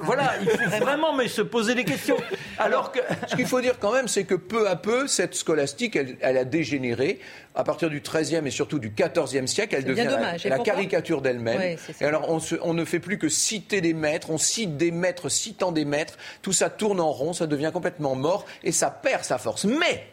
Voilà, 0.00 0.34
il 0.40 0.48
faut 0.48 0.84
vraiment 0.84 1.14
mais 1.14 1.26
se 1.26 1.42
poser 1.42 1.74
des 1.74 1.84
questions. 1.84 2.16
Alors 2.58 2.92
que. 2.92 3.00
Ce 3.26 3.34
qu'il 3.34 3.46
faut 3.46 3.60
dire 3.60 3.78
quand 3.80 3.92
même, 3.92 4.06
c'est 4.06 4.24
que 4.24 4.34
peu 4.34 4.68
à 4.68 4.76
peu, 4.76 5.08
cette 5.08 5.34
scolastique, 5.34 5.96
elle, 5.96 6.36
a 6.36 6.44
dégénéré. 6.44 7.18
À 7.56 7.62
partir 7.62 7.88
du 7.88 8.00
XIIIe 8.00 8.44
et 8.44 8.50
surtout 8.50 8.80
du 8.80 8.90
XIVe 8.90 9.46
siècle, 9.46 9.76
elle 9.76 9.84
devient 9.84 10.16
la, 10.44 10.58
caricature 10.58 11.22
d'elle-même. 11.22 11.76
et 12.00 12.04
alors, 12.04 12.28
on, 12.28 12.40
on, 12.62 12.74
ne 12.74 12.84
fait 12.84 12.98
plus 12.98 13.16
que 13.16 13.28
citer 13.28 13.80
des 13.80 13.94
maîtres, 13.94 14.30
on 14.30 14.38
cite 14.38 14.76
des 14.76 14.90
maîtres 14.90 15.28
citant 15.28 15.70
des 15.70 15.84
maîtres. 15.84 16.18
Tout 16.42 16.52
ça 16.52 16.68
tourne 16.68 17.00
en 17.00 17.12
rond, 17.12 17.32
ça 17.32 17.46
devient 17.46 17.70
complètement 17.72 18.16
mort 18.16 18.44
et 18.64 18.72
ça 18.72 18.90
perd 18.90 19.24
sa 19.24 19.38
force. 19.38 19.66
Mais 19.66 20.04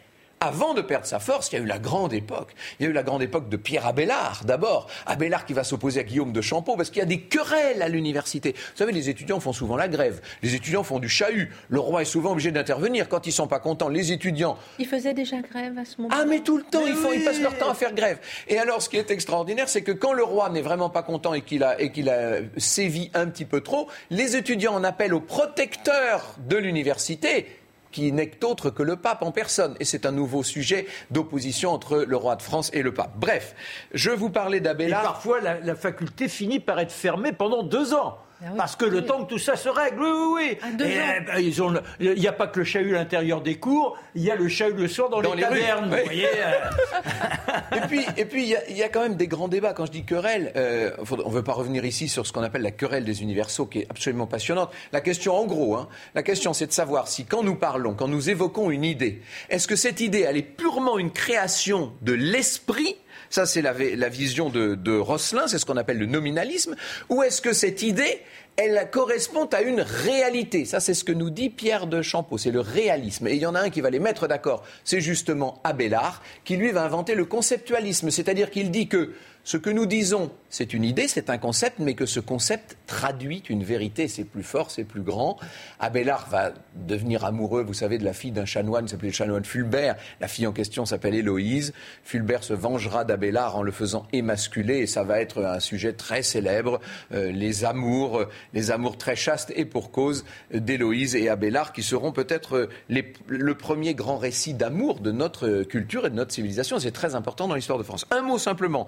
avant 0.42 0.74
de 0.74 0.80
perdre 0.80 1.06
sa 1.06 1.20
force, 1.20 1.52
il 1.52 1.56
y 1.56 1.58
a 1.60 1.62
eu 1.62 1.66
la 1.66 1.78
grande 1.78 2.12
époque. 2.12 2.54
Il 2.80 2.82
y 2.82 2.86
a 2.86 2.90
eu 2.90 2.92
la 2.92 3.04
grande 3.04 3.22
époque 3.22 3.48
de 3.48 3.56
Pierre 3.56 3.86
Abélard, 3.86 4.42
d'abord. 4.44 4.88
Abélard 5.06 5.46
qui 5.46 5.52
va 5.52 5.62
s'opposer 5.62 6.00
à 6.00 6.02
Guillaume 6.02 6.32
de 6.32 6.40
Champeau, 6.40 6.76
parce 6.76 6.90
qu'il 6.90 6.98
y 6.98 7.02
a 7.02 7.06
des 7.06 7.20
querelles 7.20 7.80
à 7.80 7.88
l'université. 7.88 8.52
Vous 8.52 8.76
savez, 8.76 8.90
les 8.90 9.08
étudiants 9.08 9.38
font 9.38 9.52
souvent 9.52 9.76
la 9.76 9.86
grève. 9.86 10.20
Les 10.42 10.56
étudiants 10.56 10.82
font 10.82 10.98
du 10.98 11.08
chahut. 11.08 11.52
Le 11.68 11.78
roi 11.78 12.02
est 12.02 12.06
souvent 12.06 12.32
obligé 12.32 12.50
d'intervenir 12.50 13.08
quand 13.08 13.28
ils 13.28 13.32
sont 13.32 13.46
pas 13.46 13.60
contents. 13.60 13.88
Les 13.88 14.10
étudiants. 14.10 14.58
Ils 14.80 14.86
faisaient 14.86 15.14
déjà 15.14 15.38
grève 15.38 15.78
à 15.78 15.84
ce 15.84 16.00
moment-là. 16.00 16.22
Ah, 16.22 16.26
mais 16.26 16.40
tout 16.40 16.56
le 16.56 16.64
temps, 16.64 16.86
ils, 16.88 16.94
font, 16.94 17.12
ils 17.12 17.22
passent 17.22 17.40
leur 17.40 17.56
temps 17.56 17.70
à 17.70 17.74
faire 17.74 17.94
grève. 17.94 18.18
Et 18.48 18.58
alors, 18.58 18.82
ce 18.82 18.88
qui 18.88 18.96
est 18.96 19.12
extraordinaire, 19.12 19.68
c'est 19.68 19.82
que 19.82 19.92
quand 19.92 20.12
le 20.12 20.24
roi 20.24 20.50
n'est 20.50 20.60
vraiment 20.60 20.90
pas 20.90 21.04
content 21.04 21.34
et 21.34 21.42
qu'il 21.42 21.62
a, 21.62 21.80
et 21.80 21.92
qu'il 21.92 22.10
a 22.10 22.38
sévi 22.56 23.12
un 23.14 23.28
petit 23.28 23.44
peu 23.44 23.60
trop, 23.60 23.88
les 24.10 24.34
étudiants 24.34 24.74
en 24.74 24.82
appellent 24.82 25.14
au 25.14 25.20
protecteur 25.20 26.34
de 26.48 26.56
l'université 26.56 27.46
qui 27.92 28.10
n'est 28.10 28.44
autre 28.44 28.70
que 28.70 28.82
le 28.82 28.96
pape 28.96 29.22
en 29.22 29.30
personne. 29.30 29.76
Et 29.78 29.84
c'est 29.84 30.06
un 30.06 30.12
nouveau 30.12 30.42
sujet 30.42 30.86
d'opposition 31.10 31.70
entre 31.70 31.98
le 31.98 32.16
roi 32.16 32.36
de 32.36 32.42
France 32.42 32.70
et 32.72 32.82
le 32.82 32.92
pape. 32.92 33.12
Bref, 33.16 33.54
je 33.92 34.10
vous 34.10 34.30
parlais 34.30 34.60
d'Abélard. 34.60 35.02
Et 35.02 35.04
parfois, 35.04 35.40
la 35.40 35.74
faculté 35.76 36.28
finit 36.28 36.60
par 36.60 36.80
être 36.80 36.92
fermée 36.92 37.32
pendant 37.32 37.62
deux 37.62 37.94
ans. 37.94 38.18
Ah 38.44 38.50
Parce 38.56 38.76
que 38.76 38.84
le 38.84 39.04
temps 39.04 39.24
que 39.24 39.28
tout 39.28 39.38
ça 39.38 39.56
se 39.56 39.68
règle, 39.68 40.00
oui, 40.00 40.10
oui, 40.10 40.32
oui. 40.34 40.58
Eh 40.62 41.20
ben, 41.20 41.78
il 42.00 42.20
n'y 42.20 42.26
a 42.26 42.32
pas 42.32 42.48
que 42.48 42.58
le 42.58 42.64
chahut 42.64 42.94
à 42.94 42.98
l'intérieur 42.98 43.40
des 43.40 43.56
cours, 43.56 43.96
il 44.14 44.22
y 44.22 44.30
a 44.30 44.34
le 44.34 44.48
chahut 44.48 44.74
le 44.74 44.88
soir 44.88 45.10
dans, 45.10 45.20
les, 45.20 45.42
tavernes, 45.42 45.90
vous 45.90 46.04
voyez. 46.04 46.26
Euh. 46.26 47.76
et 47.76 47.80
puis, 47.86 48.04
et 48.16 48.24
puis 48.24 48.54
il, 48.68 48.76
y 48.76 48.82
a, 48.82 48.88
quand 48.88 49.02
même 49.02 49.16
des 49.16 49.28
grands 49.28 49.48
débats. 49.48 49.72
Quand 49.74 49.86
je 49.86 49.92
dis 49.92 50.04
querelle, 50.04 50.52
euh, 50.56 50.90
on 51.10 51.28
ne 51.28 51.34
veut 51.34 51.44
pas 51.44 51.52
revenir 51.52 51.84
ici 51.84 52.08
sur 52.08 52.26
ce 52.26 52.32
qu'on 52.32 52.42
appelle 52.42 52.62
la 52.62 52.72
querelle 52.72 53.04
des 53.04 53.22
universaux, 53.22 53.66
qui 53.66 53.80
est 53.80 53.86
absolument 53.90 54.26
passionnante. 54.26 54.70
La 54.92 55.00
question, 55.00 55.36
en 55.36 55.46
gros, 55.46 55.76
hein, 55.76 55.88
la 56.14 56.22
question, 56.22 56.52
c'est 56.52 56.66
de 56.66 56.72
savoir 56.72 57.08
si 57.08 57.24
quand 57.24 57.42
nous 57.42 57.56
parlons, 57.56 57.94
quand 57.94 58.08
nous 58.08 58.28
évoquons 58.28 58.70
une 58.70 58.84
idée, 58.84 59.22
est-ce 59.50 59.68
que 59.68 59.76
cette 59.76 60.00
idée, 60.00 60.26
elle 60.28 60.36
est 60.36 60.42
purement 60.42 60.98
une 60.98 61.12
création 61.12 61.92
de 62.02 62.12
l'esprit 62.12 62.96
ça, 63.32 63.46
c'est 63.46 63.62
la, 63.62 63.72
vision 64.10 64.50
de, 64.50 64.74
de 64.74 64.92
Rosselin, 64.92 65.46
c'est 65.46 65.58
ce 65.58 65.64
qu'on 65.64 65.78
appelle 65.78 65.96
le 65.96 66.04
nominalisme. 66.04 66.76
Ou 67.08 67.22
est-ce 67.22 67.40
que 67.40 67.54
cette 67.54 67.80
idée, 67.80 68.20
elle 68.56 68.90
correspond 68.90 69.46
à 69.46 69.62
une 69.62 69.80
réalité? 69.80 70.66
Ça, 70.66 70.80
c'est 70.80 70.92
ce 70.92 71.02
que 71.02 71.12
nous 71.12 71.30
dit 71.30 71.48
Pierre 71.48 71.86
de 71.86 72.02
Champeau, 72.02 72.36
c'est 72.36 72.50
le 72.50 72.60
réalisme. 72.60 73.28
Et 73.28 73.32
il 73.32 73.40
y 73.40 73.46
en 73.46 73.54
a 73.54 73.60
un 73.60 73.70
qui 73.70 73.80
va 73.80 73.88
les 73.88 74.00
mettre 74.00 74.28
d'accord, 74.28 74.64
c'est 74.84 75.00
justement 75.00 75.62
Abélard, 75.64 76.22
qui 76.44 76.56
lui 76.56 76.72
va 76.72 76.84
inventer 76.84 77.14
le 77.14 77.24
conceptualisme, 77.24 78.10
c'est-à-dire 78.10 78.50
qu'il 78.50 78.70
dit 78.70 78.88
que 78.88 79.14
ce 79.44 79.56
que 79.56 79.70
nous 79.70 79.86
disons, 79.86 80.30
c'est 80.50 80.72
une 80.72 80.84
idée, 80.84 81.08
c'est 81.08 81.28
un 81.28 81.38
concept, 81.38 81.80
mais 81.80 81.94
que 81.94 82.06
ce 82.06 82.20
concept 82.20 82.76
traduit 82.86 83.42
une 83.48 83.64
vérité, 83.64 84.06
c'est 84.06 84.22
plus 84.22 84.44
fort, 84.44 84.70
c'est 84.70 84.84
plus 84.84 85.00
grand. 85.00 85.36
Abélard 85.80 86.28
va 86.30 86.52
devenir 86.76 87.24
amoureux, 87.24 87.64
vous 87.64 87.74
savez, 87.74 87.98
de 87.98 88.04
la 88.04 88.12
fille 88.12 88.30
d'un 88.30 88.44
chanoine, 88.44 88.86
s'appelait 88.86 89.08
le 89.08 89.14
chanoine 89.14 89.44
Fulbert. 89.44 89.96
La 90.20 90.28
fille 90.28 90.46
en 90.46 90.52
question 90.52 90.86
s'appelle 90.86 91.16
Héloïse. 91.16 91.72
Fulbert 92.04 92.44
se 92.44 92.52
vengera 92.52 93.04
d'Abélard 93.04 93.56
en 93.56 93.62
le 93.62 93.72
faisant 93.72 94.06
émasculer, 94.12 94.78
et 94.78 94.86
ça 94.86 95.02
va 95.02 95.20
être 95.20 95.42
un 95.42 95.58
sujet 95.58 95.92
très 95.92 96.22
célèbre, 96.22 96.80
euh, 97.12 97.32
les 97.32 97.64
amours, 97.64 98.24
les 98.54 98.70
amours 98.70 98.96
très 98.96 99.16
chastes, 99.16 99.52
et 99.56 99.64
pour 99.64 99.90
cause 99.90 100.24
d'Héloïse 100.54 101.16
et 101.16 101.28
Abélard, 101.28 101.72
qui 101.72 101.82
seront 101.82 102.12
peut-être 102.12 102.68
le 102.88 103.54
premier 103.54 103.94
grand 103.94 104.18
récit 104.18 104.54
d'amour 104.54 105.00
de 105.00 105.10
notre 105.10 105.62
culture 105.64 106.06
et 106.06 106.10
de 106.10 106.14
notre 106.14 106.32
civilisation. 106.32 106.78
C'est 106.78 106.92
très 106.92 107.16
important 107.16 107.48
dans 107.48 107.56
l'histoire 107.56 107.78
de 107.78 107.82
France. 107.82 108.06
Un 108.12 108.22
mot 108.22 108.38
simplement 108.38 108.86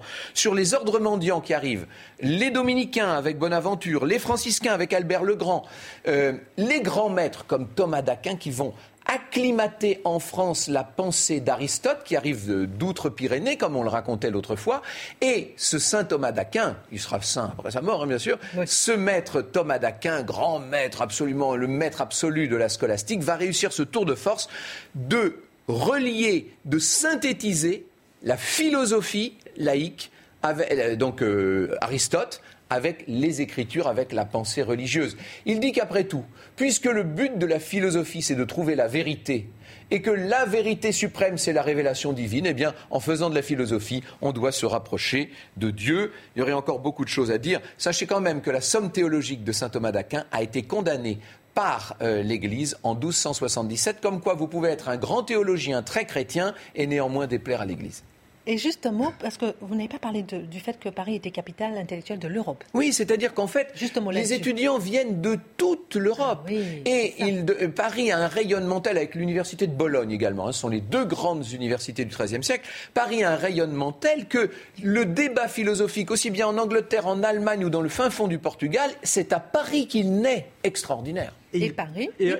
les 0.53 0.73
ordres 0.73 0.99
mendiants 0.99 1.41
qui 1.41 1.53
arrivent, 1.53 1.87
les 2.19 2.51
dominicains 2.51 3.11
avec 3.11 3.37
Bonaventure, 3.37 4.05
les 4.05 4.19
franciscains 4.19 4.73
avec 4.73 4.93
Albert 4.93 5.23
le 5.23 5.35
Grand, 5.35 5.63
euh, 6.07 6.33
les 6.57 6.81
grands 6.81 7.09
maîtres 7.09 7.45
comme 7.45 7.67
Thomas 7.67 8.01
d'Aquin 8.01 8.35
qui 8.35 8.51
vont 8.51 8.73
acclimater 9.05 10.01
en 10.03 10.19
France 10.19 10.67
la 10.67 10.83
pensée 10.83 11.39
d'Aristote, 11.39 12.03
qui 12.03 12.15
arrive 12.15 12.65
d'outre-Pyrénées, 12.65 13.57
comme 13.57 13.75
on 13.75 13.83
le 13.83 13.89
racontait 13.89 14.31
l'autre 14.31 14.55
fois, 14.55 14.81
et 15.21 15.53
ce 15.57 15.77
saint 15.77 16.03
Thomas 16.03 16.31
d'Aquin, 16.31 16.77
il 16.91 16.99
sera 16.99 17.21
saint 17.21 17.51
après 17.57 17.71
sa 17.71 17.81
mort, 17.81 18.03
hein, 18.03 18.07
bien 18.07 18.17
sûr, 18.17 18.39
ce 18.65 18.91
maître 18.91 19.41
Thomas 19.41 19.79
d'Aquin, 19.79 20.23
grand 20.23 20.59
maître 20.59 21.01
absolument, 21.01 21.55
le 21.55 21.67
maître 21.67 22.01
absolu 22.01 22.47
de 22.47 22.55
la 22.55 22.69
scolastique, 22.69 23.21
va 23.21 23.35
réussir 23.35 23.71
ce 23.73 23.83
tour 23.83 24.05
de 24.05 24.15
force 24.15 24.49
de 24.95 25.39
relier, 25.67 26.51
de 26.65 26.79
synthétiser 26.79 27.85
la 28.23 28.37
philosophie 28.37 29.37
laïque 29.57 30.11
euh, 30.45 30.95
donc 30.95 31.21
euh, 31.21 31.75
Aristote, 31.81 32.41
avec 32.69 33.03
les 33.07 33.41
écritures, 33.41 33.87
avec 33.87 34.11
la 34.11 34.25
pensée 34.25 34.63
religieuse. 34.63 35.17
Il 35.45 35.59
dit 35.59 35.71
qu'après 35.71 36.05
tout, 36.05 36.25
puisque 36.55 36.85
le 36.85 37.03
but 37.03 37.37
de 37.37 37.45
la 37.45 37.59
philosophie, 37.59 38.21
c'est 38.21 38.35
de 38.35 38.43
trouver 38.43 38.75
la 38.75 38.87
vérité, 38.87 39.49
et 39.91 40.01
que 40.01 40.09
la 40.09 40.45
vérité 40.45 40.91
suprême, 40.91 41.37
c'est 41.37 41.53
la 41.53 41.61
révélation 41.61 42.11
divine, 42.11 42.47
eh 42.47 42.53
bien, 42.53 42.73
en 42.89 42.99
faisant 42.99 43.29
de 43.29 43.35
la 43.35 43.41
philosophie, 43.41 44.03
on 44.21 44.31
doit 44.31 44.51
se 44.51 44.65
rapprocher 44.65 45.29
de 45.57 45.69
Dieu. 45.69 46.11
Il 46.35 46.39
y 46.39 46.41
aurait 46.41 46.53
encore 46.53 46.79
beaucoup 46.79 47.03
de 47.03 47.09
choses 47.09 47.31
à 47.31 47.37
dire. 47.37 47.61
Sachez 47.77 48.07
quand 48.07 48.21
même 48.21 48.41
que 48.41 48.49
la 48.49 48.61
somme 48.61 48.91
théologique 48.91 49.43
de 49.43 49.51
saint 49.51 49.69
Thomas 49.69 49.91
d'Aquin 49.91 50.25
a 50.31 50.41
été 50.41 50.63
condamnée 50.63 51.19
par 51.53 51.95
euh, 52.01 52.21
l'Église 52.21 52.77
en 52.83 52.95
1277, 52.95 54.01
comme 54.01 54.21
quoi 54.21 54.33
vous 54.33 54.47
pouvez 54.47 54.69
être 54.69 54.89
un 54.89 54.97
grand 54.97 55.23
théologien 55.23 55.83
très 55.83 56.05
chrétien 56.05 56.53
et 56.75 56.87
néanmoins 56.87 57.27
déplaire 57.27 57.61
à 57.61 57.65
l'Église. 57.65 58.03
Et 58.47 58.57
juste 58.57 58.85
un 58.85 58.91
mot, 58.91 59.11
parce 59.19 59.37
que 59.37 59.55
vous 59.61 59.73
n'avez 59.75 59.87
pas 59.87 59.97
parlé 59.97 60.21
du 60.21 60.59
fait 60.59 60.79
que 60.79 60.89
Paris 60.89 61.15
était 61.15 61.31
capitale 61.31 61.77
intellectuelle 61.77 62.19
de 62.19 62.27
l'Europe. 62.27 62.63
Oui, 62.73 62.93
c'est-à-dire 62.93 63.33
qu'en 63.33 63.47
fait, 63.47 63.73
les 64.11 64.33
étudiants 64.33 64.77
viennent 64.77 65.19
de 65.21 65.39
toute 65.57 65.95
l'Europe. 65.95 66.47
et 66.49 67.13
euh, 67.21 67.67
Paris 67.69 68.11
a 68.11 68.19
un 68.19 68.27
rayonnement 68.27 68.81
tel, 68.81 68.97
avec 68.97 69.15
l'université 69.15 69.65
de 69.65 69.73
Bologne 69.73 70.11
également, 70.11 70.47
hein, 70.47 70.51
ce 70.51 70.59
sont 70.59 70.69
les 70.69 70.81
deux 70.81 71.05
grandes 71.05 71.49
universités 71.51 72.05
du 72.05 72.15
XIIIe 72.15 72.43
siècle, 72.43 72.67
Paris 72.93 73.23
a 73.23 73.31
un 73.31 73.35
rayonnement 73.35 73.91
tel 73.91 74.27
que 74.27 74.51
le 74.83 75.05
débat 75.05 75.47
philosophique, 75.47 76.11
aussi 76.11 76.29
bien 76.29 76.47
en 76.47 76.57
Angleterre, 76.57 77.07
en 77.07 77.23
Allemagne 77.23 77.65
ou 77.65 77.69
dans 77.69 77.81
le 77.81 77.89
fin 77.89 78.09
fond 78.09 78.27
du 78.27 78.37
Portugal, 78.37 78.91
c'est 79.01 79.33
à 79.33 79.39
Paris 79.39 79.87
qu'il 79.87 80.21
naît 80.21 80.47
extraordinaire. 80.63 81.33
Et, 81.63 81.71
Paris 81.71 82.09
et, 82.19 82.33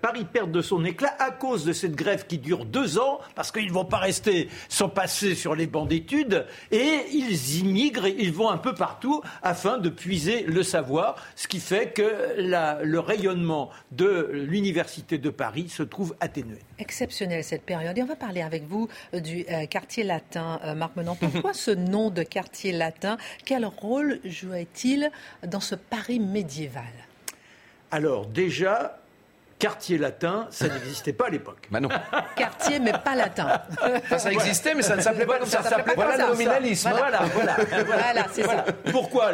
Paris 0.00 0.26
perd 0.30 0.50
de 0.50 0.60
son 0.60 0.84
éclat 0.84 1.14
à 1.18 1.30
cause 1.30 1.64
de 1.64 1.72
cette 1.72 1.94
grève 1.94 2.26
qui 2.26 2.38
dure 2.38 2.64
deux 2.64 2.98
ans, 2.98 3.20
parce 3.34 3.52
qu'ils 3.52 3.66
ne 3.66 3.72
vont 3.72 3.84
pas 3.84 3.98
rester 3.98 4.48
sans 4.68 4.88
passer 4.88 5.34
sur 5.34 5.54
les 5.54 5.66
bancs 5.66 5.88
d'études, 5.88 6.46
et 6.70 7.00
ils 7.12 7.58
immigrent, 7.58 8.06
ils 8.06 8.32
vont 8.32 8.50
un 8.50 8.58
peu 8.58 8.74
partout 8.74 9.22
afin 9.42 9.78
de 9.78 9.88
puiser 9.88 10.42
le 10.42 10.62
savoir, 10.62 11.16
ce 11.36 11.48
qui 11.48 11.60
fait 11.60 11.92
que 11.92 12.34
le 12.38 12.98
rayonnement 12.98 13.70
de 13.92 14.30
l'Université 14.32 15.18
de 15.18 15.30
Paris 15.30 15.68
se 15.68 15.82
trouve 15.82 16.14
atténué. 16.20 16.58
Exceptionnelle 16.78 17.44
cette 17.44 17.62
période. 17.62 17.96
Et 17.96 18.02
on 18.02 18.06
va 18.06 18.16
parler 18.16 18.42
avec 18.42 18.64
vous 18.64 18.88
euh, 19.14 19.20
du 19.20 19.44
euh, 19.50 19.66
quartier 19.66 20.04
latin, 20.04 20.60
euh, 20.64 20.74
Marc 20.74 20.96
Menant. 20.96 21.16
Pourquoi 21.16 21.52
ce 21.54 21.70
nom 21.70 22.10
de 22.10 22.22
quartier 22.22 22.72
latin? 22.72 23.16
Quel 23.44 23.64
rôle 23.66 24.20
jouait-il 24.24 25.10
dans 25.46 25.60
ce 25.60 25.74
Paris 25.74 26.20
médiéval? 26.20 26.84
Alors 27.94 28.26
déjà, 28.26 28.98
quartier 29.60 29.98
latin, 29.98 30.48
ça 30.50 30.66
n'existait 30.66 31.12
pas 31.12 31.28
à 31.28 31.30
l'époque. 31.30 31.68
Bah 31.70 31.78
non. 31.78 31.88
Quartier, 32.36 32.80
mais 32.80 32.90
pas 32.90 33.14
latin. 33.14 33.62
ça 34.18 34.32
existait, 34.32 34.74
mais 34.74 34.82
ça 34.82 34.96
ne 34.96 35.00
s'appelait 35.00 35.26
pas 35.26 35.38
comme 35.38 35.46
ça. 35.46 35.62
Ça 35.62 35.70
s'appelait 35.70 35.94
pas 35.94 36.16
le 36.16 36.26
nominalisme. 36.26 36.90
Voilà, 36.90 37.20
voilà, 37.32 37.56
voilà. 37.86 38.26
c'est 38.32 38.42
ça. 38.42 38.64
Pourquoi 38.90 39.30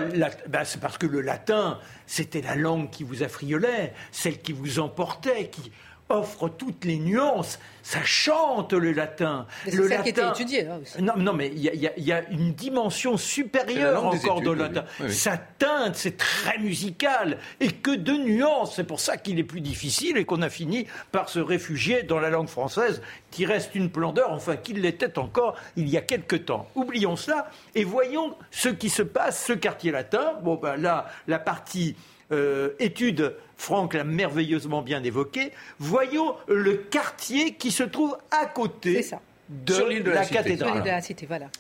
bah, 0.47 0.67
C'est 0.67 0.79
parce 0.79 0.99
que 0.99 1.07
le 1.07 1.23
latin, 1.23 1.79
c'était 2.07 2.43
la 2.43 2.55
langue 2.55 2.91
qui 2.91 3.03
vous 3.03 3.23
affriolait, 3.23 3.95
celle 4.13 4.43
qui 4.43 4.53
vous 4.53 4.79
emportait, 4.79 5.49
qui 5.49 5.73
offre 6.11 6.49
toutes 6.49 6.85
les 6.85 6.99
nuances. 6.99 7.59
Ça 7.83 8.03
chante 8.05 8.75
le 8.75 8.93
latin. 8.93 9.47
C'est 9.65 9.71
ça 9.71 9.83
latin... 9.83 10.03
qui 10.03 10.09
était 10.11 10.29
étudié. 10.29 10.67
Hein, 10.67 10.81
non, 11.01 11.15
non, 11.17 11.33
mais 11.33 11.49
il 11.49 11.63
y, 11.63 12.13
a 12.13 12.29
une 12.29 12.53
dimension 12.53 13.17
supérieure 13.17 14.05
encore 14.05 14.43
de 14.43 14.51
latin. 14.51 14.85
Ça 15.09 15.39
teinte, 15.39 15.97
c'est 15.97 16.19
très 16.19 16.59
musical. 16.59 17.39
Et 17.59 17.69
que 17.69 17.93
de 17.93 18.13
nuances. 18.13 18.75
C'est 18.77 18.85
pour 18.85 19.01
ça 19.01 19.17
qu'il 19.17 19.39
est 19.39 19.45
plus 19.45 19.63
difficile 19.63 20.19
et 20.19 20.25
qu'on 20.25 20.43
a 20.43 20.51
fini 20.51 20.87
par 21.11 21.29
se 21.29 21.39
réfugier 21.39 22.03
dans 22.03 22.21
la 22.21 22.29
langue 22.29 22.49
française 22.49 23.01
qui 23.31 23.47
reste 23.47 23.75
une 23.75 23.89
splendeur, 23.89 24.33
enfin 24.33 24.57
qu'il 24.57 24.81
l'était 24.81 25.19
encore 25.19 25.57
il 25.77 25.89
y 25.89 25.97
a 25.97 26.01
quelque 26.01 26.37
temps. 26.37 26.69
Oublions 26.75 27.17
cela 27.17 27.51
et 27.75 27.85
voyons 27.85 28.37
ce 28.51 28.69
qui 28.69 28.91
se 28.91 29.03
passe, 29.03 29.45
ce 29.45 29.53
quartier 29.53 29.93
latin. 29.93 30.35
Bon, 30.43 30.57
ben 30.57 30.77
là, 30.77 31.07
la 31.27 31.39
partie 31.39 31.97
euh, 32.33 32.71
étude, 32.79 33.35
Franck 33.57 33.95
l'a 33.95 34.05
merveilleusement 34.05 34.83
bien 34.83 35.03
évoqué, 35.03 35.53
voyons 35.79 36.35
le 36.49 36.75
quartier 36.77 37.55
qui 37.55 37.71
se 37.71 37.83
trouve 37.83 38.17
à 38.31 38.47
côté 38.47 39.05
de, 39.49 40.11
la, 40.11 40.25
cathédrale. 40.25 40.83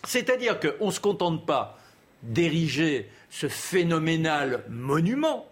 C'est-à-dire 0.06 0.58
qu'on 0.60 0.86
ne 0.86 0.92
se 0.92 1.00
contente 1.00 1.44
pas 1.44 1.78
d'ériger 2.22 3.08
ce 3.30 3.48
phénoménal 3.48 4.64
monument, 4.68 5.49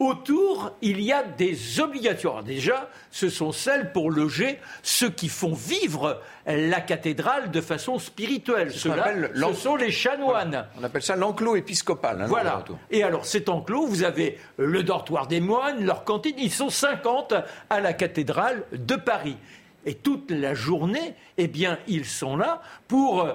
Autour, 0.00 0.72
il 0.80 1.02
y 1.02 1.12
a 1.12 1.22
des 1.22 1.78
obligations. 1.78 2.40
déjà, 2.40 2.88
ce 3.10 3.28
sont 3.28 3.52
celles 3.52 3.92
pour 3.92 4.10
loger 4.10 4.58
ceux 4.82 5.10
qui 5.10 5.28
font 5.28 5.52
vivre 5.52 6.22
la 6.46 6.80
cathédrale 6.80 7.50
de 7.50 7.60
façon 7.60 7.98
spirituelle. 7.98 8.72
Ce, 8.72 8.88
ce 8.88 9.52
sont 9.52 9.76
les 9.76 9.90
chanoines. 9.90 10.66
On 10.80 10.84
appelle 10.84 11.02
ça 11.02 11.16
l'enclos 11.16 11.54
épiscopal. 11.54 12.22
Hein, 12.22 12.26
voilà. 12.28 12.64
Et 12.90 13.02
alors, 13.02 13.26
cet 13.26 13.50
enclos, 13.50 13.86
vous 13.86 14.02
avez 14.02 14.38
le 14.56 14.82
dortoir 14.82 15.26
des 15.26 15.40
moines, 15.40 15.84
leur 15.84 16.04
cantine. 16.04 16.36
Ils 16.38 16.50
sont 16.50 16.70
50 16.70 17.34
à 17.68 17.80
la 17.80 17.92
cathédrale 17.92 18.64
de 18.72 18.96
Paris. 18.96 19.36
Et 19.84 19.96
toute 19.96 20.30
la 20.30 20.54
journée, 20.54 21.14
eh 21.36 21.46
bien, 21.46 21.78
ils 21.88 22.06
sont 22.06 22.38
là 22.38 22.62
pour 22.88 23.28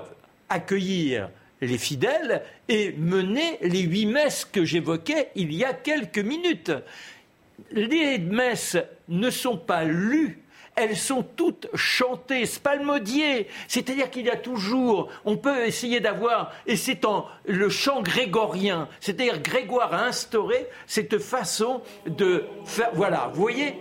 accueillir 0.50 1.30
les 1.62 1.78
fidèles 1.78 2.44
et 2.68 2.94
mener 2.94 3.58
les 3.62 3.82
huit 3.82 4.06
messes 4.06 4.46
que 4.46 4.66
j'évoquais 4.66 5.30
il 5.36 5.54
y 5.54 5.64
a 5.64 5.74
quelques 5.74 6.20
minutes. 6.20 6.72
Les 7.72 8.20
messes 8.20 8.78
ne 9.08 9.30
sont 9.30 9.58
pas 9.58 9.86
lues 9.86 10.40
elles 10.76 10.98
sont 10.98 11.24
toutes 11.24 11.68
chantées, 11.74 12.46
spalmodiées. 12.46 13.48
C'est-à-dire 13.68 14.10
qu'il 14.10 14.26
y 14.26 14.30
a 14.30 14.36
toujours, 14.36 15.10
on 15.24 15.38
peut 15.38 15.66
essayer 15.66 16.00
d'avoir, 16.00 16.52
et 16.68 16.76
c'est 16.76 17.06
en 17.06 17.26
le 17.46 17.70
chant 17.70 18.02
grégorien, 18.02 18.88
c'est-à-dire 19.00 19.42
Grégoire 19.42 19.94
a 19.94 20.06
instauré 20.06 20.68
cette 20.86 21.20
façon 21.20 21.82
de 22.06 22.46
faire. 22.66 22.90
Voilà, 22.94 23.32
vous 23.34 23.42
voyez 23.42 23.76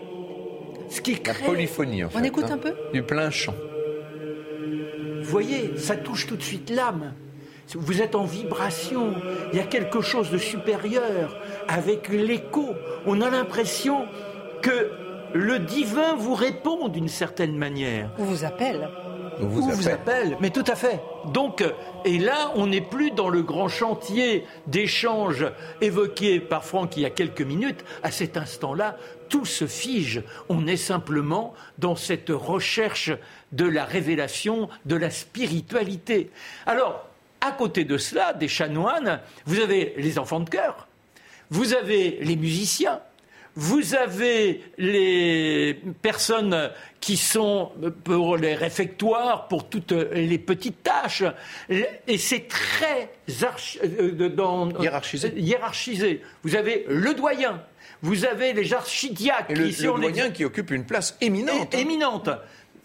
ce 0.88 1.00
qui 1.00 1.20
crée. 1.20 1.40
La 1.40 1.46
polyphonie, 1.46 2.04
en 2.04 2.10
fait. 2.10 2.18
On 2.18 2.22
écoute 2.22 2.44
hein. 2.44 2.54
un 2.54 2.58
peu? 2.58 2.74
Du 2.92 3.02
plein 3.02 3.30
chant. 3.30 3.54
Vous 5.20 5.30
voyez, 5.30 5.76
ça 5.78 5.96
touche 5.96 6.26
tout 6.26 6.36
de 6.36 6.42
suite 6.42 6.70
l'âme. 6.70 7.14
Vous 7.74 8.02
êtes 8.02 8.14
en 8.14 8.24
vibration. 8.24 9.14
Il 9.52 9.58
y 9.58 9.62
a 9.62 9.66
quelque 9.66 10.00
chose 10.00 10.30
de 10.30 10.38
supérieur 10.38 11.36
avec 11.68 12.08
l'écho. 12.08 12.74
On 13.06 13.20
a 13.20 13.30
l'impression 13.30 14.06
que 14.62 14.90
le 15.34 15.58
divin 15.58 16.14
vous 16.14 16.34
répond 16.34 16.88
d'une 16.88 17.08
certaine 17.08 17.56
manière. 17.56 18.10
Ou 18.18 18.24
vous 18.24 18.44
appelle. 18.44 18.88
Ou 19.40 19.48
vous, 19.48 19.88
appelle. 19.88 20.36
Mais 20.40 20.50
tout 20.50 20.64
à 20.68 20.76
fait. 20.76 21.00
Donc, 21.32 21.64
et 22.04 22.18
là, 22.18 22.52
on 22.54 22.68
n'est 22.68 22.80
plus 22.80 23.10
dans 23.10 23.28
le 23.28 23.42
grand 23.42 23.68
chantier 23.68 24.46
d'échange 24.68 25.44
évoqué 25.80 26.38
par 26.38 26.64
Franck 26.64 26.96
il 26.96 27.02
y 27.02 27.06
a 27.06 27.10
quelques 27.10 27.42
minutes. 27.42 27.84
À 28.04 28.12
cet 28.12 28.36
instant-là, 28.36 28.96
tout 29.28 29.44
se 29.44 29.66
fige. 29.66 30.22
On 30.48 30.68
est 30.68 30.76
simplement 30.76 31.52
dans 31.78 31.96
cette 31.96 32.30
recherche 32.30 33.10
de 33.50 33.64
la 33.64 33.84
révélation, 33.84 34.68
de 34.84 34.94
la 34.94 35.10
spiritualité. 35.10 36.30
Alors, 36.66 37.04
à 37.44 37.52
côté 37.52 37.84
de 37.84 37.98
cela, 37.98 38.32
des 38.32 38.48
chanoines, 38.48 39.20
vous 39.46 39.60
avez 39.60 39.94
les 39.96 40.18
enfants 40.18 40.40
de 40.40 40.48
chœur, 40.48 40.88
vous 41.50 41.74
avez 41.74 42.18
les 42.22 42.36
musiciens, 42.36 43.00
vous 43.56 43.94
avez 43.94 44.62
les 44.78 45.78
personnes 46.02 46.70
qui 47.00 47.16
sont 47.16 47.70
pour 48.02 48.36
les 48.36 48.54
réfectoires, 48.54 49.46
pour 49.46 49.68
toutes 49.68 49.92
les 49.92 50.38
petites 50.38 50.82
tâches. 50.82 51.22
Et 51.68 52.18
c'est 52.18 52.48
très 52.48 53.12
euh, 53.28 54.70
hiérarchisé. 54.80 55.32
hiérarchisé. 55.36 56.22
Vous 56.42 56.56
avez 56.56 56.84
le 56.88 57.14
doyen, 57.14 57.62
vous 58.02 58.24
avez 58.24 58.52
les 58.54 58.74
archidiacres. 58.74 59.50
Et 59.50 59.54
le, 59.54 60.00
doyen 60.00 60.30
qui 60.30 60.44
occupe 60.44 60.72
une 60.72 60.84
place 60.84 61.16
éminente. 61.20 61.74
Hein. 61.74 61.78
Éminente 61.78 62.30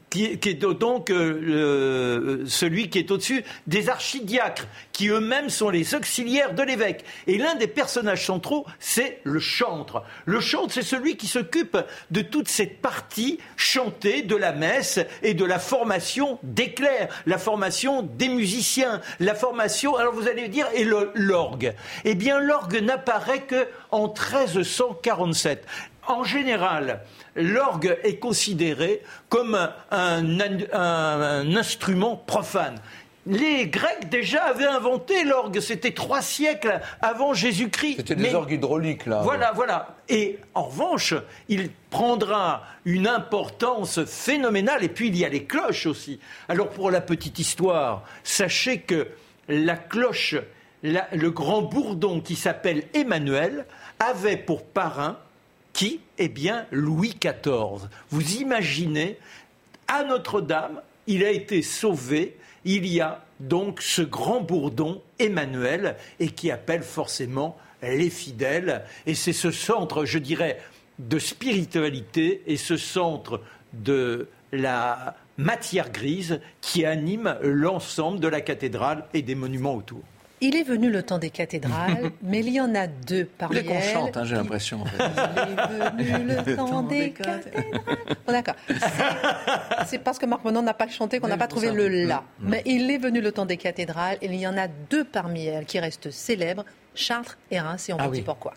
qui 0.09 0.25
est, 0.25 0.55
donc 0.55 1.09
euh, 1.09 2.43
celui 2.47 2.89
qui 2.89 2.99
est 2.99 3.11
au-dessus 3.11 3.43
des 3.67 3.89
archidiacres, 3.89 4.65
qui 4.91 5.09
eux-mêmes 5.09 5.49
sont 5.49 5.69
les 5.69 5.95
auxiliaires 5.95 6.53
de 6.53 6.63
l'évêque. 6.63 7.05
Et 7.27 7.37
l'un 7.37 7.55
des 7.55 7.67
personnages 7.67 8.25
centraux, 8.25 8.65
c'est 8.79 9.19
le 9.23 9.39
chantre. 9.39 10.03
Le 10.25 10.39
chantre, 10.39 10.73
c'est 10.73 10.81
celui 10.81 11.17
qui 11.17 11.27
s'occupe 11.27 11.77
de 12.11 12.21
toute 12.21 12.47
cette 12.47 12.81
partie 12.81 13.39
chantée 13.55 14.21
de 14.21 14.35
la 14.35 14.51
messe 14.51 14.99
et 15.23 15.33
de 15.33 15.45
la 15.45 15.59
formation 15.59 16.39
des 16.43 16.73
clercs, 16.73 17.09
la 17.25 17.37
formation 17.37 18.01
des 18.01 18.29
musiciens, 18.29 19.01
la 19.19 19.35
formation, 19.35 19.95
alors 19.95 20.13
vous 20.13 20.27
allez 20.27 20.47
dire, 20.47 20.67
et 20.73 20.85
l'orgue. 21.15 21.73
Eh 22.05 22.15
bien, 22.15 22.39
l'orgue 22.39 22.81
n'apparaît 22.81 23.45
qu'en 23.45 24.07
1347. 24.07 25.65
En 26.09 26.23
général, 26.23 27.01
l'orgue 27.35 27.95
est 28.01 28.17
considéré 28.17 29.03
comme 29.29 29.55
un, 29.91 31.55
instrument 31.55 32.15
profane. 32.15 32.81
Les 33.27 33.67
Grecs 33.67 34.09
déjà 34.09 34.45
avaient 34.45 34.65
inventé 34.65 35.23
l'orgue, 35.23 35.59
c'était 35.59 35.91
trois 35.91 36.23
siècles 36.23 36.81
avant 36.99 37.35
Jésus-Christ. 37.35 37.97
C'était 37.97 38.15
des 38.15 38.33
orgues 38.33 38.53
hydrauliques, 38.53 39.05
là. 39.05 39.21
Voilà, 39.21 39.51
voilà. 39.51 39.97
Et 40.07 40.39
en 40.55 40.63
revanche, 40.63 41.13
il 41.47 41.69
prendra 41.91 42.63
une 42.85 43.07
importance 43.07 44.03
phénoménale, 44.05 44.83
et 44.83 44.89
puis 44.89 45.09
il 45.09 45.15
y 45.15 45.25
a 45.25 45.29
les 45.29 45.43
cloches 45.43 45.85
aussi. 45.85 46.19
Alors 46.47 46.69
pour 46.69 46.89
la 46.89 47.01
petite 47.01 47.37
histoire, 47.37 48.03
sachez 48.23 48.79
que 48.79 49.09
la 49.47 49.75
cloche, 49.75 50.37
le 50.81 51.29
grand 51.29 51.61
bourdon 51.61 52.19
qui 52.19 52.35
s'appelle 52.35 52.85
Emmanuel, 52.95 53.67
avait 53.99 54.37
pour 54.37 54.65
parrain 54.65 55.19
qui 55.73 56.01
Eh 56.17 56.29
bien, 56.29 56.65
Louis 56.71 57.15
XIV. 57.19 57.87
Vous 58.09 58.35
imaginez, 58.35 59.17
à 59.87 60.03
Notre-Dame, 60.03 60.81
il 61.07 61.23
a 61.23 61.31
été 61.31 61.61
sauvé. 61.61 62.37
Il 62.65 62.85
y 62.85 63.01
a 63.01 63.25
donc 63.39 63.81
ce 63.81 64.01
grand 64.01 64.41
bourdon, 64.41 65.01
Emmanuel, 65.17 65.95
et 66.19 66.29
qui 66.29 66.51
appelle 66.51 66.83
forcément 66.83 67.57
les 67.81 68.09
fidèles. 68.09 68.83
Et 69.05 69.15
c'est 69.15 69.33
ce 69.33 69.51
centre, 69.51 70.05
je 70.05 70.19
dirais, 70.19 70.59
de 70.99 71.17
spiritualité 71.17 72.43
et 72.47 72.57
ce 72.57 72.77
centre 72.77 73.41
de 73.73 74.27
la 74.51 75.15
matière 75.37 75.91
grise 75.91 76.41
qui 76.59 76.85
anime 76.85 77.37
l'ensemble 77.41 78.19
de 78.19 78.27
la 78.27 78.41
cathédrale 78.41 79.05
et 79.13 79.21
des 79.21 79.35
monuments 79.35 79.75
autour. 79.75 80.03
Il 80.41 80.55
est 80.55 80.63
venu 80.63 80.89
le 80.89 81.03
temps 81.03 81.17
des 81.17 81.29
cathédrales, 81.29 82.11
mais 82.23 82.39
il 82.39 82.49
y 82.49 82.61
en 82.61 82.73
a 82.75 82.87
deux 82.87 83.25
parmi 83.25 83.57
elles. 83.57 83.65
qu'on 83.65 83.81
chante, 83.81 84.17
hein, 84.17 84.23
j'ai 84.23 84.35
l'impression. 84.35 84.83
Il 85.99 86.07
est 86.07 86.13
venu 86.13 86.33
le 86.45 86.55
temps 86.55 86.83
des 86.83 87.11
cathédrales. 87.11 87.81
D'accord. 88.27 88.55
C'est 89.85 89.99
parce 89.99 90.19
que 90.19 90.25
Marc 90.25 90.43
Monon 90.43 90.61
n'a 90.61 90.73
pas 90.73 90.87
chanté 90.87 91.19
qu'on 91.19 91.27
n'a 91.27 91.37
pas 91.37 91.47
trouvé 91.47 91.71
le 91.71 91.87
la. 92.05 92.23
Mm. 92.39 92.49
Mais 92.49 92.61
il 92.65 92.89
est 92.89 92.97
venu 92.97 93.21
le 93.21 93.31
temps 93.31 93.45
des 93.45 93.57
cathédrales, 93.57 94.17
et 94.21 94.27
il 94.27 94.35
y 94.35 94.47
en 94.47 94.57
a 94.57 94.67
deux 94.67 95.03
parmi 95.03 95.45
elles 95.45 95.65
qui 95.65 95.79
restent 95.79 96.11
célèbres, 96.11 96.63
Chartres 96.95 97.37
et 97.51 97.59
Reims, 97.59 97.89
et 97.89 97.93
on 97.93 97.97
ah 97.99 98.07
vous 98.07 98.13
dit 98.13 98.21
pourquoi. 98.21 98.53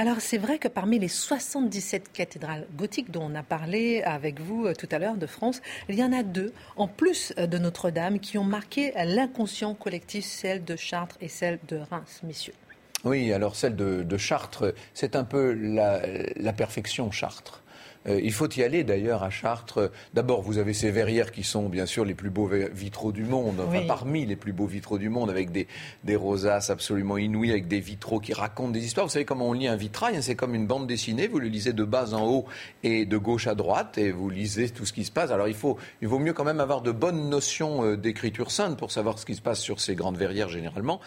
Alors 0.00 0.20
c'est 0.20 0.38
vrai 0.38 0.60
que 0.60 0.68
parmi 0.68 1.00
les 1.00 1.08
77 1.08 2.12
cathédrales 2.12 2.68
gothiques 2.76 3.10
dont 3.10 3.28
on 3.32 3.34
a 3.34 3.42
parlé 3.42 4.00
avec 4.02 4.38
vous 4.38 4.66
euh, 4.66 4.72
tout 4.72 4.86
à 4.92 5.00
l'heure 5.00 5.16
de 5.16 5.26
France, 5.26 5.60
il 5.88 5.96
y 5.96 6.04
en 6.04 6.12
a 6.12 6.22
deux, 6.22 6.52
en 6.76 6.86
plus 6.86 7.34
euh, 7.36 7.48
de 7.48 7.58
Notre-Dame, 7.58 8.20
qui 8.20 8.38
ont 8.38 8.44
marqué 8.44 8.92
l'inconscient 8.94 9.74
collectif, 9.74 10.24
celle 10.24 10.64
de 10.64 10.76
Chartres 10.76 11.16
et 11.20 11.26
celle 11.26 11.58
de 11.66 11.78
Reims, 11.78 12.20
messieurs. 12.22 12.54
Oui, 13.02 13.32
alors 13.32 13.56
celle 13.56 13.74
de, 13.74 14.16
Chartres, 14.16 14.72
c'est 14.94 15.16
un 15.16 15.24
peu 15.24 15.52
la 15.52 16.52
perfection 16.52 17.10
Chartres. 17.10 17.64
Euh, 18.08 18.20
il 18.22 18.32
faut 18.32 18.48
y 18.50 18.62
aller 18.62 18.84
d'ailleurs 18.84 19.22
à 19.22 19.30
Chartres. 19.30 19.90
D'abord, 20.14 20.42
vous 20.42 20.58
avez 20.58 20.72
ces 20.72 20.90
verrières 20.90 21.32
qui 21.32 21.44
sont 21.44 21.68
bien 21.68 21.86
sûr 21.86 22.04
les 22.04 22.14
plus 22.14 22.30
beaux 22.30 22.50
vitraux 22.72 23.12
du 23.12 23.24
monde, 23.24 23.60
enfin 23.66 23.82
parmi 23.86 24.26
les 24.26 24.36
plus 24.36 24.52
beaux 24.52 24.66
vitraux 24.66 24.98
du 24.98 25.08
monde, 25.08 25.30
avec 25.30 25.52
des, 25.52 25.66
des 26.04 26.16
rosaces 26.16 26.70
absolument 26.70 27.18
inouïes, 27.18 27.50
avec 27.50 27.68
des 27.68 27.80
vitraux 27.80 28.20
qui 28.20 28.32
racontent 28.32 28.70
des 28.70 28.84
histoires. 28.84 29.06
Vous 29.06 29.12
savez 29.12 29.24
comment 29.24 29.48
on 29.48 29.52
lit 29.52 29.68
un 29.68 29.76
vitrail 29.76 30.16
hein, 30.16 30.22
C'est 30.22 30.36
comme 30.36 30.54
une 30.54 30.66
bande 30.66 30.86
dessinée. 30.86 31.26
Vous 31.26 31.38
le 31.38 31.48
lisez 31.48 31.72
de 31.72 31.84
bas 31.84 32.14
en 32.14 32.26
haut 32.26 32.46
et 32.82 33.04
de 33.04 33.16
gauche 33.16 33.46
à 33.46 33.54
droite, 33.54 33.98
et 33.98 34.10
vous 34.10 34.30
lisez 34.30 34.70
tout 34.70 34.86
ce 34.86 34.92
qui 34.92 35.04
se 35.04 35.12
passe. 35.12 35.30
Alors 35.30 35.48
il, 35.48 35.54
faut, 35.54 35.76
il 36.00 36.08
vaut 36.08 36.18
mieux 36.18 36.32
quand 36.32 36.44
même 36.44 36.60
avoir 36.60 36.82
de 36.82 36.92
bonnes 36.92 37.28
notions 37.28 37.84
euh, 37.84 37.96
d'écriture 37.96 38.50
sainte 38.50 38.78
pour 38.78 38.90
savoir 38.90 39.18
ce 39.18 39.26
qui 39.26 39.34
se 39.34 39.42
passe 39.42 39.60
sur 39.60 39.80
ces 39.80 39.94
grandes 39.94 40.16
verrières 40.16 40.48
généralement. 40.48 41.00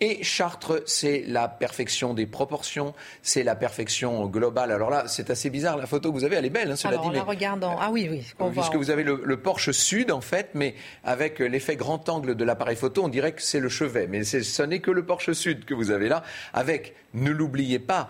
Et 0.00 0.22
Chartres, 0.22 0.82
c'est 0.86 1.24
la 1.26 1.48
perfection 1.48 2.14
des 2.14 2.26
proportions, 2.26 2.94
c'est 3.22 3.42
la 3.42 3.56
perfection 3.56 4.26
globale. 4.26 4.72
Alors 4.72 4.90
là, 4.90 5.04
c'est 5.06 5.30
assez 5.30 5.50
bizarre. 5.50 5.76
La 5.76 5.86
photo 5.86 6.12
que 6.12 6.18
vous 6.18 6.24
avez, 6.24 6.36
elle 6.36 6.45
est 6.46 6.50
belle, 6.50 6.70
hein, 6.70 6.76
cela 6.76 6.94
Alors, 6.94 7.10
dit. 7.10 7.18
regardant. 7.18 7.76
Ah 7.80 7.90
oui, 7.90 8.08
oui. 8.10 8.22
Puisque 8.52 8.76
vous 8.76 8.90
avez 8.90 9.04
le, 9.04 9.36
porche 9.36 9.70
sud, 9.70 10.10
en 10.10 10.20
fait, 10.20 10.50
mais 10.54 10.74
avec 11.04 11.38
l'effet 11.38 11.76
grand 11.76 12.08
angle 12.08 12.34
de 12.34 12.44
l'appareil 12.44 12.76
photo, 12.76 13.04
on 13.04 13.08
dirait 13.08 13.32
que 13.32 13.42
c'est 13.42 13.60
le 13.60 13.68
chevet. 13.68 14.06
Mais 14.06 14.24
ce 14.24 14.62
n'est 14.62 14.80
que 14.80 14.90
le 14.90 15.04
porche 15.04 15.32
sud 15.32 15.64
que 15.64 15.74
vous 15.74 15.90
avez 15.90 16.08
là, 16.08 16.22
avec, 16.52 16.94
ne 17.14 17.30
l'oubliez 17.30 17.78
pas, 17.78 18.08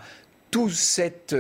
tout 0.51 0.71
cette 0.71 1.35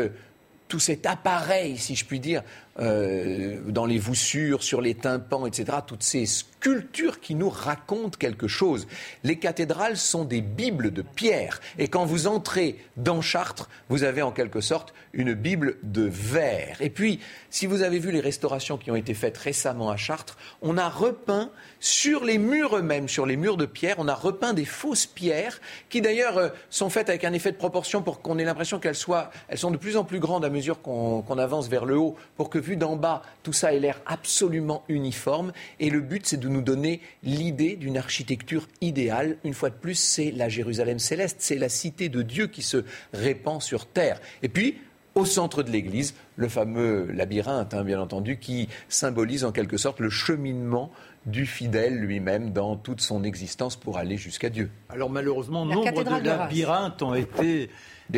tout 0.68 0.80
cet 0.80 1.06
appareil, 1.06 1.78
si 1.78 1.94
je 1.94 2.04
puis 2.04 2.20
dire, 2.20 2.42
euh, 2.78 3.60
dans 3.68 3.86
les 3.86 3.98
voussures, 3.98 4.62
sur 4.62 4.80
les 4.80 4.94
tympans, 4.94 5.46
etc., 5.46 5.78
toutes 5.86 6.02
ces 6.02 6.26
sculptures 6.26 7.20
qui 7.20 7.34
nous 7.34 7.48
racontent 7.48 8.18
quelque 8.18 8.48
chose. 8.48 8.86
Les 9.24 9.38
cathédrales 9.38 9.96
sont 9.96 10.24
des 10.24 10.40
bibles 10.40 10.92
de 10.92 11.02
pierre. 11.02 11.60
Et 11.78 11.88
quand 11.88 12.04
vous 12.04 12.26
entrez 12.26 12.78
dans 12.96 13.20
Chartres, 13.20 13.68
vous 13.88 14.04
avez 14.04 14.22
en 14.22 14.32
quelque 14.32 14.60
sorte 14.60 14.92
une 15.12 15.32
bible 15.32 15.76
de 15.82 16.02
verre. 16.02 16.76
Et 16.80 16.90
puis, 16.90 17.20
si 17.50 17.66
vous 17.66 17.82
avez 17.82 17.98
vu 17.98 18.10
les 18.10 18.20
restaurations 18.20 18.76
qui 18.76 18.90
ont 18.90 18.96
été 18.96 19.14
faites 19.14 19.38
récemment 19.38 19.90
à 19.90 19.96
Chartres, 19.96 20.36
on 20.60 20.76
a 20.76 20.88
repeint 20.88 21.50
sur 21.80 22.24
les 22.24 22.36
murs 22.36 22.76
eux-mêmes, 22.76 23.08
sur 23.08 23.26
les 23.26 23.36
murs 23.36 23.56
de 23.56 23.66
pierre, 23.66 23.96
on 23.98 24.08
a 24.08 24.14
repeint 24.14 24.52
des 24.52 24.64
fausses 24.64 25.06
pierres 25.06 25.60
qui 25.88 26.00
d'ailleurs 26.00 26.36
euh, 26.36 26.48
sont 26.68 26.90
faites 26.90 27.08
avec 27.08 27.24
un 27.24 27.32
effet 27.32 27.52
de 27.52 27.56
proportion 27.56 28.02
pour 28.02 28.20
qu'on 28.20 28.38
ait 28.38 28.44
l'impression 28.44 28.78
qu'elles 28.78 28.94
soient, 28.94 29.30
elles 29.48 29.58
sont 29.58 29.70
de 29.70 29.76
plus 29.76 29.96
en 29.96 30.04
plus 30.04 30.20
grandes 30.20 30.44
à 30.44 30.50
mesure 30.50 30.82
qu'on 30.82 31.38
avance 31.38 31.68
vers 31.68 31.84
le 31.84 31.96
haut, 31.96 32.16
pour 32.36 32.50
que 32.50 32.58
vu 32.66 32.76
d'en 32.76 32.96
bas, 32.96 33.22
tout 33.42 33.52
ça 33.52 33.72
ait 33.72 33.80
l'air 33.80 34.00
absolument 34.06 34.84
uniforme. 34.88 35.52
Et 35.80 35.90
le 35.90 36.00
but, 36.00 36.26
c'est 36.26 36.36
de 36.36 36.48
nous 36.48 36.60
donner 36.60 37.00
l'idée 37.22 37.76
d'une 37.76 37.96
architecture 37.96 38.68
idéale. 38.80 39.36
Une 39.44 39.54
fois 39.54 39.70
de 39.70 39.74
plus, 39.74 39.94
c'est 39.94 40.30
la 40.32 40.48
Jérusalem 40.48 40.98
céleste, 40.98 41.36
c'est 41.40 41.56
la 41.56 41.68
cité 41.68 42.08
de 42.08 42.22
Dieu 42.22 42.48
qui 42.48 42.62
se 42.62 42.84
répand 43.12 43.62
sur 43.62 43.86
terre. 43.86 44.20
Et 44.42 44.48
puis, 44.48 44.78
au 45.14 45.24
centre 45.24 45.62
de 45.62 45.70
l'église, 45.70 46.14
le 46.36 46.48
fameux 46.48 47.10
labyrinthe, 47.12 47.74
hein, 47.74 47.84
bien 47.84 48.00
entendu, 48.00 48.38
qui 48.38 48.68
symbolise 48.88 49.44
en 49.44 49.52
quelque 49.52 49.76
sorte 49.76 50.00
le 50.00 50.10
cheminement 50.10 50.90
du 51.24 51.44
fidèle 51.44 51.96
lui-même 51.98 52.52
dans 52.52 52.76
toute 52.76 53.00
son 53.00 53.24
existence 53.24 53.76
pour 53.76 53.98
aller 53.98 54.16
jusqu'à 54.16 54.48
Dieu. 54.48 54.70
Alors 54.88 55.10
malheureusement, 55.10 55.64
nombre 55.64 56.04
de 56.04 56.26
labyrinthes 56.28 57.02
ont 57.02 57.14
été 57.14 57.70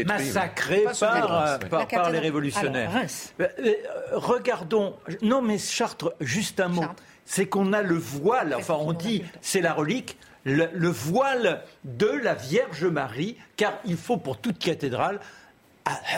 massacrés 0.07 0.85
par, 1.01 1.59
par, 1.89 2.11
les 2.11 2.19
révolutionnaires. 2.19 2.91
Regardons, 4.12 4.95
non 5.23 5.41
mais 5.41 5.59
Chartres, 5.59 6.12
juste 6.21 6.61
un 6.61 6.69
mot, 6.69 6.85
c'est 7.25 7.47
qu'on 7.47 7.73
a 7.73 7.83
le 7.83 7.95
voile, 7.95 8.55
enfin 8.55 8.77
on 8.79 8.93
dit 8.93 9.23
c'est 9.41 9.62
la 9.62 9.73
relique, 9.73 10.19
le, 10.45 10.89
voile 10.89 11.62
de 11.85 12.07
la 12.07 12.35
Vierge 12.35 12.85
Marie, 12.85 13.37
car 13.57 13.75
il 13.85 13.97
faut 13.97 14.16
pour 14.16 14.39
toute 14.39 14.59
cathédrale 14.59 15.21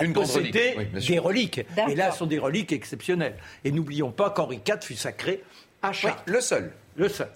une 0.02 0.12
posséder 0.12 0.76
des 1.06 1.18
reliques. 1.18 1.60
Et 1.88 1.94
là, 1.94 2.12
ce 2.12 2.18
sont 2.18 2.26
des 2.26 2.38
reliques 2.38 2.72
exceptionnelles. 2.72 3.36
Et 3.64 3.72
n'oublions 3.72 4.10
pas 4.10 4.30
qu'Henri 4.30 4.60
IV 4.66 4.78
fut 4.82 4.96
sacré 4.96 5.42
à 5.82 5.92
Chartres. 5.92 6.22
le 6.26 6.40
seul. 6.40 6.72
Le 6.96 7.08
seul. 7.08 7.28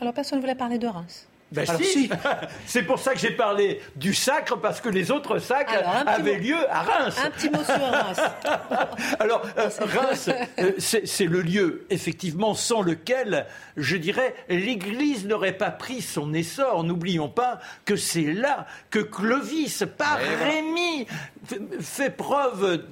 Alors 0.00 0.12
personne 0.12 0.38
ne 0.38 0.42
voulait 0.42 0.56
parler 0.56 0.78
de 0.78 0.88
Reims. 0.88 1.28
Ben 1.54 1.66
si. 1.66 2.10
C'est 2.66 2.82
pour 2.82 2.98
ça 2.98 3.12
que 3.12 3.18
j'ai 3.18 3.30
parlé 3.30 3.80
du 3.96 4.12
sacre, 4.12 4.58
parce 4.58 4.80
que 4.80 4.88
les 4.88 5.10
autres 5.10 5.38
sacres 5.38 5.72
avaient 6.06 6.38
lieu 6.38 6.56
à 6.68 6.82
Reims. 6.82 7.16
Un 7.24 7.30
petit 7.30 7.48
mot 7.48 7.62
sur 7.62 7.74
Reims. 7.74 8.20
Alors, 9.20 9.42
euh, 9.58 9.68
Reims, 9.80 10.30
euh, 10.58 10.72
c'est 10.78 11.26
le 11.26 11.42
lieu, 11.42 11.86
effectivement, 11.90 12.54
sans 12.54 12.82
lequel, 12.82 13.46
je 13.76 13.96
dirais, 13.96 14.34
l'Église 14.48 15.26
n'aurait 15.26 15.52
pas 15.56 15.70
pris 15.70 16.00
son 16.00 16.34
essor. 16.34 16.82
N'oublions 16.82 17.28
pas 17.28 17.60
que 17.84 17.94
c'est 17.94 18.32
là 18.32 18.66
que 18.90 18.98
Clovis, 18.98 19.84
par 19.96 20.18
Rémy, 20.18 21.06
fait 21.80 22.10
preuve 22.10 22.84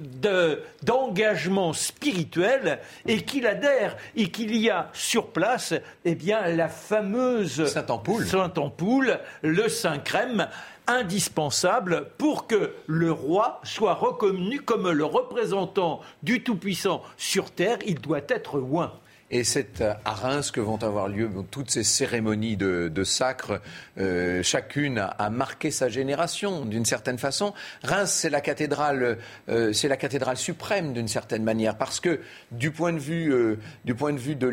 d'engagement 0.81 1.73
spirituel 1.73 2.79
et 3.05 3.21
qu'il 3.21 3.47
adhère 3.47 3.97
et 4.15 4.29
qu'il 4.29 4.55
y 4.55 4.69
a 4.69 4.89
sur 4.93 5.27
place, 5.27 5.73
eh 6.05 6.15
bien, 6.15 6.47
la 6.47 6.67
fameuse 6.67 7.65
Saint-Ampoule 7.65 8.25
ampoule 8.57 9.19
le 9.41 9.69
Saint-Crème, 9.69 10.47
indispensable 10.87 12.09
pour 12.17 12.47
que 12.47 12.73
le 12.87 13.11
roi 13.11 13.61
soit 13.63 13.93
reconnu 13.93 14.61
comme 14.61 14.91
le 14.91 15.05
représentant 15.05 16.01
du 16.23 16.43
Tout-Puissant 16.43 17.01
sur 17.17 17.51
terre. 17.51 17.77
Il 17.85 18.01
doit 18.01 18.21
être 18.27 18.57
loin. 18.57 18.93
Et 19.31 19.43
c'est 19.43 19.81
à 19.81 20.11
Reims 20.11 20.51
que 20.51 20.59
vont 20.59 20.81
avoir 20.83 21.07
lieu 21.07 21.29
toutes 21.49 21.71
ces 21.71 21.83
cérémonies 21.83 22.57
de, 22.57 23.03
sacre. 23.03 23.61
Euh, 23.97 24.43
chacune 24.43 24.99
a, 24.99 25.29
marqué 25.29 25.71
sa 25.71 25.89
génération 25.89 26.65
d'une 26.65 26.85
certaine 26.85 27.17
façon. 27.17 27.53
Reims, 27.83 28.11
c'est 28.11 28.29
la 28.29 28.41
cathédrale, 28.41 29.17
euh, 29.49 29.73
c'est 29.73 29.87
la 29.87 29.97
cathédrale 29.97 30.37
suprême 30.37 30.93
d'une 30.93 31.07
certaine 31.07 31.43
manière, 31.43 31.77
parce 31.77 31.99
que 31.99 32.19
du 32.51 32.71
point 32.71 32.93
de 32.93 32.99
vue, 32.99 33.33
euh, 33.33 33.57
du 33.85 33.95
point 33.95 34.13
de 34.13 34.19
vue 34.19 34.35
de 34.35 34.47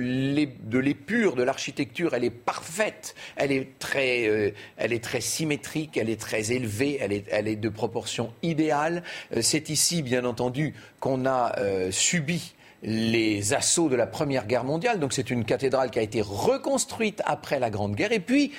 l'épure 0.79 1.37
de 1.37 1.43
l'architecture, 1.43 2.15
elle 2.15 2.25
est 2.25 2.31
parfaite. 2.31 3.15
Elle 3.37 3.53
est 3.53 3.79
très, 3.79 4.55
elle 4.77 4.93
est 4.93 5.05
très 5.05 5.21
symétrique, 5.21 5.97
elle 5.97 6.09
est 6.09 6.21
très 6.21 6.53
élevée, 6.53 6.99
elle 7.01 7.13
est, 7.13 7.27
elle 7.31 7.49
est 7.49 7.57
de 7.57 7.69
proportion 7.69 8.33
idéale. 8.43 9.03
c'est 9.41 9.69
ici, 9.69 10.03
bien 10.03 10.25
entendu, 10.25 10.75
qu'on 11.01 11.27
a 11.27 11.55
subi 11.91 12.55
les 12.83 13.53
assauts 13.53 13.89
de 13.89 13.97
la 13.97 14.07
Première 14.07 14.47
Guerre 14.47 14.65
mondiale. 14.65 14.99
Donc 14.99 15.13
c'est 15.13 15.31
une 15.31 15.45
cathédrale 15.45 15.91
qui 15.91 15.99
a 15.99 16.03
été 16.03 16.23
reconstruite 16.23 17.23
après 17.25 17.59
la 17.59 17.71
Grande 17.71 17.95
Guerre. 17.95 18.13
Et 18.13 18.21
puis, 18.21 18.53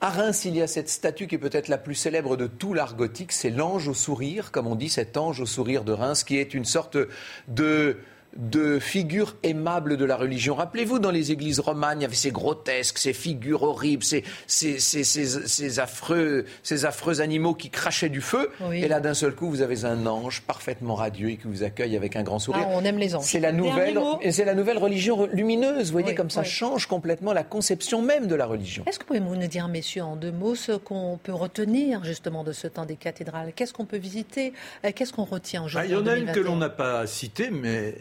à 0.00 0.10
Reims, 0.10 0.44
il 0.44 0.56
y 0.56 0.62
a 0.62 0.66
cette 0.66 0.88
statue 0.88 1.28
qui 1.28 1.36
est 1.36 1.38
peut-être 1.38 1.68
la 1.68 1.78
plus 1.78 1.94
célèbre 1.94 2.36
de 2.36 2.48
tout 2.48 2.74
l'art 2.74 2.96
gothique, 2.96 3.30
c'est 3.30 3.50
l'ange 3.50 3.86
au 3.86 3.94
sourire, 3.94 4.50
comme 4.50 4.66
on 4.66 4.74
dit, 4.74 4.88
cet 4.88 5.16
ange 5.16 5.40
au 5.40 5.46
sourire 5.46 5.84
de 5.84 5.92
Reims, 5.92 6.24
qui 6.24 6.38
est 6.38 6.54
une 6.54 6.64
sorte 6.64 6.98
de 7.46 7.98
de 8.36 8.78
figures 8.78 9.36
aimables 9.42 9.96
de 9.96 10.04
la 10.04 10.16
religion. 10.16 10.54
Rappelez-vous, 10.54 10.98
dans 10.98 11.10
les 11.10 11.32
églises 11.32 11.60
romanes, 11.60 12.00
il 12.00 12.02
y 12.02 12.06
avait 12.06 12.14
ces 12.14 12.30
grotesques, 12.30 12.98
ces 12.98 13.12
figures 13.12 13.62
horribles, 13.62 14.04
ces, 14.04 14.24
ces, 14.46 15.78
affreux, 15.78 16.44
ces 16.62 16.84
affreux 16.84 17.20
animaux 17.20 17.54
qui 17.54 17.70
crachaient 17.70 18.08
du 18.08 18.20
feu. 18.20 18.50
Et 18.72 18.88
là, 18.88 19.00
d'un 19.00 19.14
seul 19.14 19.34
coup, 19.34 19.48
vous 19.48 19.62
avez 19.62 19.84
un 19.84 20.06
ange 20.06 20.42
parfaitement 20.42 20.94
radieux 20.94 21.30
et 21.30 21.36
qui 21.36 21.46
vous 21.46 21.62
accueille 21.62 21.96
avec 21.96 22.16
un 22.16 22.22
grand 22.22 22.38
sourire. 22.38 22.66
Ah, 22.66 22.72
on 22.74 22.84
aime 22.84 22.98
les 22.98 23.14
anges. 23.14 23.24
C'est 23.24 23.40
la 23.40 23.52
nouvelle, 23.52 23.98
c'est 24.30 24.44
la 24.44 24.54
nouvelle 24.54 24.78
religion 24.78 25.28
lumineuse. 25.32 25.86
Vous 25.86 25.98
voyez, 25.98 26.14
comme 26.14 26.30
ça 26.30 26.44
change 26.44 26.86
complètement 26.86 27.32
la 27.32 27.44
conception 27.44 28.02
même 28.02 28.26
de 28.26 28.34
la 28.34 28.46
religion. 28.46 28.84
Est-ce 28.86 28.98
que 28.98 29.04
vous 29.04 29.20
pouvez 29.20 29.20
nous 29.20 29.46
dire, 29.46 29.68
messieurs, 29.68 30.02
en 30.02 30.16
deux 30.16 30.32
mots, 30.32 30.54
ce 30.54 30.72
qu'on 30.72 31.18
peut 31.22 31.32
retenir 31.32 32.04
justement 32.04 32.44
de 32.44 32.52
ce 32.52 32.66
temps 32.66 32.86
des 32.86 32.96
cathédrales? 32.96 33.52
Qu'est-ce 33.54 33.72
qu'on 33.72 33.84
peut 33.84 33.98
visiter? 33.98 34.52
Qu'est-ce 34.94 35.12
qu'on 35.12 35.24
retient 35.24 35.64
aujourd'hui 35.64 35.92
ah, 35.92 35.98
Il 36.00 36.06
y 36.06 36.08
en 36.08 36.12
a 36.12 36.16
une 36.16 36.32
que 36.32 36.40
l'on 36.40 36.56
n'a 36.56 36.70
pas 36.70 37.06
citée, 37.06 37.50
mais 37.50 37.94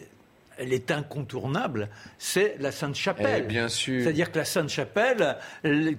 elle 0.58 0.74
est 0.74 0.92
incontournable, 0.92 1.90
c'est 2.18 2.56
la 2.60 2.72
Sainte-Chapelle. 2.72 3.44
Eh, 3.46 3.48
bien 3.48 3.68
sûr. 3.68 4.04
C'est-à-dire 4.04 4.32
que 4.32 4.38
la 4.38 4.46
Sainte-Chapelle, 4.46 5.38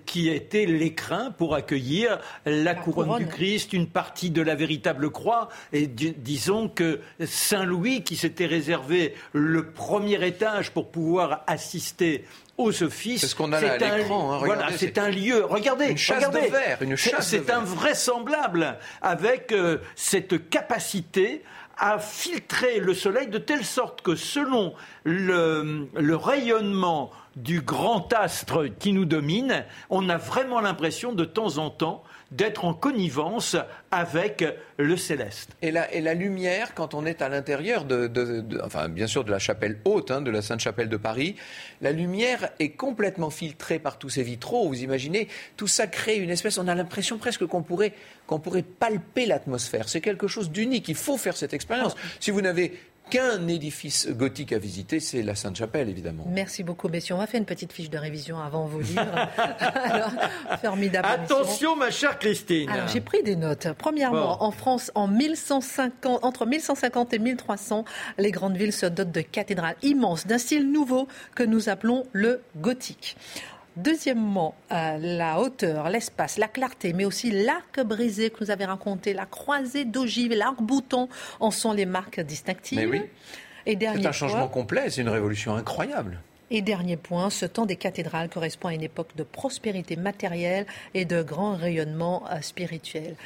qui 0.07 0.29
était 0.29 0.67
l'écrin 0.67 1.31
pour 1.31 1.55
accueillir 1.55 2.19
la, 2.47 2.75
couronne, 2.75 3.19
du 3.19 3.27
Christ, 3.27 3.73
une 3.73 3.89
partie 3.89 4.31
de 4.31 4.43
la 4.43 4.55
véritable 4.55 5.11
croix, 5.11 5.49
et 5.73 5.87
disons 5.87 6.69
que 6.69 7.01
Saint-Louis, 7.25 8.03
qui 8.03 8.17
s'était 8.17 8.47
réservé 8.47 9.15
le 9.33 9.71
premier 9.71 10.25
étage 10.27 10.71
pour 10.71 10.91
pouvoir 10.91 11.45
assister 11.47 12.25
aux 12.59 12.83
offices. 12.83 13.23
C'est 13.23 13.27
ce 13.27 13.35
qu'on 13.35 13.53
a 13.53 13.61
là 13.61 13.73
à 13.73 13.97
l'écran. 13.97 14.33
Hein, 14.33 14.39
voilà, 14.45 14.69
c'est 14.77 14.99
un 14.99 15.11
lieu. 15.11 15.45
Regardez, 15.45 15.87
une 15.87 15.97
chasse 15.97 16.25
regardez. 16.25 16.49
de 16.49 16.53
verre, 16.53 16.83
une 16.83 16.97
chasse 16.97 17.27
C'est 17.27 17.51
invraisemblable 17.51 18.79
avec 19.01 19.53
euh, 19.53 19.79
cette 19.97 20.49
capacité 20.51 21.43
à 21.79 21.99
filtrer 21.99 22.81
le 22.81 22.95
soleil 22.95 23.29
de 23.29 23.39
telle 23.39 23.65
sorte 23.65 24.03
que 24.03 24.15
selon 24.15 24.75
le, 25.05 25.89
rayonnement 26.15 27.11
du 27.37 27.63
grand 27.63 28.13
astre 28.13 28.65
qui 28.79 28.93
nous 28.93 29.07
domine, 29.07 29.65
on 29.91 30.09
a 30.09 30.19
vraiment 30.19 30.61
l'impression 30.61 31.13
de 31.13 31.25
temps 31.25 31.59
en 31.59 31.71
temps 31.71 32.05
d'être 32.31 32.65
en 32.65 32.73
connivence 32.73 33.57
avec 33.91 34.45
le 34.79 34.97
céleste. 34.97 35.51
Et 35.61 35.71
la, 35.71 35.87
la 36.01 36.15
lumière, 36.15 36.75
quand 36.75 36.95
on 36.95 37.05
est 37.05 37.21
à 37.21 37.29
l'intérieur 37.29 37.85
de, 37.85 38.11
enfin, 38.65 38.89
bien 38.89 39.07
sûr, 39.07 39.23
de 39.25 39.31
la 39.31 39.39
chapelle 39.39 39.79
haute, 39.85 40.11
hein, 40.11 40.23
de 40.23 40.31
la 40.31 40.41
Sainte-Chapelle 40.41 40.89
de 40.89 40.97
Paris, 40.97 41.37
la 41.83 41.93
lumière 41.93 42.49
est 42.59 42.71
complètement 42.71 43.29
filtrée 43.29 43.79
par 43.79 43.99
tous 43.99 44.09
ces 44.09 44.23
vitraux. 44.23 44.67
Vous 44.67 44.83
imaginez, 44.83 45.29
tout 45.57 45.67
ça 45.67 45.87
crée 45.87 46.17
une 46.17 46.31
espèce, 46.31 46.57
on 46.57 46.69
a 46.69 46.75
l'impression 46.75 47.19
presque 47.19 47.45
qu'on 47.47 47.63
pourrait, 47.63 47.93
qu'on 48.27 48.41
pourrait 48.41 48.63
palper 48.63 49.27
l'atmosphère. 49.27 49.89
C'est 49.91 50.01
quelque 50.01 50.27
chose 50.27 50.51
d'unique. 50.51 50.89
Il 50.89 50.95
faut 50.95 51.19
faire 51.19 51.37
cette 51.37 51.53
expérience. 51.53 51.62
Si 52.21 52.31
vous 52.31 52.41
n'avez 52.41 52.73
qu'un 53.11 53.47
édifice 53.47 54.09
gothique 54.09 54.53
à 54.53 54.59
visiter, 54.59 54.99
c'est 54.99 55.23
la 55.23 55.35
Sainte-Chapelle, 55.35 55.89
évidemment. 55.89 56.25
Merci 56.29 56.63
beaucoup, 56.63 56.89
messieurs. 56.89 57.15
On 57.15 57.19
va 57.19 57.27
faire 57.27 57.41
une 57.41 57.47
petite 57.47 57.73
fiche 57.73 57.91
de 57.91 57.99
révision 57.99 58.39
avant 58.39 58.67
vos 58.67 58.81
livres. 58.81 59.03
Alors, 59.37 60.13
formidable. 60.63 61.07
Attention, 61.11 61.77
ma 61.77 61.91
chère 61.91 62.19
Christine. 62.19 62.71
Alors, 62.71 62.89
j'ai 62.89 63.03
pris 63.03 63.23
des 63.23 63.37
notes. 63.37 63.69
Premièrement, 63.77 64.43
en 64.43 64.51
France, 64.51 64.91
en 64.95 65.09
1150, 65.09 66.25
entre 66.25 66.47
1150 66.47 67.13
et 67.13 67.19
1300, 67.19 67.85
les 68.17 68.31
grandes 68.31 68.57
villes 68.57 68.73
se 68.73 68.87
dotent 68.87 69.13
de 69.13 69.21
cathédrales 69.21 69.77
immenses 69.83 70.27
d'un 70.27 70.39
style 70.39 70.71
nouveau 70.71 71.07
que 71.35 71.43
nous 71.43 71.69
appelons 71.69 72.05
le 72.13 72.41
gothique. 72.57 73.17
Deuxièmement, 73.77 74.55
euh, 74.71 74.99
la 74.99 75.41
hauteur, 75.41 75.89
l'espace, 75.89 76.37
la 76.37 76.49
clarté, 76.49 76.93
mais 76.93 77.05
aussi 77.05 77.31
l'arc 77.31 77.81
brisé 77.81 78.31
que 78.31 78.45
vous 78.45 78.51
avez 78.51 78.67
raconté, 78.67 79.15
la 79.15 79.27
croisée 79.27 79.85
d'ogives, 79.85 80.33
l'arc-bouton 80.33 81.09
en 81.41 81.51
sont 81.51 81.73
les 81.73 81.87
marques 81.87 82.21
distinctives. 82.21 82.79
Mais 82.79 82.87
oui. 82.87 83.03
C'est 83.65 84.07
un 84.07 84.13
changement 84.13 84.49
complet, 84.49 84.91
c'est 84.91 85.03
une 85.03 85.09
révolution 85.09 85.55
incroyable. 85.55 86.21
Et 86.55 86.61
dernier 86.61 86.99
point, 86.99 87.31
ce 87.31 87.47
temps 87.47 87.65
des 87.65 87.77
cathédrales 87.77 88.29
correspond 88.29 88.69
à 88.69 88.75
une 88.75 88.83
époque 88.83 89.17
de 89.17 89.23
prospérité 89.23 89.97
matérielle 89.97 90.67
et 90.93 91.07
de 91.07 91.23
grand 91.23 91.57
rayonnement 91.57 92.25
euh, 92.31 92.43
spirituel. 92.43 93.17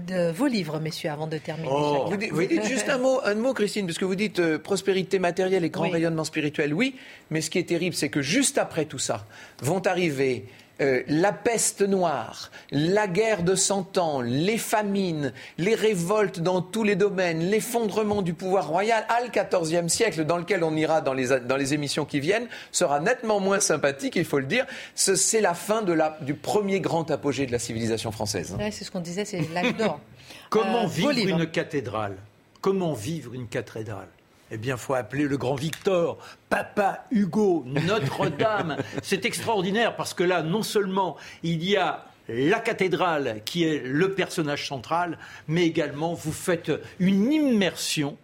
De 0.00 0.30
vos 0.30 0.46
livres, 0.46 0.78
messieurs, 0.78 1.10
avant 1.10 1.26
de 1.26 1.38
terminer. 1.38 1.70
Oh. 1.72 2.10
vous, 2.10 2.16
dites, 2.16 2.64
juste 2.64 2.88
un 2.90 2.98
mot, 2.98 3.20
un 3.24 3.34
mot, 3.34 3.54
Christine, 3.54 3.86
parce 3.86 3.96
que 3.96 4.04
vous 4.04 4.14
dites 4.14 4.40
euh, 4.40 4.58
prospérité 4.58 5.18
matérielle 5.18 5.64
et 5.64 5.70
grand 5.70 5.88
rayonnement 5.88 6.24
spirituel. 6.24 6.74
Oui, 6.74 6.96
mais 7.30 7.40
ce 7.40 7.48
qui 7.48 7.58
est 7.58 7.68
terrible, 7.68 7.94
c'est 7.94 8.10
que 8.10 8.20
juste 8.20 8.58
après 8.58 8.84
tout 8.84 8.98
ça, 8.98 9.26
vont 9.62 9.80
arriver 9.86 10.44
euh, 10.80 11.02
la 11.08 11.32
peste 11.32 11.80
noire, 11.80 12.50
la 12.70 13.06
guerre 13.06 13.42
de 13.42 13.54
Cent 13.54 13.96
Ans, 13.96 14.20
les 14.20 14.58
famines, 14.58 15.32
les 15.56 15.74
révoltes 15.74 16.40
dans 16.40 16.60
tous 16.60 16.84
les 16.84 16.96
domaines, 16.96 17.40
l'effondrement 17.50 18.20
du 18.20 18.34
pouvoir 18.34 18.68
royal 18.68 19.06
à 19.08 19.22
le 19.22 19.30
XIVe 19.30 19.88
siècle, 19.88 20.24
dans 20.24 20.36
lequel 20.36 20.62
on 20.62 20.76
ira 20.76 21.00
dans 21.00 21.14
les, 21.14 21.40
dans 21.40 21.56
les 21.56 21.72
émissions 21.72 22.04
qui 22.04 22.20
viennent, 22.20 22.46
sera 22.72 23.00
nettement 23.00 23.40
moins 23.40 23.60
sympathique, 23.60 24.16
il 24.16 24.24
faut 24.24 24.38
le 24.38 24.46
dire. 24.46 24.66
C'est 24.94 25.40
la 25.40 25.54
fin 25.54 25.82
de 25.82 25.92
la, 25.92 26.18
du 26.20 26.34
premier 26.34 26.80
grand 26.80 27.10
apogée 27.10 27.46
de 27.46 27.52
la 27.52 27.58
civilisation 27.58 28.12
française. 28.12 28.54
c'est 28.70 28.84
ce 28.84 28.90
qu'on 28.90 29.00
disait, 29.00 29.24
c'est 29.24 29.40
l'âge 29.52 29.74
d'or. 29.76 30.00
Comment 30.50 30.84
euh, 30.84 30.88
vivre 30.88 31.38
une 31.38 31.46
cathédrale? 31.46 32.16
Comment 32.60 32.92
vivre 32.92 33.34
une 33.34 33.48
cathédrale? 33.48 34.08
Eh 34.50 34.58
bien, 34.58 34.74
il 34.76 34.80
faut 34.80 34.94
appeler 34.94 35.24
le 35.24 35.36
grand 35.36 35.54
Victor, 35.54 36.18
Papa 36.48 37.04
Hugo, 37.10 37.64
Notre-Dame. 37.66 38.76
C'est 39.02 39.24
extraordinaire 39.24 39.96
parce 39.96 40.14
que 40.14 40.22
là, 40.22 40.42
non 40.42 40.62
seulement 40.62 41.16
il 41.42 41.64
y 41.64 41.76
a 41.76 42.06
la 42.28 42.60
cathédrale 42.60 43.42
qui 43.44 43.64
est 43.64 43.82
le 43.84 44.12
personnage 44.12 44.68
central, 44.68 45.18
mais 45.48 45.66
également 45.66 46.14
vous 46.14 46.32
faites 46.32 46.72
une 46.98 47.32
immersion 47.32 48.16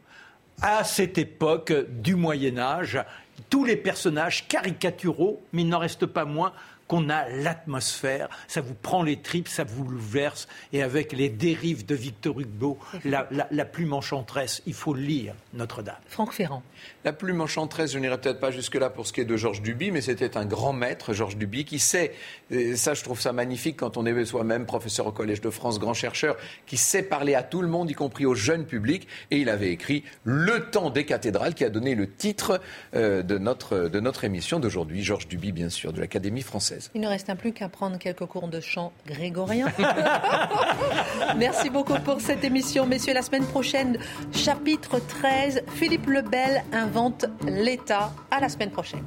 à 0.60 0.84
cette 0.84 1.18
époque 1.18 1.72
du 1.88 2.14
Moyen 2.14 2.58
Âge. 2.58 3.02
Tous 3.50 3.64
les 3.64 3.76
personnages 3.76 4.46
caricaturaux, 4.48 5.42
mais 5.52 5.62
il 5.62 5.68
n'en 5.68 5.78
reste 5.78 6.06
pas 6.06 6.24
moins 6.24 6.52
qu'on 6.92 7.08
a 7.08 7.26
l'atmosphère, 7.26 8.28
ça 8.48 8.60
vous 8.60 8.74
prend 8.74 9.02
les 9.02 9.16
tripes, 9.16 9.48
ça 9.48 9.64
vous 9.64 9.88
le 9.88 9.96
verse, 9.98 10.46
et 10.74 10.82
avec 10.82 11.12
les 11.12 11.30
dérives 11.30 11.86
de 11.86 11.94
Victor 11.94 12.38
Hugo, 12.38 12.78
la, 13.06 13.26
la, 13.30 13.64
plume 13.64 13.94
enchanteresse, 13.94 14.60
il 14.66 14.74
faut 14.74 14.92
lire 14.92 15.32
Notre-Dame. 15.54 15.96
Franck 16.06 16.34
Ferrand. 16.34 16.62
La 17.06 17.14
plume 17.14 17.40
enchanteresse, 17.40 17.92
je 17.92 17.98
n'irai 17.98 18.20
peut-être 18.20 18.40
pas 18.40 18.50
jusque-là 18.50 18.90
pour 18.90 19.06
ce 19.06 19.14
qui 19.14 19.22
est 19.22 19.24
de 19.24 19.38
Georges 19.38 19.62
Duby, 19.62 19.90
mais 19.90 20.02
c'était 20.02 20.36
un 20.36 20.44
grand 20.44 20.74
maître, 20.74 21.14
Georges 21.14 21.38
Duby, 21.38 21.64
qui 21.64 21.78
sait, 21.78 22.12
et 22.50 22.76
ça 22.76 22.92
je 22.92 23.02
trouve 23.02 23.18
ça 23.18 23.32
magnifique 23.32 23.78
quand 23.78 23.96
on 23.96 24.04
est 24.04 24.24
soi-même 24.26 24.66
professeur 24.66 25.06
au 25.06 25.12
Collège 25.12 25.40
de 25.40 25.48
France, 25.48 25.78
grand 25.78 25.94
chercheur, 25.94 26.36
qui 26.66 26.76
sait 26.76 27.02
parler 27.02 27.34
à 27.34 27.42
tout 27.42 27.62
le 27.62 27.68
monde, 27.68 27.90
y 27.90 27.94
compris 27.94 28.26
au 28.26 28.34
jeune 28.34 28.66
public, 28.66 29.08
et 29.30 29.38
il 29.38 29.48
avait 29.48 29.70
écrit 29.70 30.04
Le 30.24 30.68
temps 30.70 30.90
des 30.90 31.06
cathédrales, 31.06 31.54
qui 31.54 31.64
a 31.64 31.70
donné 31.70 31.94
le 31.94 32.10
titre 32.10 32.60
euh, 32.94 33.22
de, 33.22 33.38
notre, 33.38 33.88
de 33.88 33.98
notre 33.98 34.24
émission 34.24 34.60
d'aujourd'hui, 34.60 35.02
Georges 35.02 35.26
Duby, 35.26 35.52
bien 35.52 35.70
sûr, 35.70 35.94
de 35.94 36.00
l'Académie 36.00 36.42
française. 36.82 36.90
Il 36.94 37.00
ne 37.00 37.08
reste 37.08 37.32
plus 37.34 37.52
qu'à 37.52 37.68
prendre 37.68 37.98
quelques 37.98 38.26
cours 38.26 38.48
de 38.48 38.60
chant 38.60 38.92
grégorien. 39.06 39.66
Merci 41.36 41.70
beaucoup 41.70 41.98
pour 42.04 42.20
cette 42.20 42.44
émission. 42.44 42.86
Messieurs, 42.86 43.14
la 43.14 43.22
semaine 43.22 43.44
prochaine, 43.44 43.98
chapitre 44.32 44.98
13, 44.98 45.62
Philippe 45.74 46.06
Lebel 46.06 46.64
invente 46.72 47.26
l'État. 47.46 48.12
À 48.30 48.40
la 48.40 48.48
semaine 48.48 48.70
prochaine. 48.70 49.04